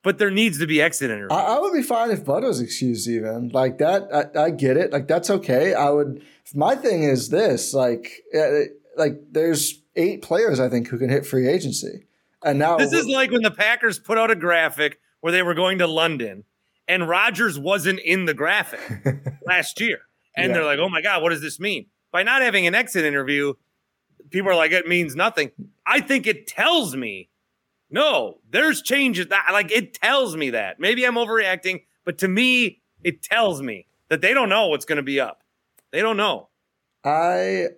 But 0.03 0.19
there 0.19 0.31
needs 0.31 0.59
to 0.59 0.67
be 0.67 0.83
exit 0.83 1.11
interviews. 1.11 1.31
I, 1.31 1.57
I 1.57 1.59
would 1.61 1.73
be 1.73 1.83
fine 1.83 2.11
if 2.11 2.25
Bud 2.25 2.43
was 2.43 2.61
excused, 2.61 3.09
even 3.09 3.51
like 3.51 3.79
that. 3.79 4.09
I, 4.37 4.45
I 4.47 4.51
get 4.51 4.77
it. 4.77 4.93
Like 4.93 5.07
that's 5.07 5.31
okay. 5.31 5.75
I 5.75 5.91
would. 5.91 6.23
My 6.55 6.75
thing 6.75 7.05
is 7.05 7.29
this: 7.29 7.73
like, 7.73 8.11
uh, 8.37 8.63
like 8.97 9.15
there's 9.31 9.81
eight 9.95 10.23
players 10.23 10.59
I 10.59 10.69
think 10.69 10.89
who 10.89 10.99
can 10.99 11.09
hit 11.09 11.25
free 11.25 11.47
agency, 11.49 12.07
and 12.45 12.59
now 12.59 12.79
This 12.79 12.93
is 12.93 13.07
like 13.07 13.31
when 13.31 13.43
the 13.43 13.51
Packers 13.53 13.99
put 13.99 14.19
out 14.19 14.31
a 14.31 14.37
graphic 14.37 14.99
where 15.21 15.33
they 15.33 15.43
were 15.43 15.55
going 15.55 15.79
to 15.79 15.87
London 15.87 16.45
and 16.89 17.09
Rodgers 17.09 17.59
wasn't 17.59 18.01
in 18.01 18.25
the 18.25 18.35
graphic 18.35 18.81
last 19.47 19.81
year. 19.81 20.01
And 20.37 20.49
Yeah. 20.49 20.55
they're 20.55 20.65
like, 20.65 20.79
oh 20.81 20.89
my 20.89 21.01
God, 21.01 21.23
what 21.23 21.31
does 21.31 21.41
this 21.41 21.61
mean? 21.61 21.87
By 22.11 22.25
not 22.25 22.43
having 22.43 22.67
an 22.67 22.75
exit 22.75 23.05
interview, 23.05 23.55
people 24.31 24.51
are 24.51 24.57
like, 24.57 24.73
it 24.73 24.89
means 24.89 25.15
nothing. 25.15 25.53
I 25.87 26.01
think 26.01 26.27
it 26.27 26.47
tells 26.49 26.97
me, 26.97 27.29
no, 27.93 28.39
there's 28.51 28.83
changes. 28.83 29.29
That, 29.29 29.47
like, 29.53 29.71
it 29.71 29.95
tells 29.95 30.37
me 30.37 30.51
that. 30.51 30.81
Maybe 30.81 31.05
I'm 31.05 31.15
overreacting, 31.15 31.85
but 32.05 32.19
to 32.19 32.29
me, 32.29 32.81
it 33.05 33.23
tells 33.23 33.63
me 33.63 33.87
that 34.09 34.21
they 34.21 34.35
don't 34.35 34.49
know 34.49 34.69
what's 34.69 34.85
going 34.85 34.97
to 34.97 35.03
be 35.03 35.21
up. 35.21 35.43
They 35.91 36.01
don't 36.01 36.17
know. 36.17 36.49
I. 37.05 37.69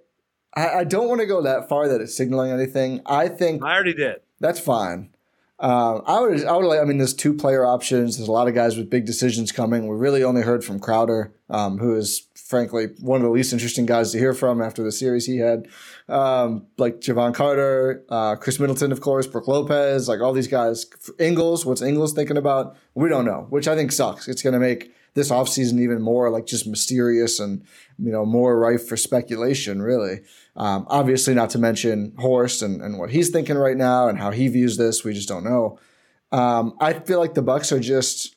I 0.57 0.69
I 0.69 0.85
don't 0.85 1.09
want 1.09 1.21
to 1.21 1.27
go 1.27 1.43
that 1.43 1.69
far 1.69 1.89
that 1.89 2.01
it's 2.01 2.17
signaling 2.17 2.53
anything. 2.53 3.01
I 3.07 3.29
think 3.29 3.65
I 3.65 3.75
already 3.75 3.95
did. 3.95 4.17
That's 4.39 4.61
fine. 4.61 5.14
Um, 5.61 6.03
I 6.07 6.21
would, 6.21 6.45
I 6.45 6.57
would 6.57 6.67
like. 6.67 6.81
I 6.81 6.85
mean, 6.85 6.99
there's 6.99 7.15
two 7.15 7.33
player 7.33 7.65
options. 7.65 8.17
There's 8.17 8.29
a 8.29 8.33
lot 8.33 8.49
of 8.49 8.55
guys 8.55 8.77
with 8.77 8.91
big 8.91 9.07
decisions 9.07 9.53
coming. 9.53 9.87
We 9.87 9.97
really 9.97 10.25
only 10.25 10.43
heard 10.43 10.65
from 10.65 10.81
Crowder, 10.81 11.33
um, 11.49 11.79
who 11.79 11.95
is 11.95 12.27
frankly 12.35 12.89
one 13.01 13.21
of 13.21 13.25
the 13.25 13.31
least 13.31 13.53
interesting 13.53 13.87
guys 13.87 14.13
to 14.13 14.19
hear 14.19 14.35
from 14.35 14.61
after 14.61 14.83
the 14.83 14.93
series 14.93 15.27
he 15.27 15.39
had. 15.39 15.69
Um, 16.09 16.67
like 16.77 17.01
Jevon 17.01 17.35
Carter, 17.35 18.05
uh, 18.09 18.37
Khris 18.37 18.59
Middleton, 18.59 18.93
of 18.93 19.01
course, 19.01 19.27
Brook 19.27 19.49
Lopez, 19.49 20.09
like 20.09 20.21
all 20.21 20.33
these 20.33 20.49
guys. 20.49 20.87
Ingles, 21.19 21.65
what's 21.65 21.83
Ingles 21.83 22.13
thinking 22.13 22.37
about? 22.37 22.77
We 22.95 23.09
don't 23.09 23.25
know, 23.25 23.47
which 23.49 23.69
I 23.69 23.77
think 23.77 23.93
sucks. 23.93 24.29
It's 24.29 24.43
going 24.43 24.55
to 24.55 24.61
make 24.61 24.93
this 25.15 25.31
offseason 25.31 25.81
even 25.81 26.03
more 26.03 26.29
like 26.29 26.47
just 26.47 26.67
mysterious 26.67 27.41
and 27.41 27.65
you 27.99 28.11
know 28.11 28.27
more 28.27 28.59
rife 28.59 28.87
for 28.87 28.97
speculation, 28.97 29.81
really. 29.81 30.21
Um, 30.57 30.87
obviously, 30.89 31.35
not 31.35 31.51
to 31.51 31.59
mention 31.59 32.15
Horst 32.19 32.63
and, 32.63 32.83
and 32.83 32.99
what 32.99 33.11
he's 33.11 33.31
thinking 33.31 33.57
right 33.57 33.77
now 33.77 34.09
and 34.09 34.19
how 34.19 34.31
he 34.31 34.49
views 34.49 34.77
this. 34.77 35.05
We 35.05 35.15
just 35.15 35.29
don't 35.29 35.45
know. 35.45 35.79
Um, 36.33 36.77
I 36.81 36.93
feel 36.93 37.21
like 37.21 37.35
the 37.35 37.43
Bucks 37.43 37.73
are 37.73 37.81
just 37.81 38.35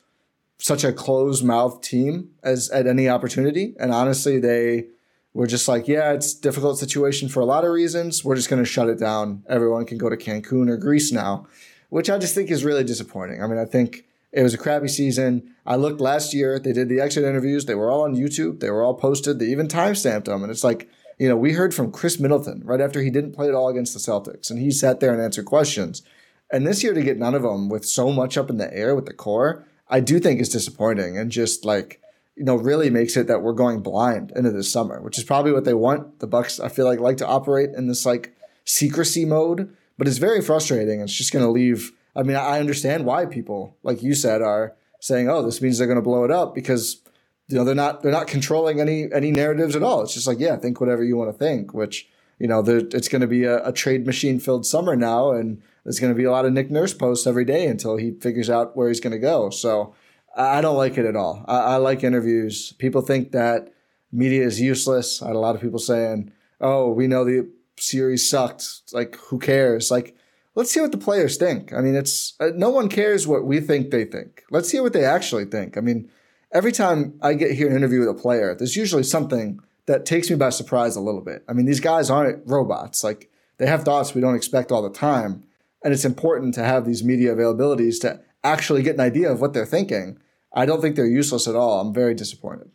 such 0.58 0.84
a 0.84 0.92
closed 0.92 1.44
mouth 1.44 1.80
team 1.82 2.30
as 2.42 2.70
at 2.70 2.86
any 2.86 3.08
opportunity, 3.08 3.74
and 3.78 3.92
honestly, 3.92 4.38
they 4.38 4.86
were 5.34 5.46
just 5.46 5.68
like, 5.68 5.86
yeah, 5.86 6.12
it's 6.12 6.34
difficult 6.34 6.78
situation 6.78 7.28
for 7.28 7.40
a 7.40 7.44
lot 7.44 7.64
of 7.64 7.70
reasons. 7.70 8.24
We're 8.24 8.34
just 8.34 8.48
going 8.48 8.62
to 8.62 8.68
shut 8.68 8.88
it 8.88 8.98
down. 8.98 9.44
Everyone 9.48 9.84
can 9.84 9.98
go 9.98 10.08
to 10.08 10.16
Cancun 10.16 10.68
or 10.68 10.76
Greece 10.76 11.12
now, 11.12 11.46
which 11.90 12.10
I 12.10 12.18
just 12.18 12.34
think 12.34 12.50
is 12.50 12.64
really 12.64 12.82
disappointing. 12.82 13.42
I 13.42 13.46
mean, 13.46 13.58
I 13.58 13.64
think 13.64 14.04
it 14.32 14.42
was 14.42 14.54
a 14.54 14.58
crappy 14.58 14.88
season. 14.88 15.54
I 15.64 15.76
looked 15.76 16.00
last 16.00 16.34
year; 16.34 16.58
they 16.58 16.72
did 16.72 16.88
the 16.88 17.00
exit 17.00 17.24
interviews. 17.24 17.66
They 17.66 17.74
were 17.74 17.90
all 17.90 18.02
on 18.02 18.16
YouTube. 18.16 18.60
They 18.60 18.70
were 18.70 18.82
all 18.82 18.94
posted. 18.94 19.38
They 19.38 19.46
even 19.46 19.68
timestamped 19.68 20.26
them, 20.26 20.42
and 20.42 20.50
it's 20.50 20.64
like 20.64 20.88
you 21.18 21.28
know, 21.28 21.36
we 21.36 21.52
heard 21.52 21.74
from 21.74 21.90
Khris 21.90 22.20
Middleton 22.20 22.62
right 22.64 22.80
after 22.80 23.02
he 23.02 23.10
didn't 23.10 23.32
play 23.32 23.48
at 23.48 23.54
all 23.54 23.68
against 23.68 23.92
the 23.92 24.00
Celtics, 24.00 24.50
and 24.50 24.58
he 24.58 24.70
sat 24.70 25.00
there 25.00 25.12
and 25.12 25.20
answered 25.20 25.46
questions. 25.46 26.02
And 26.50 26.66
this 26.66 26.82
year 26.82 26.94
to 26.94 27.02
get 27.02 27.18
none 27.18 27.34
of 27.34 27.42
them 27.42 27.68
with 27.68 27.84
so 27.84 28.10
much 28.12 28.38
up 28.38 28.48
in 28.48 28.56
the 28.56 28.72
air 28.74 28.94
with 28.94 29.06
the 29.06 29.12
core, 29.12 29.66
I 29.88 30.00
do 30.00 30.18
think 30.20 30.40
is 30.40 30.48
disappointing 30.48 31.18
and 31.18 31.30
just 31.30 31.64
like, 31.64 32.00
you 32.36 32.44
know, 32.44 32.54
really 32.54 32.88
makes 32.88 33.16
it 33.16 33.26
that 33.26 33.42
we're 33.42 33.52
going 33.52 33.80
blind 33.80 34.32
into 34.34 34.50
this 34.50 34.72
summer, 34.72 35.02
which 35.02 35.18
is 35.18 35.24
probably 35.24 35.52
what 35.52 35.64
they 35.64 35.74
want. 35.74 36.20
The 36.20 36.26
Bucks, 36.26 36.60
I 36.60 36.68
feel 36.68 36.86
like, 36.86 37.00
like 37.00 37.16
to 37.18 37.26
operate 37.26 37.70
in 37.70 37.88
this 37.88 38.06
like 38.06 38.34
secrecy 38.64 39.24
mode, 39.24 39.74
but 39.98 40.06
it's 40.06 40.18
very 40.18 40.40
frustrating. 40.40 41.00
It's 41.00 41.12
just 41.12 41.32
going 41.32 41.44
to 41.44 41.50
leave. 41.50 41.92
I 42.16 42.22
mean, 42.22 42.36
I 42.36 42.58
understand 42.60 43.04
why 43.04 43.26
people, 43.26 43.76
like 43.82 44.02
you 44.02 44.14
said, 44.14 44.42
are 44.42 44.74
saying, 45.00 45.28
"Oh, 45.28 45.42
this 45.42 45.62
means 45.62 45.78
they're 45.78 45.86
going 45.86 45.96
to 45.96 46.02
blow 46.02 46.24
it 46.24 46.30
up," 46.30 46.54
because 46.54 47.00
you 47.48 47.56
know 47.56 47.64
they're 47.64 47.74
not 47.74 48.02
they're 48.02 48.12
not 48.12 48.26
controlling 48.26 48.80
any 48.80 49.12
any 49.12 49.30
narratives 49.30 49.76
at 49.76 49.82
all. 49.82 50.02
It's 50.02 50.14
just 50.14 50.26
like 50.26 50.38
yeah, 50.38 50.56
think 50.56 50.80
whatever 50.80 51.04
you 51.04 51.16
want 51.16 51.32
to 51.32 51.38
think. 51.38 51.72
Which 51.74 52.08
you 52.38 52.46
know 52.46 52.62
it's 52.66 53.08
going 53.08 53.20
to 53.20 53.26
be 53.26 53.44
a, 53.44 53.66
a 53.66 53.72
trade 53.72 54.06
machine 54.06 54.40
filled 54.40 54.66
summer 54.66 54.96
now, 54.96 55.32
and 55.32 55.62
there's 55.84 56.00
going 56.00 56.12
to 56.12 56.16
be 56.16 56.24
a 56.24 56.30
lot 56.30 56.44
of 56.44 56.52
Nick 56.52 56.70
Nurse 56.70 56.94
posts 56.94 57.26
every 57.26 57.44
day 57.44 57.66
until 57.66 57.96
he 57.96 58.12
figures 58.12 58.50
out 58.50 58.76
where 58.76 58.88
he's 58.88 59.00
going 59.00 59.12
to 59.12 59.18
go. 59.18 59.50
So 59.50 59.94
I 60.36 60.60
don't 60.60 60.76
like 60.76 60.98
it 60.98 61.06
at 61.06 61.16
all. 61.16 61.44
I, 61.48 61.58
I 61.58 61.76
like 61.76 62.04
interviews. 62.04 62.72
People 62.74 63.02
think 63.02 63.32
that 63.32 63.72
media 64.12 64.44
is 64.44 64.60
useless. 64.60 65.22
I 65.22 65.28
had 65.28 65.36
a 65.36 65.40
lot 65.40 65.54
of 65.54 65.60
people 65.60 65.78
saying, 65.78 66.32
"Oh, 66.60 66.92
we 66.92 67.06
know 67.06 67.24
the 67.24 67.48
series 67.78 68.28
sucked. 68.28 68.92
Like, 68.92 69.16
who 69.16 69.38
cares?" 69.38 69.90
Like, 69.90 70.14
let's 70.58 70.72
see 70.72 70.80
what 70.80 70.90
the 70.90 70.98
players 70.98 71.36
think. 71.36 71.72
I 71.72 71.80
mean, 71.80 71.94
it's 71.94 72.34
uh, 72.40 72.50
no 72.56 72.68
one 72.68 72.88
cares 72.88 73.28
what 73.28 73.44
we 73.44 73.60
think 73.60 73.92
they 73.92 74.04
think. 74.04 74.42
Let's 74.50 74.72
hear 74.72 74.82
what 74.82 74.92
they 74.92 75.04
actually 75.04 75.44
think. 75.44 75.78
I 75.78 75.80
mean, 75.80 76.10
every 76.52 76.72
time 76.72 77.16
I 77.22 77.34
get 77.34 77.52
here 77.52 77.68
an 77.70 77.76
interview 77.76 78.00
with 78.00 78.08
a 78.08 78.14
player, 78.14 78.56
there's 78.56 78.74
usually 78.74 79.04
something 79.04 79.60
that 79.86 80.04
takes 80.04 80.28
me 80.28 80.34
by 80.34 80.50
surprise 80.50 80.96
a 80.96 81.00
little 81.00 81.20
bit. 81.20 81.44
I 81.48 81.52
mean, 81.52 81.66
these 81.66 81.78
guys 81.78 82.10
aren't 82.10 82.42
robots. 82.44 83.04
Like, 83.04 83.30
they 83.58 83.66
have 83.66 83.84
thoughts 83.84 84.16
we 84.16 84.20
don't 84.20 84.34
expect 84.34 84.72
all 84.72 84.82
the 84.82 84.90
time. 84.90 85.44
And 85.84 85.94
it's 85.94 86.04
important 86.04 86.54
to 86.54 86.64
have 86.64 86.84
these 86.84 87.04
media 87.04 87.36
availabilities 87.36 88.00
to 88.00 88.20
actually 88.42 88.82
get 88.82 88.96
an 88.96 89.00
idea 89.00 89.30
of 89.30 89.40
what 89.40 89.52
they're 89.52 89.64
thinking. 89.64 90.18
I 90.52 90.66
don't 90.66 90.80
think 90.80 90.96
they're 90.96 91.06
useless 91.06 91.46
at 91.46 91.54
all. 91.54 91.80
I'm 91.80 91.94
very 91.94 92.14
disappointed. 92.14 92.72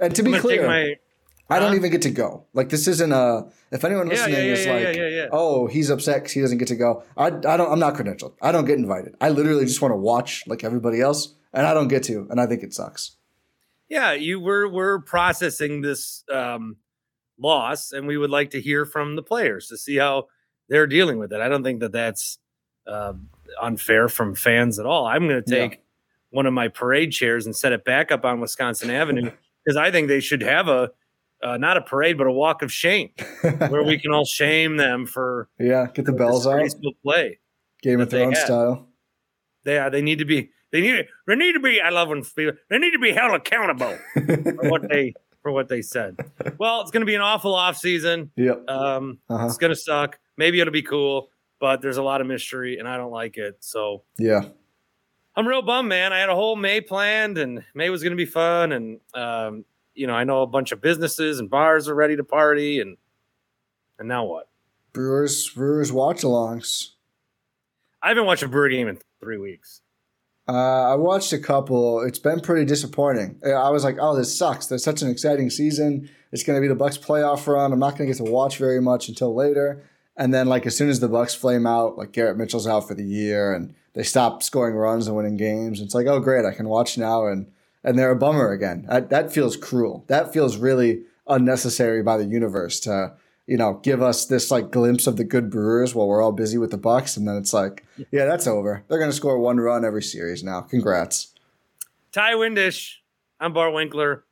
And 0.00 0.16
to 0.16 0.22
be 0.22 0.38
clear, 0.38 0.66
my, 0.66 0.94
I 1.50 1.58
don't 1.58 1.74
even 1.74 1.90
get 1.90 2.02
to 2.02 2.10
go. 2.10 2.46
Like 2.54 2.70
this 2.70 2.88
isn't 2.88 3.12
a. 3.12 3.46
If 3.70 3.84
anyone 3.84 4.08
listening 4.08 4.36
yeah, 4.36 4.42
yeah, 4.42 4.52
is 4.52 5.24
like, 5.24 5.30
"Oh, 5.32 5.66
he's 5.66 5.90
upset 5.90 6.16
because 6.22 6.32
he 6.32 6.40
doesn't 6.40 6.58
get 6.58 6.68
to 6.68 6.76
go," 6.76 7.04
I, 7.16 7.26
I 7.26 7.30
don't. 7.30 7.70
I'm 7.72 7.78
not 7.78 7.94
credentialed. 7.94 8.34
I 8.40 8.52
don't 8.52 8.64
get 8.64 8.78
invited. 8.78 9.16
I 9.20 9.30
literally 9.30 9.64
just 9.64 9.82
want 9.82 9.92
to 9.92 9.96
watch 9.96 10.44
like 10.46 10.64
everybody 10.64 11.00
else, 11.00 11.34
and 11.52 11.66
I 11.66 11.74
don't 11.74 11.88
get 11.88 12.04
to, 12.04 12.26
and 12.30 12.40
I 12.40 12.46
think 12.46 12.62
it 12.62 12.72
sucks. 12.72 13.16
Yeah, 13.88 14.12
you 14.12 14.40
were 14.40 14.68
we're 14.68 15.00
processing 15.00 15.82
this 15.82 16.24
um, 16.32 16.76
loss, 17.38 17.92
and 17.92 18.06
we 18.06 18.16
would 18.16 18.30
like 18.30 18.50
to 18.50 18.60
hear 18.60 18.86
from 18.86 19.16
the 19.16 19.22
players 19.22 19.68
to 19.68 19.76
see 19.76 19.96
how 19.96 20.28
they're 20.68 20.86
dealing 20.86 21.18
with 21.18 21.32
it. 21.32 21.40
I 21.40 21.48
don't 21.48 21.62
think 21.62 21.80
that 21.80 21.92
that's 21.92 22.38
uh, 22.86 23.12
unfair 23.60 24.08
from 24.08 24.34
fans 24.34 24.78
at 24.78 24.86
all. 24.86 25.06
I'm 25.06 25.28
going 25.28 25.42
to 25.42 25.50
take 25.50 25.82
one 26.30 26.46
of 26.46 26.54
my 26.54 26.68
parade 26.68 27.12
chairs 27.12 27.44
and 27.44 27.54
set 27.54 27.72
it 27.72 27.84
back 27.84 28.10
up 28.10 28.24
on 28.24 28.40
Wisconsin 28.40 28.90
Avenue 28.90 29.30
because 29.64 29.76
I 29.76 29.90
think 29.90 30.08
they 30.08 30.20
should 30.20 30.42
have 30.42 30.68
a 30.68 30.90
uh, 31.42 31.56
not 31.56 31.76
a 31.76 31.80
parade 31.80 32.16
but 32.18 32.26
a 32.26 32.32
walk 32.32 32.62
of 32.62 32.72
shame 32.72 33.10
where 33.68 33.82
we 33.82 33.98
can 33.98 34.12
all 34.12 34.24
shame 34.24 34.76
them 34.76 35.06
for 35.06 35.48
yeah 35.58 35.86
get 35.94 36.04
the 36.04 36.12
bells 36.12 36.46
out 36.46 36.62
play 37.02 37.38
Game 37.82 38.00
of 38.00 38.10
Thrones 38.10 38.38
style. 38.38 38.88
They 39.64 39.78
are. 39.78 39.90
They 39.90 40.02
need 40.02 40.18
to 40.18 40.24
be. 40.24 40.50
They 40.70 40.80
need. 40.80 41.06
They 41.26 41.34
need 41.34 41.52
to 41.52 41.60
be. 41.60 41.80
I 41.80 41.90
love 41.90 42.08
when 42.08 42.22
they 42.36 42.78
need 42.78 42.92
to 42.92 42.98
be 42.98 43.12
held 43.12 43.34
accountable 43.34 43.98
for 44.14 44.70
what 44.70 44.88
they 44.88 45.14
for 45.42 45.52
what 45.52 45.68
they 45.68 45.82
said. 45.82 46.16
Well, 46.58 46.80
it's 46.80 46.90
going 46.90 47.02
to 47.02 47.06
be 47.06 47.16
an 47.16 47.20
awful 47.20 47.54
off 47.54 47.76
season. 47.76 48.30
Yep. 48.36 48.68
Um, 48.70 49.18
uh-huh. 49.28 49.46
It's 49.46 49.58
going 49.58 49.72
to 49.72 49.76
suck. 49.76 50.18
Maybe 50.36 50.60
it'll 50.60 50.72
be 50.72 50.82
cool, 50.82 51.28
but 51.60 51.82
there's 51.82 51.96
a 51.96 52.02
lot 52.02 52.20
of 52.20 52.26
mystery, 52.28 52.78
and 52.78 52.88
I 52.88 52.96
don't 52.96 53.10
like 53.10 53.36
it. 53.36 53.56
So 53.60 54.04
yeah, 54.18 54.44
I'm 55.34 55.46
real 55.46 55.62
bummed, 55.62 55.88
man. 55.88 56.12
I 56.12 56.20
had 56.20 56.28
a 56.28 56.34
whole 56.34 56.56
May 56.56 56.80
planned, 56.80 57.36
and 57.36 57.64
May 57.74 57.90
was 57.90 58.02
going 58.02 58.12
to 58.12 58.16
be 58.16 58.26
fun, 58.26 58.72
and 58.72 59.00
um, 59.14 59.64
you 59.94 60.06
know, 60.06 60.14
I 60.14 60.24
know 60.24 60.42
a 60.42 60.46
bunch 60.46 60.72
of 60.72 60.80
businesses 60.80 61.38
and 61.38 61.50
bars 61.50 61.88
are 61.88 61.94
ready 61.94 62.16
to 62.16 62.24
party, 62.24 62.80
and 62.80 62.96
and 63.98 64.08
now 64.08 64.24
what? 64.24 64.48
Brewers, 64.92 65.48
Brewers 65.48 65.92
watch-alongs. 65.92 66.90
I 68.02 68.08
haven't 68.08 68.26
watched 68.26 68.42
a 68.42 68.48
Brewer 68.48 68.68
game 68.68 68.88
in 68.88 68.98
three 69.20 69.38
weeks. 69.38 69.80
Uh, 70.48 70.92
I 70.92 70.94
watched 70.96 71.32
a 71.32 71.38
couple. 71.38 72.02
It's 72.02 72.18
been 72.18 72.40
pretty 72.40 72.64
disappointing. 72.64 73.40
I 73.46 73.70
was 73.70 73.84
like, 73.84 73.96
"Oh, 74.00 74.16
this 74.16 74.36
sucks." 74.36 74.66
There's 74.66 74.82
such 74.82 75.00
an 75.00 75.08
exciting 75.08 75.50
season. 75.50 76.10
It's 76.32 76.42
going 76.42 76.56
to 76.56 76.60
be 76.60 76.68
the 76.68 76.74
Bucks 76.74 76.98
playoff 76.98 77.46
run. 77.46 77.72
I'm 77.72 77.78
not 77.78 77.90
going 77.96 78.10
to 78.10 78.16
get 78.16 78.24
to 78.24 78.30
watch 78.30 78.58
very 78.58 78.80
much 78.80 79.08
until 79.08 79.34
later. 79.34 79.84
And 80.16 80.34
then, 80.34 80.46
like, 80.48 80.66
as 80.66 80.76
soon 80.76 80.90
as 80.90 81.00
the 81.00 81.08
Bucks 81.08 81.34
flame 81.34 81.66
out, 81.66 81.96
like 81.96 82.12
Garrett 82.12 82.36
Mitchell's 82.36 82.66
out 82.66 82.88
for 82.88 82.94
the 82.94 83.04
year, 83.04 83.54
and 83.54 83.74
they 83.94 84.02
stop 84.02 84.42
scoring 84.42 84.74
runs 84.74 85.06
and 85.06 85.16
winning 85.16 85.36
games. 85.36 85.80
It's 85.80 85.94
like, 85.94 86.06
oh, 86.06 86.20
great, 86.20 86.44
I 86.44 86.52
can 86.52 86.68
watch 86.68 86.98
now, 86.98 87.26
and 87.26 87.50
and 87.84 87.98
they're 87.98 88.10
a 88.10 88.16
bummer 88.16 88.50
again. 88.52 88.86
That, 88.88 89.10
that 89.10 89.32
feels 89.32 89.56
cruel. 89.56 90.04
That 90.08 90.32
feels 90.32 90.56
really 90.56 91.04
unnecessary 91.26 92.02
by 92.02 92.16
the 92.16 92.24
universe 92.24 92.80
to 92.80 93.14
you 93.46 93.56
know 93.56 93.80
give 93.82 94.02
us 94.02 94.26
this 94.26 94.50
like 94.50 94.70
glimpse 94.70 95.06
of 95.06 95.16
the 95.16 95.24
good 95.24 95.50
Brewers 95.50 95.94
while 95.94 96.08
we're 96.08 96.22
all 96.22 96.32
busy 96.32 96.58
with 96.58 96.70
the 96.70 96.78
Bucks, 96.78 97.16
and 97.16 97.26
then 97.26 97.36
it's 97.36 97.52
like, 97.52 97.84
yeah, 98.10 98.24
that's 98.24 98.46
over. 98.46 98.84
They're 98.88 98.98
gonna 98.98 99.12
score 99.12 99.38
one 99.38 99.58
run 99.58 99.84
every 99.84 100.02
series 100.02 100.42
now. 100.42 100.60
Congrats, 100.60 101.32
Ti 102.12 102.34
Windisch. 102.34 103.02
I'm 103.40 103.52
Bart 103.52 103.74
Winkler. 103.74 104.24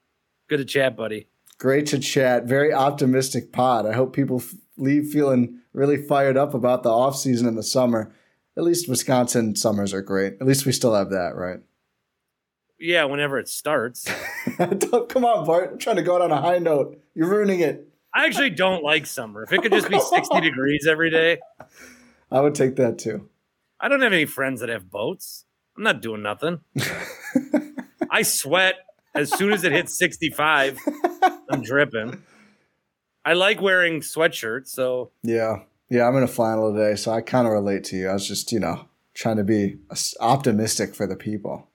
Good 0.48 0.58
to 0.58 0.64
chat, 0.64 0.96
buddy. 0.96 1.28
Great 1.58 1.86
to 1.86 1.98
chat. 1.98 2.44
Very 2.44 2.72
optimistic 2.72 3.52
pod. 3.52 3.86
I 3.86 3.92
hope 3.92 4.14
people 4.14 4.42
leave 4.76 5.08
feeling 5.08 5.58
really 5.72 5.96
fired 5.96 6.36
up 6.36 6.54
about 6.54 6.82
the 6.82 6.90
off 6.90 7.16
season 7.16 7.46
in 7.46 7.54
the 7.54 7.62
summer 7.62 8.12
at 8.56 8.64
least 8.64 8.88
Wisconsin 8.88 9.56
summers 9.56 9.94
are 9.94 10.02
great. 10.02 10.34
At 10.40 10.46
least 10.46 10.66
we 10.66 10.72
still 10.72 10.94
have 10.94 11.10
that, 11.10 11.34
right? 11.34 11.60
Yeah, 12.80 13.04
whenever 13.04 13.38
it 13.38 13.48
starts. 13.48 14.04
come 14.56 15.24
on, 15.24 15.46
Bart. 15.46 15.72
I'm 15.72 15.78
trying 15.78 15.96
to 15.96 16.02
go 16.02 16.16
out 16.16 16.22
on 16.22 16.30
a 16.30 16.40
high 16.40 16.58
note. 16.58 16.98
You're 17.14 17.28
ruining 17.28 17.60
it. 17.60 17.86
I 18.14 18.24
actually 18.24 18.50
don't 18.50 18.82
like 18.82 19.06
summer. 19.06 19.42
If 19.42 19.52
it 19.52 19.62
could 19.62 19.70
just 19.70 19.88
be 19.88 20.00
60 20.00 20.40
degrees 20.40 20.86
every 20.88 21.10
day, 21.10 21.38
I 22.30 22.40
would 22.40 22.54
take 22.54 22.76
that 22.76 22.98
too. 22.98 23.28
I 23.78 23.88
don't 23.88 24.00
have 24.00 24.12
any 24.12 24.24
friends 24.24 24.60
that 24.60 24.68
have 24.68 24.90
boats. 24.90 25.44
I'm 25.76 25.84
not 25.84 26.02
doing 26.02 26.22
nothing. 26.22 26.60
I 28.10 28.22
sweat 28.22 28.76
as 29.14 29.30
soon 29.36 29.52
as 29.52 29.62
it 29.62 29.72
hits 29.72 29.96
65. 29.96 30.78
I'm 31.50 31.62
dripping. 31.62 32.22
I 33.24 33.34
like 33.34 33.60
wearing 33.60 34.00
sweatshirts, 34.00 34.68
so 34.68 35.12
yeah. 35.22 35.60
Yeah, 35.90 36.06
I'm 36.06 36.16
in 36.16 36.22
a 36.22 36.28
flannel 36.28 36.72
today, 36.72 36.94
so 36.94 37.10
I 37.10 37.20
kind 37.20 37.46
of 37.46 37.52
relate 37.52 37.84
to 37.84 37.96
you. 37.96 38.08
I 38.08 38.12
was 38.12 38.26
just, 38.26 38.52
you 38.52 38.60
know, 38.60 38.86
trying 39.12 39.36
to 39.36 39.44
be 39.44 39.78
optimistic 40.20 40.94
for 40.94 41.06
the 41.06 41.16
people. 41.16 41.69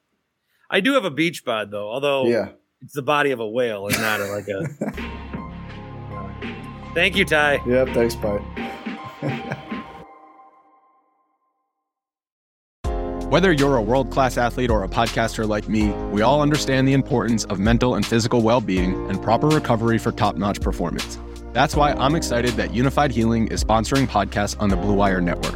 I 0.75 0.81
do 0.81 0.95
have 0.95 1.05
a 1.05 1.09
beach 1.09 1.45
bod 1.45 1.71
though, 1.71 1.87
although 1.87 2.25
yeah, 2.25 2.49
it's 2.81 2.93
the 2.93 3.01
body 3.01 3.31
of 3.31 3.39
a 3.39 3.47
whale 3.47 3.87
and 3.87 3.97
not 4.01 4.19
like 4.19 4.49
a. 4.49 4.67
Uh, 6.11 6.31
Thank 6.93 7.15
you, 7.15 7.25
Ti. 7.25 7.59
Yep, 7.67 7.89
thanks, 7.89 8.15
bye. 8.15 8.39
Whether 13.29 13.51
you're 13.53 13.77
a 13.77 13.81
world 13.81 14.11
class 14.11 14.37
athlete 14.37 14.69
or 14.69 14.83
a 14.83 14.87
podcaster 14.87 15.47
like 15.47 15.67
me, 15.67 15.89
we 16.11 16.21
all 16.21 16.41
understand 16.41 16.87
the 16.87 16.93
importance 16.93 17.45
of 17.45 17.59
mental 17.59 17.95
and 17.95 18.05
physical 18.05 18.41
well 18.41 18.61
being 18.61 19.09
and 19.09 19.21
proper 19.21 19.47
recovery 19.47 19.97
for 19.97 20.11
top 20.11 20.35
notch 20.35 20.59
performance. 20.61 21.17
That's 21.53 21.75
why 21.75 21.93
I'm 21.93 22.15
excited 22.15 22.51
that 22.53 22.71
Unifyd 22.71 23.11
Healing 23.11 23.47
is 23.47 23.63
sponsoring 23.63 24.07
podcasts 24.07 24.59
on 24.59 24.69
the 24.69 24.75
Blue 24.75 24.93
Wire 24.93 25.21
Network. 25.21 25.55